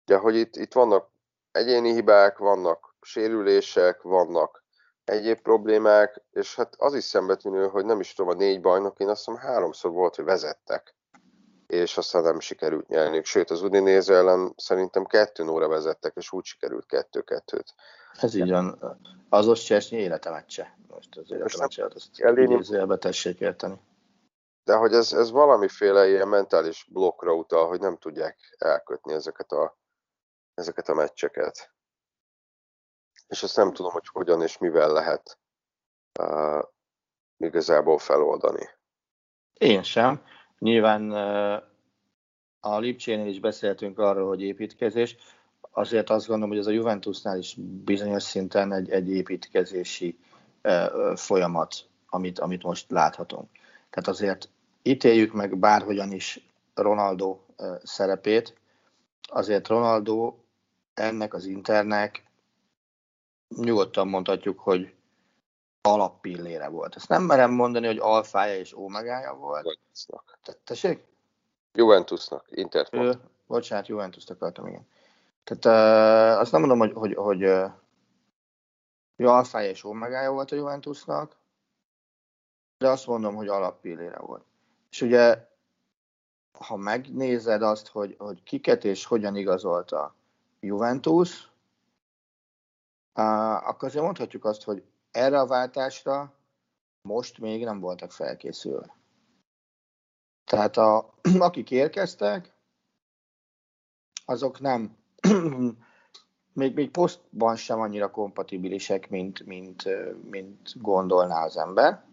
Ugye, 0.07 0.17
hogy 0.17 0.36
itt, 0.36 0.55
itt 0.55 0.73
vannak 0.73 1.09
egyéni 1.51 1.93
hibák, 1.93 2.38
vannak 2.38 2.95
sérülések, 3.01 4.01
vannak 4.01 4.63
egyéb 5.03 5.41
problémák, 5.41 6.21
és 6.32 6.55
hát 6.55 6.76
az 6.78 6.93
is 6.93 7.03
szembetűnő, 7.03 7.67
hogy 7.67 7.86
nem 7.86 7.99
is 7.99 8.13
tudom, 8.13 8.32
a 8.32 8.36
négy 8.36 8.61
bajnok, 8.61 8.99
én 8.99 9.07
azt 9.07 9.26
hiszem 9.26 9.39
háromszor 9.39 9.91
volt, 9.91 10.15
hogy 10.15 10.26
vezettek, 10.26 10.95
és 11.67 11.97
aztán 11.97 12.23
nem 12.23 12.39
sikerült 12.39 12.88
nyerni. 12.88 13.23
Sőt, 13.23 13.49
az 13.49 13.61
Udinese 13.61 14.13
ellen 14.13 14.53
szerintem 14.57 15.05
kettő 15.05 15.47
óra 15.47 15.67
vezettek, 15.67 16.15
és 16.15 16.32
úgy 16.32 16.45
sikerült 16.45 16.86
kettő-kettőt. 16.86 17.73
Ez 18.20 18.36
így 18.36 18.49
van. 18.49 18.97
Az 19.30 19.47
Oszcsesnyi 19.47 19.97
életemetse. 19.97 20.78
Most 20.88 21.18
az 21.18 21.32
életemetse, 21.32 21.86
azt 21.86 22.22
idézőjelbe 22.38 22.97
tessék 22.97 23.39
érteni. 23.39 23.80
De 24.63 24.76
hogy 24.76 24.93
ez, 24.93 25.13
ez 25.13 25.32
valamiféle 25.32 26.07
ilyen 26.07 26.28
mentális 26.28 26.88
blokkra 26.91 27.34
utal, 27.34 27.68
hogy 27.68 27.80
nem 27.80 27.97
tudják 27.97 28.55
elkötni 28.57 29.13
ezeket 29.13 29.51
a 29.51 29.78
ezeket 30.53 30.89
a 30.89 30.93
meccseket. 30.93 31.74
És 33.28 33.43
azt 33.43 33.55
nem 33.55 33.74
tudom, 33.74 33.91
hogy 33.91 34.07
hogyan 34.11 34.41
és 34.41 34.57
mivel 34.57 34.91
lehet 34.91 35.39
uh, 36.20 36.63
igazából 37.38 37.97
feloldani. 37.97 38.70
Én 39.53 39.84
sem. 39.84 40.24
Nyilván 40.57 41.11
uh, 41.11 41.63
a 42.59 42.80
Lipcsénél 42.80 43.28
is 43.28 43.39
beszéltünk 43.39 43.99
arról, 43.99 44.28
hogy 44.28 44.41
építkezés. 44.41 45.16
Azért 45.78 46.09
azt 46.09 46.28
gondolom, 46.28 46.49
hogy 46.49 46.59
ez 46.59 46.67
a 46.67 46.71
Juventusnál 46.71 47.38
is 47.38 47.55
bizonyos 47.84 48.23
szinten 48.23 48.73
egy, 48.73 48.89
egy 48.89 49.09
építkezési 49.09 50.17
folyamat, 51.15 51.76
amit, 52.09 52.39
amit 52.39 52.63
most 52.63 52.91
láthatunk. 52.91 53.49
Tehát 53.89 54.07
azért 54.07 54.49
ítéljük 54.82 55.34
meg 55.34 55.57
bárhogyan 55.57 56.11
is 56.11 56.49
Ronaldo 56.73 57.39
szerepét, 57.84 58.55
azért 59.21 59.67
Ronaldo 59.67 60.36
ennek 60.93 61.34
az 61.34 61.45
Internek 61.45 62.23
nyugodtan 63.55 64.07
mondhatjuk, 64.07 64.59
hogy 64.59 64.93
alappillére 65.82 66.67
volt. 66.67 66.95
Ezt 66.95 67.09
nem 67.09 67.23
merem 67.23 67.51
mondani, 67.51 67.86
hogy 67.86 67.99
alfája 67.99 68.57
és 68.57 68.78
omegája 68.78 69.34
volt. 69.34 69.63
Juventusnak. 69.63 70.39
Tessék? 70.63 71.03
Juventusnak, 71.73 72.45
Intert 72.49 72.93
Ő, 72.93 73.19
bocsánat, 73.47 73.88
Juventus-t 73.88 74.30
akartam, 74.30 74.67
igen. 74.67 74.88
Tehát 75.45 76.39
azt 76.39 76.51
nem 76.51 76.61
mondom, 76.61 76.79
hogy, 76.79 76.93
hogy, 76.93 77.13
hogy 77.13 77.43
uh, 77.45 77.71
alfája 79.17 79.69
és 79.69 79.83
omegája 79.83 80.31
volt 80.31 80.51
a 80.51 80.55
Juventusnak, 80.55 81.37
de 82.77 82.89
azt 82.89 83.07
mondom, 83.07 83.35
hogy 83.35 83.47
alappillére 83.47 84.19
volt. 84.19 84.45
És 84.89 85.01
ugye 85.01 85.47
ha 86.59 86.75
megnézed 86.75 87.61
azt, 87.61 87.87
hogy, 87.87 88.15
hogy 88.17 88.43
kiket 88.43 88.83
és 88.83 89.05
hogyan 89.05 89.35
igazolta 89.35 90.15
Juventus, 90.59 91.49
akkor 93.13 93.87
azért 93.87 94.03
mondhatjuk 94.03 94.45
azt, 94.45 94.63
hogy 94.63 94.83
erre 95.11 95.39
a 95.39 95.47
váltásra 95.47 96.33
most 97.01 97.37
még 97.37 97.63
nem 97.63 97.79
voltak 97.79 98.11
felkészülve. 98.11 98.95
Tehát 100.43 100.77
a, 100.77 101.13
akik 101.39 101.71
érkeztek, 101.71 102.53
azok 104.25 104.59
nem, 104.59 104.97
még, 106.53 106.73
még 106.73 106.91
posztban 106.91 107.55
sem 107.55 107.80
annyira 107.80 108.11
kompatibilisek, 108.11 109.09
mint, 109.09 109.45
mint, 109.45 109.84
mint 110.30 110.82
gondolná 110.82 111.43
az 111.43 111.57
ember. 111.57 112.03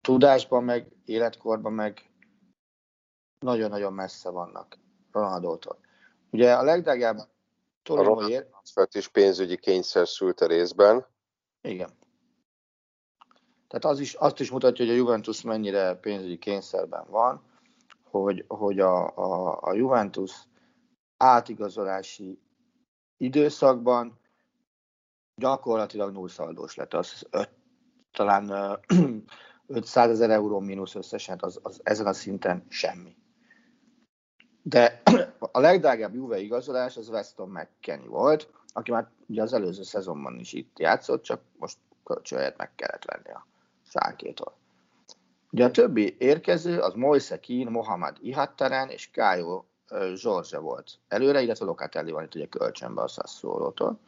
Tudásban 0.00 0.64
meg, 0.64 0.92
életkorban 1.04 1.72
meg 1.72 2.10
nagyon-nagyon 3.38 3.92
messze 3.92 4.30
vannak 4.30 4.78
Ronaldótól. 5.12 5.78
Ugye 6.30 6.52
a 6.52 6.62
legdrágább 6.62 7.18
Torino 7.82 8.28
ér... 8.28 8.46
is 8.92 9.08
pénzügyi 9.08 9.56
kényszer 9.56 10.08
szült 10.08 10.40
a 10.40 10.46
részben. 10.46 11.06
Igen. 11.60 11.90
Tehát 13.68 13.84
az 13.84 14.00
is, 14.00 14.14
azt 14.14 14.40
is 14.40 14.50
mutatja, 14.50 14.84
hogy 14.84 14.94
a 14.94 14.96
Juventus 14.96 15.42
mennyire 15.42 15.94
pénzügyi 15.94 16.38
kényszerben 16.38 17.04
van, 17.08 17.42
hogy, 18.04 18.44
hogy 18.48 18.80
a, 18.80 19.16
a, 19.16 19.58
a 19.60 19.72
Juventus 19.72 20.32
átigazolási 21.24 22.38
időszakban 23.16 24.18
gyakorlatilag 25.36 26.12
nullszaldós 26.12 26.74
lett. 26.74 26.94
Az 26.94 27.26
öt, 27.30 27.50
talán 28.12 28.78
500 29.66 30.10
ezer 30.14 30.30
euró 30.30 30.58
mínusz 30.58 30.94
összesen, 30.94 31.38
az, 31.40 31.60
az 31.62 31.80
ezen 31.82 32.06
a 32.06 32.12
szinten 32.12 32.64
semmi. 32.68 33.16
De 34.62 35.02
a 35.38 35.60
legdrágább 35.60 36.14
Juve 36.14 36.38
igazolás 36.38 36.96
az 36.96 37.08
Weston 37.08 37.50
McKenny 37.50 38.06
volt, 38.06 38.50
aki 38.72 38.90
már 38.90 39.10
ugye 39.26 39.42
az 39.42 39.52
előző 39.52 39.82
szezonban 39.82 40.38
is 40.38 40.52
itt 40.52 40.78
játszott, 40.78 41.22
csak 41.22 41.40
most 41.58 41.78
kölcsönhelyet 42.04 42.56
meg 42.56 42.74
kellett 42.74 43.04
venni 43.04 43.30
a 43.30 43.46
sárkétól. 43.82 44.56
Ugye 45.50 45.64
a 45.64 45.70
többi 45.70 46.16
érkező 46.18 46.80
az 46.80 46.94
Moise 46.94 47.40
Keane, 47.40 47.70
Mohamed 47.70 48.16
Ihattaren 48.20 48.88
és 48.88 49.10
Kájó 49.10 49.68
Zsorzse 50.14 50.58
volt 50.58 50.98
előre, 51.08 51.42
illetve 51.42 51.64
Locatelli 51.64 52.10
van 52.10 52.24
itt 52.24 52.34
ugye 52.34 52.46
kölcsönbe 52.46 53.02
a 53.02 53.08
Sassuolo-tól. 53.08 53.98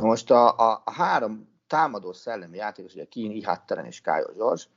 Most 0.00 0.30
a, 0.30 0.58
a, 0.58 0.82
a 0.84 0.90
három 0.90 1.48
támadó 1.66 2.12
szellemi 2.12 2.56
játékos, 2.56 2.94
ugye 2.94 3.08
Keane, 3.08 3.34
Ihattaren 3.34 3.84
és 3.84 4.00
Kájó 4.00 4.32
Zsorzs, 4.36 4.68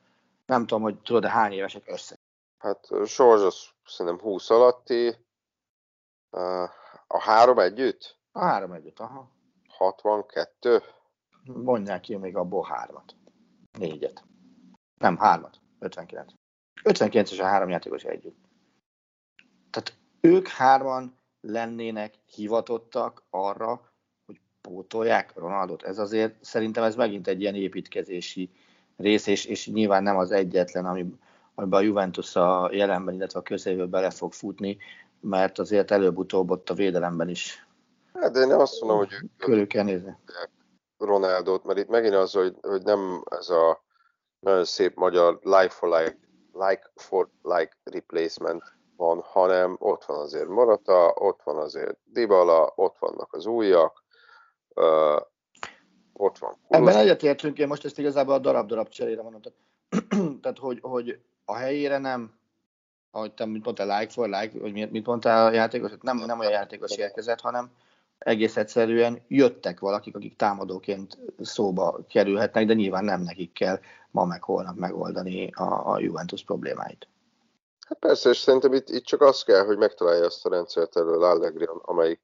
nem 0.46 0.66
tudom, 0.66 0.84
hogy 0.84 1.02
tudod-e 1.02 1.30
hány 1.30 1.52
évesek 1.52 1.84
össze. 1.88 2.16
Hát 2.58 2.88
Zsorzs 3.04 3.44
az 3.44 3.68
szerintem 3.86 4.22
20 4.22 4.50
alatti, 4.50 5.26
a 7.08 7.20
három 7.20 7.60
együtt? 7.60 8.18
A 8.32 8.40
három 8.40 8.72
együtt, 8.72 9.00
aha. 9.00 9.30
62? 9.68 10.84
Mondják 11.44 12.02
ki 12.02 12.16
még 12.16 12.36
abból 12.36 12.64
hármat. 12.64 13.16
Négyet. 13.80 14.24
Nem, 14.98 15.18
hármat. 15.18 15.60
59. 15.80 16.34
59 16.84 17.32
és 17.32 17.40
a 17.40 17.46
három 17.46 17.70
játékos 17.70 18.04
együtt. 18.04 18.38
Tehát 19.70 19.98
ők 20.22 20.48
hárman 20.48 21.18
lennének 21.42 22.14
hivatottak 22.26 23.24
arra, 23.30 23.82
hogy 24.26 24.42
pótolják 24.62 25.34
Ronaldot. 25.36 25.84
Ez 25.84 25.98
azért 25.98 26.44
szerintem 26.44 26.84
ez 26.84 26.96
megint 26.96 27.28
egy 27.28 27.42
ilyen 27.42 27.56
építkezési 27.56 28.50
rész, 28.98 29.28
és, 29.28 29.46
és 29.46 29.68
nyilván 29.68 30.04
nem 30.04 30.18
az 30.18 30.32
egyetlen, 30.32 30.86
ami, 30.86 31.06
amiben 31.56 31.80
a 31.80 31.84
Juventus 31.84 32.36
a 32.36 32.70
jelenben, 32.72 33.14
illetve 33.14 33.40
a 33.40 33.44
közeljövőben 33.44 34.02
bele 34.02 34.12
fog 34.12 34.34
futni, 34.34 34.78
mert 35.20 35.60
azért 35.60 35.92
előbb-utóbb 35.92 36.52
ott 36.52 36.70
a 36.70 36.74
védelemben 36.74 37.30
is. 37.30 37.68
Hát 38.14 38.32
de 38.32 38.40
én 38.40 38.48
nem 38.48 38.60
azt 38.60 38.82
mondom, 38.82 38.98
hogy 38.98 39.30
körül 39.38 39.68
kell 39.68 39.84
nézni. 39.84 40.18
Ronaldot, 40.98 41.64
mert 41.64 41.80
itt 41.80 41.88
megint 41.88 42.14
az, 42.14 42.32
hogy, 42.32 42.56
hogy 42.62 42.84
nem 42.84 43.24
ez 43.30 43.50
a 43.50 43.84
nagyon 44.40 44.66
szép 44.66 44.96
magyar 44.96 45.40
like 45.44 45.70
for 45.70 45.90
like, 45.90 46.18
like 46.52 46.92
for 46.96 47.30
like 47.42 47.78
replacement 47.84 48.64
van, 48.98 49.22
hanem 49.22 49.76
ott 49.80 50.06
van 50.06 50.20
azért 50.20 50.48
Morata, 50.48 51.14
ott 51.16 51.42
van 51.44 51.58
azért 51.58 51.98
Dybala, 52.04 52.74
ott 52.76 52.98
vannak 53.00 53.34
az 53.34 53.46
újak, 53.46 54.04
ott 56.14 56.38
van. 56.38 56.58
Kulosz. 56.68 56.90
Ebben 56.90 56.98
egyetértünk, 56.98 57.58
én 57.58 57.68
most 57.68 57.86
ezt 57.86 58.00
igazából 58.00 58.34
a 58.34 58.40
darab-darab 58.40 58.90
cserére 58.90 59.22
mondom. 59.22 59.42
Tehát, 60.42 60.58
hogy, 60.68 60.80
hogy 60.82 61.20
a 61.46 61.56
helyére 61.56 61.98
nem, 61.98 62.34
ahogy 63.12 63.34
te 63.34 63.46
mit 63.46 63.64
mondtál, 63.64 64.00
like 64.00 64.12
for 64.12 64.30
like, 64.30 64.60
vagy 64.60 64.92
mit 64.92 65.06
mondtál 65.06 65.46
a 65.46 65.52
játékos, 65.52 65.92
nem, 66.02 66.18
nem 66.18 66.40
olyan 66.40 66.52
játékos 66.52 66.98
érkezett, 66.98 67.42
hanem 67.42 67.72
egész 68.18 68.58
egyszerűen 68.58 69.22
jöttek 69.28 69.80
valakik, 69.80 70.16
akik 70.16 70.36
támadóként 70.36 71.18
szóba 71.42 72.00
kerülhetnek, 72.10 72.66
de 72.66 72.74
nyilván 72.74 73.04
nem 73.04 73.22
nekik 73.22 73.54
kell 73.54 73.80
ma 74.12 74.26
meg 74.26 74.44
holnap 74.44 74.76
megoldani 74.76 75.52
a, 75.52 75.92
a 75.94 76.00
Juventus 76.00 76.44
problémáit. 76.44 77.08
Hát 77.86 78.00
persze, 78.00 78.30
és 78.30 78.38
szerintem 78.38 78.74
itt, 78.74 78.90
itt 78.90 79.04
csak 79.04 79.22
az 79.22 79.44
kell, 79.44 79.66
hogy 79.66 79.78
megtalálja 79.78 80.26
azt 80.26 80.46
a 80.46 80.50
rendszert 80.50 80.96
elől 80.96 81.24
Allegri, 81.24 81.68
amelyik 81.82 82.22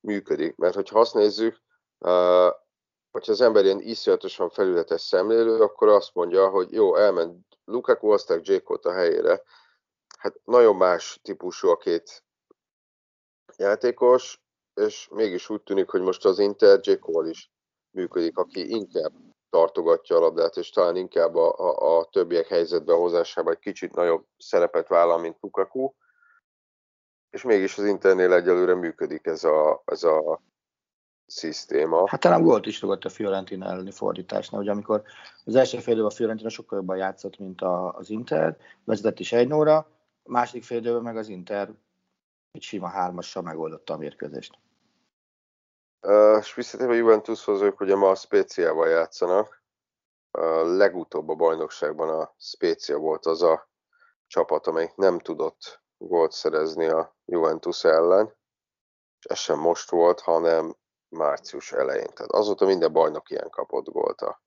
működik. 0.00 0.56
Mert 0.56 0.74
hogyha 0.74 1.00
azt 1.00 1.14
nézzük, 1.14 1.60
uh, 1.98 2.50
hogyha 3.10 3.32
az 3.32 3.40
ember 3.40 3.64
ilyen 3.64 3.80
iszonyatosan 3.80 4.50
felületes 4.50 5.00
szemlélő, 5.00 5.60
akkor 5.60 5.88
azt 5.88 6.14
mondja, 6.14 6.48
hogy 6.48 6.72
jó, 6.72 6.96
elment 6.96 7.46
Lukaku, 7.64 8.10
aztán 8.10 8.40
J. 8.42 8.56
a 8.64 8.92
helyére. 8.92 9.42
Hát 10.18 10.40
nagyon 10.44 10.76
más 10.76 11.20
típusú 11.22 11.68
a 11.68 11.76
két 11.76 12.24
játékos, 13.56 14.42
és 14.74 15.08
mégis 15.10 15.50
úgy 15.50 15.62
tűnik, 15.62 15.88
hogy 15.90 16.00
most 16.00 16.24
az 16.24 16.38
Inter 16.38 16.78
J. 16.82 16.92
Cole 16.92 17.28
is 17.28 17.50
működik, 17.90 18.38
aki 18.38 18.70
inkább 18.70 19.12
tartogatja 19.50 20.16
a 20.16 20.20
labdát, 20.20 20.56
és 20.56 20.70
talán 20.70 20.96
inkább 20.96 21.34
a, 21.34 21.58
a, 21.58 21.98
a 21.98 22.08
többiek 22.12 22.46
helyzetbe 22.46 22.92
hozásában 22.92 23.52
egy 23.52 23.58
kicsit 23.58 23.94
nagyobb 23.94 24.26
szerepet 24.38 24.88
vállal, 24.88 25.18
mint 25.18 25.36
Lukaku, 25.40 25.92
és 27.30 27.42
mégis 27.42 27.78
az 27.78 27.84
Internél 27.84 28.32
egyelőre 28.32 28.74
működik 28.74 29.26
ez 29.26 29.44
a, 29.44 29.82
ez 29.84 30.02
a 30.02 30.42
szisztéma. 31.26 32.08
Hát 32.08 32.20
talán 32.20 32.42
gólt 32.42 32.66
is 32.66 32.80
rúgott 32.80 33.04
a 33.04 33.08
Fiorentina 33.08 33.66
elleni 33.66 33.90
fordításnál, 33.90 34.60
hogy 34.60 34.68
amikor 34.68 35.02
az 35.44 35.54
első 35.54 35.78
fél 35.78 36.04
a 36.04 36.10
Fiorentina 36.10 36.48
sokkal 36.48 36.78
jobban 36.78 36.96
játszott, 36.96 37.38
mint 37.38 37.60
a, 37.60 37.92
az 37.92 38.10
Inter, 38.10 38.56
vezetett 38.84 39.18
is 39.18 39.32
egy 39.32 39.48
nóra, 39.48 39.76
a 40.22 40.30
második 40.30 40.64
fél 40.64 41.00
meg 41.00 41.16
az 41.16 41.28
Inter 41.28 41.70
egy 42.52 42.62
sima 42.62 42.88
hármassal 42.88 43.42
megoldotta 43.42 43.94
a 43.94 43.96
mérkőzést. 43.96 44.58
Uh, 46.00 46.36
és 46.40 46.54
visszatérve 46.54 46.92
a 46.92 46.96
Juventushoz, 46.96 47.60
ők 47.60 47.80
ugye 47.80 47.96
ma 47.96 48.10
a 48.10 48.14
Spéciával 48.14 48.88
játszanak. 48.88 49.62
A 50.30 50.46
legutóbb 50.62 51.28
a 51.28 51.34
bajnokságban 51.34 52.08
a 52.08 52.34
Spécia 52.38 52.98
volt 52.98 53.26
az 53.26 53.42
a 53.42 53.68
csapat, 54.26 54.66
amelyik 54.66 54.94
nem 54.94 55.18
tudott 55.18 55.80
gólt 55.98 56.32
szerezni 56.32 56.86
a 56.86 57.16
Juventus 57.24 57.84
ellen, 57.84 58.34
és 59.18 59.24
ez 59.24 59.38
sem 59.38 59.58
most 59.58 59.90
volt, 59.90 60.20
hanem 60.20 60.76
március 61.08 61.72
elején. 61.72 62.10
Tehát 62.14 62.30
azóta 62.32 62.66
minden 62.66 62.92
bajnok 62.92 63.30
ilyen 63.30 63.50
kapott 63.50 63.86
gólt 63.86 64.20
a 64.20 64.42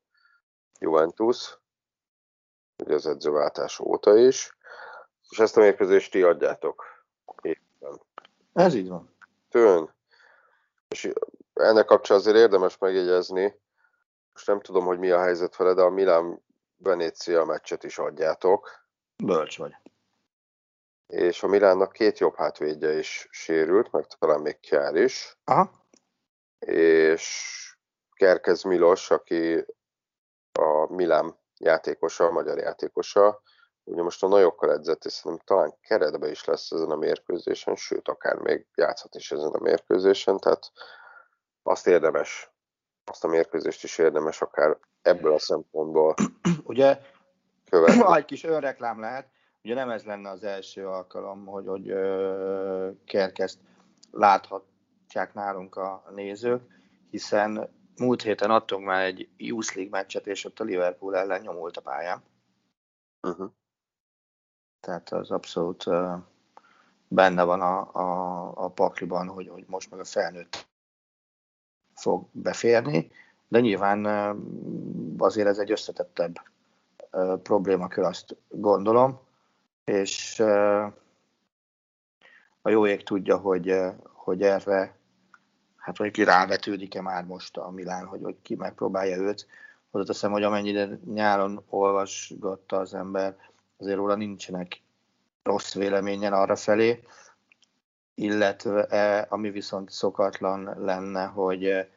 Juventus, 0.80 1.60
ugye 2.84 2.94
az 2.94 3.06
edzőváltás 3.06 3.80
óta 3.80 4.18
is, 4.18 4.58
és 5.30 5.40
ezt 5.40 5.58
a 5.58 5.60
mérkőzést 5.60 6.12
ti 6.12 6.22
adjátok 6.22 6.84
éppen. 7.42 8.02
Ez 8.54 8.74
így 8.74 8.90
van. 8.90 9.16
Tőn. 9.50 9.94
És 10.88 11.14
ennek 11.54 11.86
kapcsán 11.86 12.18
azért 12.18 12.36
érdemes 12.36 12.78
megjegyezni, 12.78 13.60
most 14.34 14.48
nem 14.48 14.60
tudom, 14.62 14.86
hogy 14.86 15.00
mi 15.00 15.10
a 15.10 15.22
helyzet 15.22 15.56
vele, 15.56 15.74
de 15.74 15.82
a 15.82 15.90
Milán 15.90 16.44
Venécia 16.78 17.44
meccset 17.44 17.84
is 17.84 17.98
adjátok. 17.98 18.70
Bölcs 19.24 19.58
vagy. 19.58 19.76
És 21.08 21.44
a 21.44 21.48
Milánnak 21.48 21.92
két 21.92 22.20
jobb 22.20 22.36
hátvédje 22.36 22.98
is 22.98 23.28
sérült, 23.32 23.92
meg 23.92 24.06
talán 24.06 24.42
még 24.42 24.60
Kjár 24.60 24.96
is. 24.96 25.38
Aha. 25.44 25.86
És 26.60 27.56
Kerkez 28.14 28.64
Milos, 28.64 29.12
aki 29.12 29.66
a 30.52 30.94
Milán 30.94 31.40
játékosa, 31.58 32.26
a 32.26 32.32
magyar 32.32 32.58
játékosa, 32.58 33.42
ugye 33.84 34.02
most 34.02 34.24
a 34.24 34.28
nagyokkal 34.28 34.72
edzett, 34.72 35.06
és 35.06 35.12
szerintem 35.12 35.46
talán 35.46 35.78
keretbe 35.82 36.30
is 36.30 36.46
lesz 36.46 36.72
ezen 36.72 36.92
a 36.92 36.96
mérkőzésen, 36.96 37.76
sőt, 37.76 38.08
akár 38.08 38.36
még 38.36 38.68
játszhat 38.76 39.16
is 39.16 39.32
ezen 39.32 39.52
a 39.52 39.60
mérkőzésen, 39.60 40.38
tehát 40.38 40.72
azt 41.64 41.88
érdemes, 41.88 42.52
azt 43.06 43.24
a 43.24 43.28
mérkőzést 43.28 43.84
is 43.84 43.98
érdemes 43.98 44.42
akár 44.42 44.78
ebből 45.02 45.34
a 45.34 45.40
szempontból 45.40 46.14
Ugye 46.64 47.00
követni. 47.70 48.02
egy 48.18 48.26
kis 48.26 48.44
önreklám 48.44 49.00
lehet, 49.00 49.30
ugye 49.64 49.74
nem 49.74 49.90
ez 49.90 50.04
lenne 50.04 50.30
az 50.30 50.44
első 50.44 50.88
alkalom, 50.88 51.46
hogy, 51.46 51.68
hogy 51.68 51.90
ö, 51.90 52.90
Kerkezt 53.06 53.60
láthatják 54.12 55.34
nálunk 55.34 55.76
a 55.76 56.04
nézők, 56.16 56.62
hiszen 57.10 57.70
múlt 57.96 58.22
héten 58.22 58.52
adtunk 58.52 58.86
már 58.86 59.06
egy 59.06 59.30
Youth 59.38 59.76
League 59.76 60.00
meccset, 60.00 60.28
és 60.28 60.46
ott 60.46 60.60
a 60.60 60.64
Liverpool 60.64 61.16
ellen 61.16 61.42
nyomult 61.42 61.78
a 61.78 61.82
pályán. 61.82 62.24
Uh-huh. 63.28 63.52
Tehát 64.80 65.12
az 65.12 65.32
abszolút 65.32 65.86
uh, 65.86 66.18
benne 67.08 67.44
van 67.44 67.62
a, 67.62 67.94
a, 67.94 68.52
a 68.66 68.70
pakliban, 68.70 69.28
hogy, 69.28 69.48
hogy 69.48 69.64
most 69.68 69.92
meg 69.92 70.00
a 70.00 70.04
felnőtt 70.04 70.61
fog 72.02 72.26
beférni, 72.32 73.12
de 73.48 73.60
nyilván 73.60 74.06
azért 75.18 75.48
ez 75.48 75.58
egy 75.58 75.72
összetettebb 75.72 76.42
problémakör, 77.44 78.04
azt 78.04 78.36
gondolom, 78.50 79.20
és 79.84 80.40
a 82.62 82.70
jó 82.70 82.88
ég 82.88 83.04
tudja, 83.04 83.38
hogy, 83.38 83.76
hogy 84.14 84.42
erre, 84.42 84.96
hát 85.78 86.12
ki 86.12 86.24
rávetődik-e 86.24 87.02
már 87.02 87.26
most 87.26 87.58
a 87.58 87.70
Milán, 87.70 88.06
hogy, 88.06 88.20
hogy 88.24 88.36
ki 88.42 88.56
megpróbálja 88.56 89.18
őt. 89.18 89.48
Hozzáteszem, 89.92 90.32
hogy 90.32 90.44
amennyire 90.44 91.00
nyáron 91.14 91.64
olvasgatta 91.70 92.78
az 92.78 92.94
ember, 92.94 93.36
azért 93.78 93.96
róla 93.96 94.16
nincsenek 94.16 94.82
rossz 95.44 95.74
véleményen 95.74 96.34
arra 96.34 96.56
felé, 96.56 97.04
illetve 98.16 98.86
e, 98.86 99.26
ami 99.30 99.50
viszont 99.50 99.90
szokatlan 99.90 100.76
lenne, 100.78 101.26
hogy 101.26 101.66
e, 101.66 101.90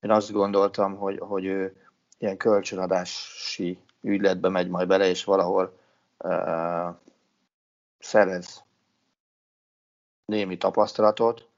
én 0.00 0.10
azt 0.10 0.32
gondoltam, 0.32 0.96
hogy, 0.96 1.18
hogy 1.18 1.44
ő 1.44 1.76
ilyen 2.18 2.36
kölcsönadási 2.36 3.80
ügyletbe 4.00 4.48
megy 4.48 4.68
majd 4.68 4.88
bele, 4.88 5.06
és 5.06 5.24
valahol 5.24 5.78
uh, 6.18 6.94
szerez 7.98 8.64
némi 10.24 10.56
tapasztalatot, 10.56 11.48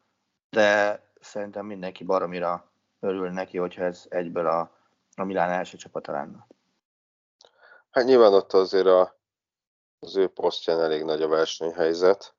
de 0.50 1.02
szerintem 1.20 1.66
mindenki 1.66 2.04
baromira 2.04 2.70
örül 3.00 3.30
neki, 3.30 3.58
hogyha 3.58 3.82
ez 3.82 4.06
egyből 4.08 4.46
a, 4.46 4.70
a 5.16 5.24
Milán 5.24 5.50
első 5.50 5.76
csapata 5.76 6.12
lenne. 6.12 6.46
Hát 7.90 8.04
nyilván 8.04 8.32
ott 8.32 8.52
azért 8.52 8.86
a, 8.86 9.18
az 9.98 10.16
ő 10.16 10.28
posztján 10.28 10.80
elég 10.80 11.04
nagy 11.04 11.22
a 11.22 11.28
versenyhelyzet. 11.28 12.34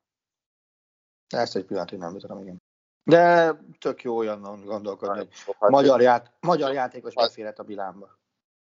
Ezt 1.29 1.55
egy 1.55 1.65
pillanatig 1.65 1.99
nem 1.99 2.17
tudom, 2.17 2.41
igen. 2.41 2.61
De 3.03 3.53
tök 3.79 4.01
jó 4.01 4.17
olyan 4.17 4.65
gondolkodni, 4.65 5.17
hogy 5.17 5.55
hát, 5.59 5.69
magyar, 5.69 6.01
ját, 6.01 6.31
magyar 6.39 6.73
játékos 6.73 7.13
hát, 7.15 7.25
beférhet 7.27 7.59
a 7.59 7.63
Milánba. 7.63 8.17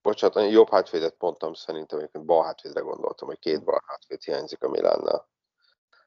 Bocsánat, 0.03 0.51
jobb 0.51 0.71
hátvédet 0.71 1.15
mondtam 1.19 1.55
szerintem, 1.55 1.99
hogy 1.99 2.23
bal 2.23 2.45
hátvédre 2.45 2.81
gondoltam, 2.81 3.29
hogy 3.29 3.39
két 3.39 3.65
bal 3.65 3.83
hátvéd 3.87 4.23
hiányzik 4.23 4.63
a 4.63 4.69
Milánnál. 4.69 5.29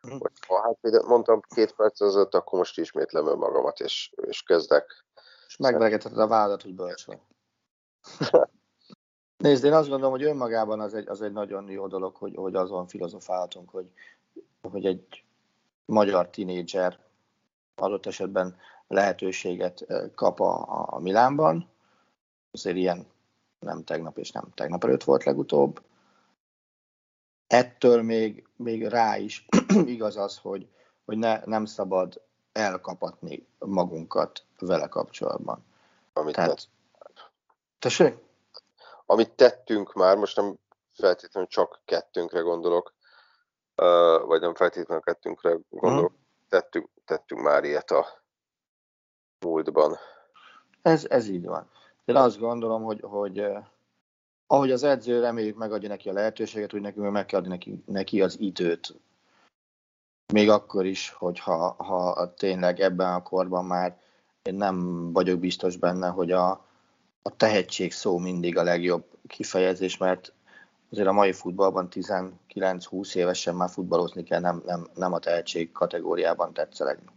Mm. 0.07 0.17
bal 0.47 0.61
hátvédet 0.61 1.03
mondtam 1.03 1.41
két 1.55 1.75
perc 1.75 2.01
azért, 2.01 2.35
akkor 2.35 2.59
most 2.59 2.77
ismétlem 2.77 3.27
önmagamat, 3.27 3.79
és, 3.79 4.13
és 4.15 4.43
kezdek. 4.43 5.05
És 5.47 5.57
megvegetheted 5.57 6.19
a 6.19 6.27
vádat, 6.27 6.61
hogy 6.61 6.73
bölcs 6.73 7.05
vagy. 7.05 7.19
Nézd, 9.43 9.63
én 9.63 9.73
azt 9.73 9.89
gondolom, 9.89 10.11
hogy 10.11 10.23
önmagában 10.23 10.79
az 10.79 10.93
egy, 10.93 11.07
az 11.07 11.21
egy 11.21 11.31
nagyon 11.31 11.69
jó 11.69 11.87
dolog, 11.87 12.15
hogy, 12.15 12.35
hogy 12.35 12.55
azon 12.55 12.87
filozofálhatunk, 12.87 13.69
hogy, 13.69 13.91
hogy 14.61 14.85
egy 14.85 15.26
magyar 15.87 16.29
tinédzser 16.29 16.99
adott 17.75 18.05
esetben 18.05 18.57
lehetőséget 18.87 19.85
kap 20.15 20.39
a, 20.39 20.85
a 20.89 20.99
Milánban. 20.99 21.69
Azért 22.51 22.75
ilyen 22.75 23.07
nem 23.59 23.83
tegnap 23.83 24.17
és 24.17 24.31
nem 24.31 24.51
tegnap 24.53 24.83
előtt 24.83 25.03
volt 25.03 25.23
legutóbb. 25.23 25.81
Ettől 27.47 28.01
még, 28.01 28.47
még 28.55 28.87
rá 28.87 29.17
is 29.17 29.45
igaz 29.85 30.17
az, 30.17 30.37
hogy, 30.37 30.67
hogy 31.05 31.17
ne, 31.17 31.41
nem 31.45 31.65
szabad 31.65 32.21
elkapatni 32.51 33.47
magunkat 33.59 34.43
vele 34.59 34.87
kapcsolatban. 34.87 35.65
Amit 36.13 36.35
Tehát, 36.35 36.67
tessék? 37.79 38.17
Amit 39.05 39.31
tettünk 39.31 39.93
már, 39.93 40.17
most 40.17 40.35
nem 40.35 40.55
feltétlenül 40.93 41.49
csak 41.49 41.81
kettőnkre 41.85 42.39
gondolok, 42.39 42.93
vagy 44.25 44.41
nem 44.41 44.55
feltétlenül 44.55 45.03
kettőnkre 45.03 45.57
gondolok, 45.69 46.09
hmm. 46.09 46.25
tettünk, 46.49 46.89
tettünk 47.05 47.41
már 47.41 47.63
ilyet 47.63 47.91
a 47.91 48.05
múltban. 49.45 49.97
Ez, 50.81 51.05
ez 51.09 51.27
így 51.27 51.45
van. 51.45 51.69
Én 52.05 52.15
azt 52.15 52.39
gondolom, 52.39 52.83
hogy, 52.83 52.99
hogy 53.01 53.45
ahogy 54.47 54.71
az 54.71 54.83
edző 54.83 55.19
reméljük 55.19 55.57
megadja 55.57 55.89
neki 55.89 56.09
a 56.09 56.13
lehetőséget, 56.13 56.71
hogy 56.71 56.81
nekünk 56.81 57.11
meg 57.11 57.25
kell 57.25 57.39
adni 57.39 57.51
neki, 57.51 57.83
neki 57.85 58.21
az 58.21 58.39
időt. 58.39 58.95
Még 60.33 60.49
akkor 60.49 60.85
is, 60.85 61.09
hogyha 61.09 61.83
ha 61.83 62.33
tényleg 62.33 62.79
ebben 62.79 63.13
a 63.13 63.23
korban 63.23 63.65
már 63.65 63.99
én 64.41 64.55
nem 64.55 65.11
vagyok 65.11 65.39
biztos 65.39 65.77
benne, 65.77 66.07
hogy 66.07 66.31
a, 66.31 66.49
a 67.21 67.35
tehetség 67.37 67.91
szó 67.91 68.17
mindig 68.17 68.57
a 68.57 68.63
legjobb 68.63 69.05
kifejezés, 69.27 69.97
mert 69.97 70.33
azért 70.91 71.07
a 71.07 71.11
mai 71.11 71.33
futballban 71.33 71.87
19-20 71.91 73.15
évesen 73.15 73.55
már 73.55 73.69
futballozni 73.69 74.23
kell, 74.23 74.39
nem, 74.39 74.61
nem, 74.65 74.87
nem 74.93 75.13
a 75.13 75.19
tehetség 75.19 75.71
kategóriában 75.71 76.53
tetszelegni. 76.53 77.11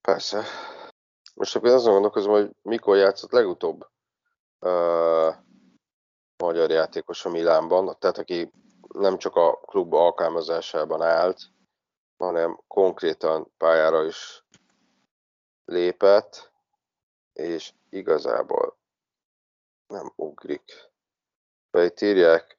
Persze. 0.00 0.42
Most 1.34 1.56
akkor 1.56 1.68
azon 1.68 1.92
gondolkozom, 1.92 2.32
hogy 2.32 2.50
mikor 2.62 2.96
játszott 2.96 3.30
legutóbb 3.30 3.86
uh, 4.60 5.34
magyar 6.36 6.70
játékos 6.70 7.24
a 7.24 7.28
Milánban, 7.28 7.96
tehát 7.98 8.18
aki 8.18 8.50
nem 8.88 9.18
csak 9.18 9.36
a 9.36 9.56
klub 9.56 9.92
alkalmazásában 9.92 11.02
állt, 11.02 11.40
hanem 12.16 12.60
konkrétan 12.66 13.52
pályára 13.56 14.04
is 14.04 14.44
lépett, 15.64 16.52
és 17.32 17.72
igazából 17.88 18.78
nem 19.86 20.12
ugrik. 20.16 20.85
De 21.70 21.84
itt 21.84 22.00
írják 22.00 22.58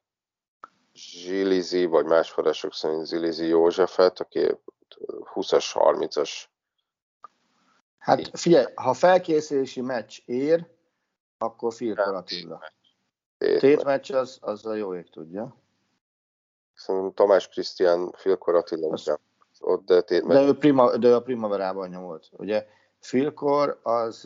Zsilizi, 0.93 1.85
vagy 1.85 2.05
más 2.05 2.31
források 2.31 2.73
szerint 2.73 3.05
Zilizi 3.05 3.47
Józsefet, 3.47 4.19
aki 4.19 4.57
20-as, 5.33 5.65
30-as 5.73 6.31
Hát 8.07 8.39
figyelj, 8.39 8.65
ha 8.75 8.93
felkészülési 8.93 9.81
meccs 9.81 10.19
ér, 10.25 10.67
akkor 11.37 11.73
Filkor 11.73 12.13
Attila. 12.13 12.71
Tét 13.37 13.83
meccs 13.83 14.11
az, 14.11 14.37
az 14.41 14.65
a 14.65 14.73
jó 14.73 14.95
ég 14.95 15.09
tudja. 15.09 15.55
Szerintem 16.73 17.13
Tamás 17.13 17.47
Krisztián, 17.47 18.11
Filkor 18.11 18.55
Attila 18.55 18.91
az, 18.91 19.17
ott, 19.59 19.85
de, 19.85 20.01
tét 20.01 20.27
de, 20.27 20.41
ő 20.41 20.57
prima, 20.57 20.97
de 20.97 21.07
ő 21.07 21.15
a 21.15 21.21
primaverában 21.21 21.89
nyomolt. 21.89 22.29
Ugye 22.31 22.67
Filkor 22.99 23.79
az, 23.83 24.25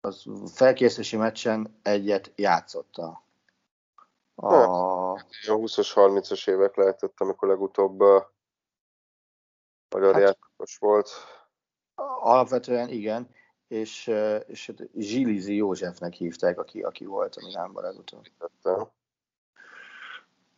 az 0.00 0.24
felkészülési 0.54 1.16
meccsen 1.16 1.78
egyet 1.82 2.32
játszott 2.34 2.96
a, 4.34 4.54
a... 4.54 5.12
a 5.12 5.18
20-as, 5.46 5.90
30-as 5.94 6.48
évek 6.48 6.76
lehetett, 6.76 7.20
amikor 7.20 7.48
legutóbb 7.48 7.98
magyar 9.88 10.12
hát, 10.12 10.22
játékos 10.22 10.76
volt. 10.78 11.10
Alapvetően 12.20 12.88
igen, 12.88 13.28
és, 13.68 14.06
és 14.46 14.66
hát 14.66 14.88
Zsilizi 14.94 15.54
Józsefnek 15.54 16.12
hívták, 16.12 16.58
aki, 16.58 16.80
aki 16.80 17.04
volt 17.04 17.36
a 17.36 17.44
Milánban 17.44 17.82
legutóbb. 17.82 18.22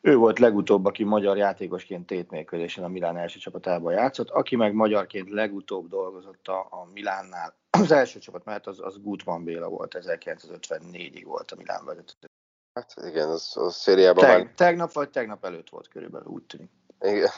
Ő 0.00 0.16
volt 0.16 0.38
legutóbb, 0.38 0.84
aki 0.84 1.04
magyar 1.04 1.36
játékosként 1.36 2.06
tétmérkőzésen 2.06 2.84
a 2.84 2.88
Milán 2.88 3.16
első 3.16 3.38
csapatában 3.38 3.92
játszott, 3.92 4.30
aki 4.30 4.56
meg 4.56 4.74
magyarként 4.74 5.30
legutóbb 5.30 5.88
dolgozott 5.88 6.48
a, 6.48 6.66
a 6.70 6.88
Milánnál. 6.92 7.56
Az 7.70 7.90
első 7.90 8.18
csapat 8.18 8.44
mert 8.44 8.66
az, 8.66 8.80
az 8.80 9.00
Gutman 9.00 9.44
Béla 9.44 9.68
volt, 9.68 9.96
1954-ig 10.00 11.22
volt 11.24 11.50
a 11.50 11.56
Milán 11.56 11.84
vezető. 11.84 12.28
Hát 12.74 12.94
igen, 12.96 13.28
az, 13.28 13.52
az 13.54 13.74
szériában 13.74 14.24
Teg, 14.24 14.44
már... 14.44 14.52
Tegnap 14.54 14.92
vagy 14.92 15.10
tegnap 15.10 15.44
előtt 15.44 15.68
volt 15.68 15.88
körülbelül, 15.88 16.28
úgy 16.28 16.46
tűnik. 16.46 16.70
Igen. 17.00 17.30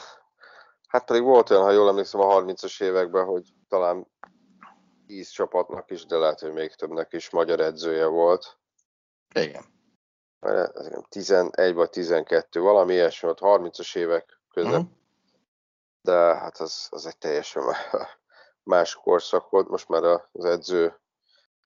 Hát 0.87 1.05
pedig 1.05 1.21
volt 1.21 1.49
olyan, 1.49 1.63
ha 1.63 1.71
jól 1.71 1.89
emlékszem, 1.89 2.21
a 2.21 2.41
30-as 2.41 2.83
években, 2.83 3.25
hogy 3.25 3.53
talán 3.67 4.07
10 5.07 5.29
csapatnak 5.29 5.91
is, 5.91 6.05
de 6.05 6.17
lehet, 6.17 6.39
hogy 6.39 6.53
még 6.53 6.75
többnek 6.75 7.13
is 7.13 7.29
magyar 7.29 7.59
edzője 7.59 8.05
volt. 8.05 8.57
Igen. 9.33 9.63
11 11.09 11.73
vagy 11.73 11.89
12, 11.89 12.59
valami 12.59 12.93
ilyesmi 12.93 13.27
volt, 13.27 13.61
30-as 13.61 13.95
évek 13.95 14.39
között. 14.51 14.71
Uh-huh. 14.71 14.87
De 16.01 16.13
hát 16.13 16.57
az, 16.57 16.87
az 16.89 17.05
egy 17.05 17.17
teljesen 17.17 17.63
más 18.63 18.95
korszak 18.95 19.49
volt. 19.49 19.67
Most 19.67 19.87
már 19.87 20.03
az 20.31 20.45
edző 20.45 20.99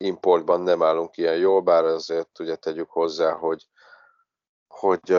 importban 0.04 0.62
nem 0.62 0.84
állunk 0.84 1.18
ilyen 1.18 1.38
jól, 1.38 1.62
bár 1.62 1.84
azért 1.84 2.40
ugye 2.40 2.56
tegyük 2.56 2.90
hozzá, 2.90 3.32
hogy, 3.32 3.68
hogy 4.68 5.12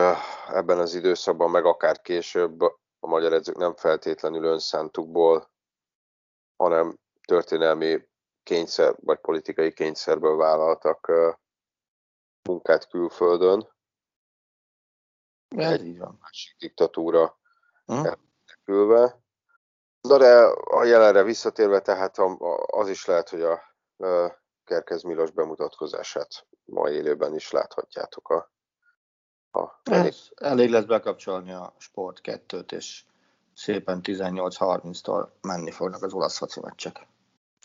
ebben 0.49 0.79
az 0.79 0.95
időszakban, 0.95 1.51
meg 1.51 1.65
akár 1.65 2.01
később 2.01 2.61
a 3.01 3.07
magyar 3.07 3.33
edzők 3.33 3.57
nem 3.57 3.75
feltétlenül 3.75 4.45
önszántukból, 4.45 5.51
hanem 6.57 6.99
történelmi 7.27 8.09
kényszer, 8.43 8.95
vagy 9.01 9.19
politikai 9.19 9.73
kényszerből 9.73 10.37
vállaltak 10.37 11.13
munkát 12.43 12.89
külföldön. 12.89 13.69
Ez 15.49 15.99
van. 15.99 16.19
Másik 16.21 16.57
diktatúra 16.59 17.39
elkülve. 17.87 19.21
Na 20.01 20.19
de 20.19 20.43
a 20.65 20.85
jelenre 20.85 21.23
visszatérve, 21.23 21.81
tehát 21.81 22.19
az 22.67 22.89
is 22.89 23.05
lehet, 23.05 23.29
hogy 23.29 23.43
a 23.43 23.63
Kerkez 24.73 25.03
Milos 25.03 25.31
bemutatkozását 25.31 26.47
ma 26.65 26.91
élőben 26.91 27.35
is 27.35 27.51
láthatjátok 27.51 28.29
a, 28.29 28.51
a 29.59 29.81
elég. 29.83 30.15
elég 30.35 30.71
lesz 30.71 30.85
bekapcsolni 30.85 31.53
a 31.53 31.75
Sport 31.79 32.21
2-t, 32.23 32.73
és 32.73 33.05
szépen 33.55 34.01
18-30-tól 34.03 35.29
menni 35.41 35.71
fognak 35.71 36.03
az 36.03 36.13
olasz 36.13 36.39
foci 36.39 36.61
meccsek. 36.61 37.07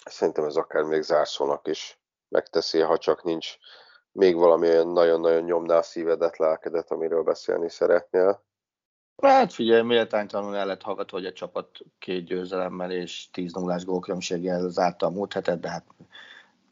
Szerintem 0.06 0.44
ez 0.46 0.56
akár 0.56 0.84
még 0.84 1.02
zárszónak 1.02 1.68
is 1.68 2.00
megteszi, 2.30 2.80
ha 2.80 2.98
csak 2.98 3.24
nincs 3.24 3.58
még 4.12 4.36
valami 4.36 4.68
olyan 4.68 4.88
nagyon-nagyon 4.88 5.44
nyomná 5.44 5.78
a 5.78 5.82
szívedet, 5.82 6.38
lelkedet, 6.38 6.92
amiről 6.92 7.24
beszélni 7.24 7.70
szeretnél. 7.70 8.46
Hát 9.22 9.54
figyelj, 9.54 9.82
méltánytalanul 9.82 10.56
el 10.56 10.66
lett 10.66 10.82
hallgatva, 10.82 11.18
hogy 11.18 11.26
a 11.26 11.34
csapat 11.34 11.70
két 12.00 12.26
győzelemmel 12.26 12.92
és 12.92 13.30
10 13.30 13.54
0 13.54 13.78
gólkülönbséggel 13.86 14.70
zárta 14.70 15.06
a 15.06 15.10
múlt 15.10 15.34
hetet, 15.34 15.60
de 15.60 15.70
hát 15.70 15.86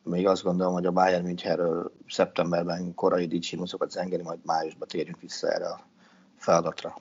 még 0.05 0.27
azt 0.27 0.43
gondolom, 0.43 0.73
hogy 0.73 0.85
a 0.85 0.91
Bayern 0.91 1.25
Münchenről 1.25 1.91
szeptemberben 2.07 2.93
korai 2.93 3.27
dicsimuszokat 3.27 3.91
zengeni, 3.91 4.23
majd 4.23 4.39
májusban 4.43 4.87
térjünk 4.87 5.21
vissza 5.21 5.51
erre 5.51 5.67
a 5.67 5.87
feladatra. 6.37 6.95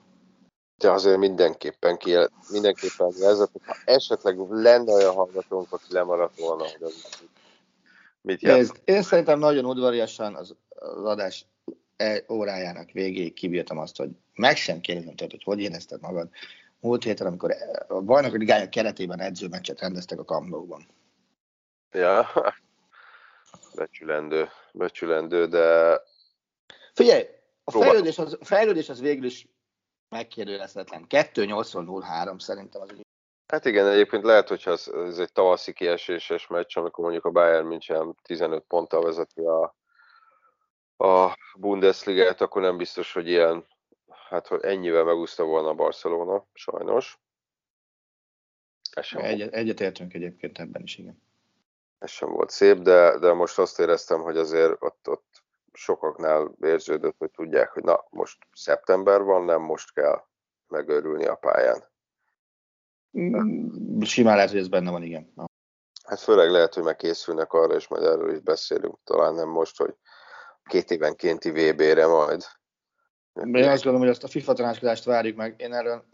De 0.77 0.91
azért 0.91 1.19
mindenképpen 1.19 1.97
ki, 1.97 2.17
mindenképpen 2.51 3.13
jelzett, 3.19 3.51
ha 3.65 3.77
esetleg 3.85 4.39
lenne 4.49 4.93
olyan 4.93 5.15
hallgatónk, 5.15 5.73
aki 5.73 5.93
lemaradt 5.93 6.39
volna, 6.39 6.63
hogy 6.63 6.83
az 6.83 7.07
mit 8.21 8.41
jelent. 8.43 8.81
Én 8.85 9.03
szerintem 9.03 9.39
nagyon 9.39 9.65
udvariasan 9.65 10.35
az, 10.35 10.55
az 10.69 11.05
adás 11.05 11.47
e 11.97 12.25
órájának 12.29 12.91
végéig 12.91 13.33
kibírtam 13.33 13.79
azt, 13.79 13.97
hogy 13.97 14.11
meg 14.35 14.57
sem 14.57 14.81
kérdezem 14.81 15.15
tőled, 15.15 15.33
hogy 15.33 15.43
hogy 15.43 15.61
érezted 15.61 16.01
magad 16.01 16.29
múlt 16.81 17.05
héten, 17.05 17.27
amikor 17.27 17.55
a 17.89 18.01
bajnok 18.01 18.37
ligája 18.37 18.69
keretében 18.69 19.21
edzőmeccset 19.21 19.81
rendeztek 19.81 20.19
a 20.19 20.25
Kamlóban. 20.25 20.87
Ja, 21.93 22.27
becsülendő, 23.75 24.49
becsülendő, 24.73 25.47
de... 25.47 26.01
Figyelj, 26.93 27.25
a 27.65 27.71
fejlődés 27.71 28.19
az, 28.19 28.37
a 28.41 28.45
fejlődés 28.45 28.89
az 28.89 29.01
végül 29.01 29.25
is 29.25 29.47
megkérdőjelezhetetlen. 30.09 31.07
2-8-0-3 31.09 32.41
szerintem 32.41 32.83
az 32.83 32.89
Hát 33.47 33.65
igen, 33.65 33.87
egyébként 33.87 34.25
lehet, 34.25 34.49
hogyha 34.49 34.71
ez, 34.71 34.89
ez 34.89 35.19
egy 35.19 35.33
tavaszi 35.33 35.73
kieséses 35.73 36.47
meccs, 36.47 36.77
amikor 36.77 37.05
mondjuk 37.05 37.25
a 37.25 37.31
Bayern 37.31 37.67
München 37.67 38.17
15 38.23 38.65
ponttal 38.69 39.03
vezeti 39.03 39.41
a, 39.41 39.77
a 40.97 41.39
Bundesligát, 41.59 42.41
akkor 42.41 42.63
nem 42.63 42.77
biztos, 42.77 43.13
hogy 43.13 43.29
ilyen, 43.29 43.67
hát 44.29 44.47
hogy 44.47 44.63
ennyivel 44.63 45.05
megúszta 45.05 45.45
volna 45.45 45.69
a 45.69 45.75
Barcelona, 45.75 46.47
sajnos. 46.53 47.19
Egyet, 49.11 49.53
egyetértünk 49.53 50.15
egyébként 50.15 50.59
ebben 50.59 50.83
is, 50.83 50.97
igen. 50.99 51.23
Ez 52.05 52.11
sem 52.11 52.31
volt 52.31 52.51
szép, 52.51 52.79
de, 52.79 53.19
de 53.19 53.33
most 53.33 53.59
azt 53.59 53.79
éreztem, 53.79 54.21
hogy 54.21 54.37
azért 54.37 54.83
ott, 54.83 55.09
ott 55.09 55.43
sokaknál 55.73 56.55
érződött, 56.61 57.15
hogy 57.19 57.31
tudják, 57.31 57.71
hogy 57.71 57.83
na, 57.83 58.05
most 58.11 58.39
szeptember 58.53 59.23
van, 59.23 59.45
nem 59.45 59.61
most 59.61 59.93
kell 59.93 60.25
megörülni 60.69 61.25
a 61.25 61.35
pályán. 61.35 61.85
Mm, 63.19 64.01
simán 64.01 64.35
lehet, 64.35 64.51
hogy 64.51 64.59
ez 64.59 64.69
benne 64.69 64.91
van, 64.91 65.03
igen. 65.03 65.33
Na. 65.35 65.45
Hát 66.07 66.21
főleg 66.21 66.51
lehet, 66.51 66.75
hogy 66.75 66.83
megkészülnek 66.83 67.53
arra, 67.53 67.75
és 67.75 67.89
majd 67.89 68.03
erről 68.03 68.33
is 68.33 68.41
beszélünk, 68.41 68.99
talán 69.05 69.35
nem 69.35 69.49
most, 69.49 69.77
hogy 69.77 69.95
két 70.65 70.91
évenkénti 70.91 71.51
VB-re 71.51 72.07
majd. 72.07 72.43
Én 73.35 73.55
azt 73.55 73.83
gondolom, 73.83 74.01
hogy 74.01 74.09
azt 74.09 74.25
a 74.25 74.29
FIFA 74.29 74.53
tanácskozást 74.53 75.05
várjuk 75.05 75.37
meg. 75.37 75.55
Én 75.61 75.73
erről 75.73 76.05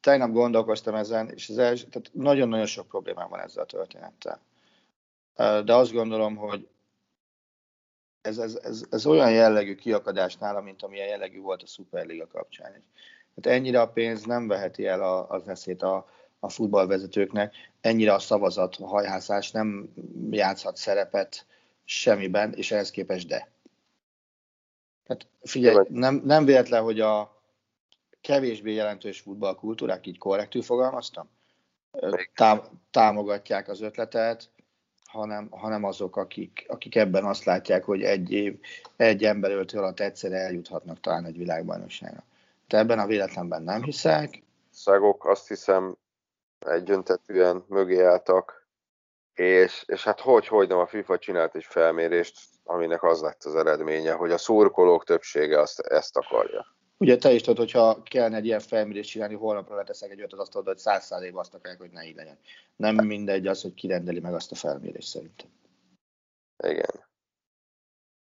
tegnap 0.00 0.30
gondolkoztam 0.30 0.94
ezen, 0.94 1.28
és 1.28 1.48
az 1.48 1.58
első, 1.58 1.86
tehát 1.86 2.10
nagyon-nagyon 2.12 2.66
sok 2.66 2.88
problémám 2.88 3.28
van 3.28 3.40
ezzel 3.40 3.62
a 3.62 3.66
történettel. 3.66 4.48
De 5.40 5.74
azt 5.74 5.92
gondolom, 5.92 6.36
hogy 6.36 6.68
ez, 8.20 8.38
ez, 8.38 8.54
ez, 8.62 8.84
ez 8.90 9.06
olyan 9.06 9.32
jellegű 9.32 9.74
kiakadás 9.74 10.36
nála, 10.36 10.60
mint 10.60 10.82
amilyen 10.82 11.08
jellegű 11.08 11.40
volt 11.40 11.62
a 11.62 11.66
Superliga 11.66 12.26
kapcsán. 12.26 12.72
Tehát 13.34 13.58
ennyire 13.58 13.80
a 13.80 13.88
pénz 13.88 14.24
nem 14.24 14.46
veheti 14.46 14.86
el 14.86 15.02
a, 15.02 15.28
az 15.28 15.48
eszét 15.48 15.82
a, 15.82 16.08
a 16.38 16.48
futballvezetőknek, 16.48 17.54
ennyire 17.80 18.12
a 18.12 18.18
szavazat, 18.18 18.76
a 18.76 18.86
hajhászás 18.86 19.50
nem 19.50 19.92
játszhat 20.30 20.76
szerepet 20.76 21.46
semmiben, 21.84 22.52
és 22.52 22.70
ehhez 22.70 22.90
képest 22.90 23.28
de. 23.28 23.48
Tehát 25.06 25.26
figyelj, 25.42 25.86
nem, 25.88 26.22
nem 26.24 26.44
véletlen, 26.44 26.82
hogy 26.82 27.00
a 27.00 27.42
kevésbé 28.20 28.72
jelentős 28.72 29.20
futballkultúrák, 29.20 30.06
így 30.06 30.18
korrektül 30.18 30.62
fogalmaztam, 30.62 31.28
tám, 32.34 32.60
támogatják 32.90 33.68
az 33.68 33.80
ötletet, 33.80 34.50
hanem, 35.10 35.48
hanem 35.50 35.84
azok, 35.84 36.16
akik, 36.16 36.64
akik 36.68 36.96
ebben 36.96 37.24
azt 37.24 37.44
látják, 37.44 37.84
hogy 37.84 38.02
egy 38.02 38.32
év, 38.32 38.58
egy 38.96 39.24
ember 39.24 39.50
öltő 39.50 39.78
alatt 39.78 40.00
egyszerre 40.00 40.36
eljuthatnak 40.36 41.00
talán 41.00 41.24
egy 41.24 41.38
világbajnokságra. 41.38 42.24
Te 42.66 42.78
ebben 42.78 42.98
a 42.98 43.06
véletlenben 43.06 43.62
nem 43.62 43.82
hiszek. 43.82 44.42
Szagok 44.70 45.26
azt 45.26 45.48
hiszem 45.48 45.96
egyöntetűen 46.58 47.64
mögé 47.68 48.02
álltak, 48.02 48.66
és, 49.34 49.84
és 49.86 50.04
hát 50.04 50.20
hogy, 50.20 50.46
hogy 50.46 50.68
nem 50.68 50.78
a 50.78 50.86
FIFA 50.86 51.18
csinált 51.18 51.54
egy 51.54 51.64
felmérést, 51.64 52.38
aminek 52.64 53.02
az 53.02 53.20
lett 53.20 53.44
az 53.44 53.54
eredménye, 53.54 54.12
hogy 54.12 54.30
a 54.30 54.38
szurkolók 54.38 55.04
többsége 55.04 55.60
azt, 55.60 55.80
ezt 55.80 56.16
akarja. 56.16 56.66
Ugye 57.00 57.16
te 57.16 57.32
is 57.32 57.40
tudod, 57.40 57.58
hogyha 57.58 58.02
kellene 58.02 58.36
egy 58.36 58.44
ilyen 58.44 58.60
felmérést 58.60 59.10
csinálni, 59.10 59.34
holnapra 59.34 59.76
leteszek 59.76 60.10
egy 60.10 60.18
olyat 60.18 60.32
az 60.32 60.38
asztalod, 60.38 60.66
hogy 60.66 60.78
száz 60.78 61.04
százalékban 61.04 61.40
azt 61.40 61.54
akarják, 61.54 61.80
hogy 61.80 61.90
ne 61.90 62.06
így 62.06 62.14
legyen. 62.14 62.38
Nem 62.76 63.06
mindegy 63.06 63.46
az, 63.46 63.62
hogy 63.62 63.74
kirendeli 63.74 64.20
meg 64.20 64.34
azt 64.34 64.52
a 64.52 64.54
felmérést 64.54 65.08
szerintem. 65.08 65.48
Igen. 66.64 67.08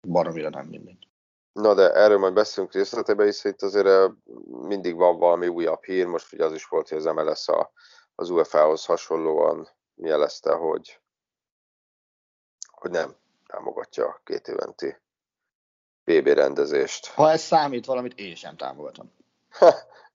Baromira 0.09 0.49
nem 0.49 0.67
mindegy. 0.67 1.09
Na 1.53 1.75
de 1.75 1.93
erről 1.93 2.19
majd 2.19 2.33
beszélünk 2.33 2.73
részletében, 2.73 3.29
is, 3.29 3.45
itt 3.45 3.63
azért 3.63 4.13
mindig 4.47 4.95
van 4.95 5.19
valami 5.19 5.49
újabb 5.49 5.85
hír, 5.85 6.07
most 6.07 6.33
ugye 6.33 6.45
az 6.45 6.53
is 6.53 6.67
volt, 6.67 6.89
hogy 6.89 6.99
az 6.99 7.05
MLS 7.05 7.49
a, 7.49 7.73
az 8.15 8.31
UEFA-hoz 8.31 8.85
hasonlóan 8.85 9.69
jelezte, 9.95 10.53
hogy, 10.53 11.01
hogy 12.71 12.91
nem 12.91 13.17
támogatja 13.47 14.07
a 14.07 14.21
két 14.25 14.49
éventi 14.49 14.97
BB 16.11 16.27
rendezést. 16.27 17.07
Ha 17.07 17.31
ez 17.31 17.41
számít 17.41 17.87
valamit, 17.87 18.19
én 18.19 18.35
sem 18.35 18.57
támogatom. 18.57 19.13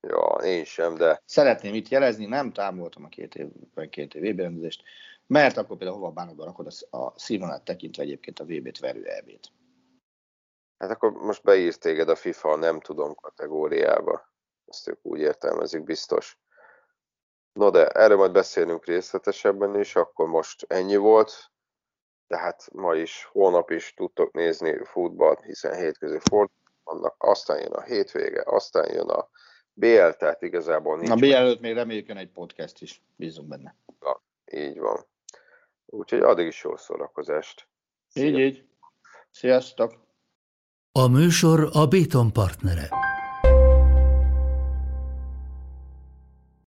ja, 0.01 0.37
én 0.43 0.63
sem, 0.63 0.95
de... 0.95 1.21
Szeretném 1.25 1.73
itt 1.73 1.87
jelezni, 1.87 2.25
nem 2.25 2.51
támogatom 2.51 3.03
a 3.03 3.07
két 3.07 3.35
évben 3.35 3.89
két 3.89 4.15
év 4.15 4.33
VB 4.33 4.39
rendezést, 4.39 4.83
mert 5.27 5.57
akkor 5.57 5.77
például 5.77 5.99
hova 5.99 6.11
bánatban 6.11 6.45
rakod 6.45 6.67
a, 6.89 7.19
színvonalát 7.19 7.63
tekintve 7.63 8.03
egyébként 8.03 8.39
a 8.39 8.43
VB-t 8.43 8.79
verő 8.79 9.03
EB-t. 9.03 9.51
Hát 10.77 10.91
akkor 10.91 11.11
most 11.11 11.43
beírt 11.43 11.79
téged 11.79 12.09
a 12.09 12.15
FIFA 12.15 12.55
nem 12.55 12.79
tudom 12.79 13.15
kategóriába. 13.15 14.33
Ezt 14.65 14.87
ők 14.87 14.99
úgy 15.01 15.19
értelmezik 15.19 15.83
biztos. 15.83 16.37
No 17.53 17.69
de 17.69 17.87
erről 17.87 18.17
majd 18.17 18.31
beszélünk 18.31 18.85
részletesebben 18.85 19.79
is, 19.79 19.95
akkor 19.95 20.27
most 20.27 20.65
ennyi 20.67 20.95
volt. 20.95 21.51
Tehát 22.28 22.67
ma 22.73 22.95
is, 22.95 23.28
holnap 23.32 23.71
is 23.71 23.93
tudtok 23.93 24.34
nézni 24.34 24.84
futballt, 24.84 25.41
hiszen 25.41 25.76
hétközi 25.76 26.17
fordulók 26.19 26.73
vannak, 26.84 27.15
aztán 27.17 27.59
jön 27.59 27.71
a 27.71 27.82
hétvége, 27.82 28.43
aztán 28.45 28.93
jön 28.93 29.09
a 29.09 29.30
BL, 29.73 30.09
tehát 30.09 30.41
igazából 30.41 30.97
nincs. 30.97 31.09
A 31.09 31.15
BL 31.15 31.34
előtt 31.34 31.59
még 31.59 31.73
reméljük 31.73 32.07
jön 32.07 32.17
egy 32.17 32.32
podcast 32.32 32.82
is, 32.82 33.01
bízunk 33.15 33.47
benne. 33.47 33.76
Na, 33.99 34.21
így 34.51 34.80
van. 34.80 35.05
Úgyhogy 35.86 36.19
addig 36.19 36.47
is 36.47 36.63
jó 36.63 36.78
szórakozást. 36.78 37.67
Szia. 38.07 38.26
Így, 38.26 38.39
így. 38.39 38.65
Sziasztok! 39.32 40.03
A 40.91 41.07
műsor 41.07 41.69
a 41.73 41.88
Béton 41.88 42.34
partnere. 42.34 42.89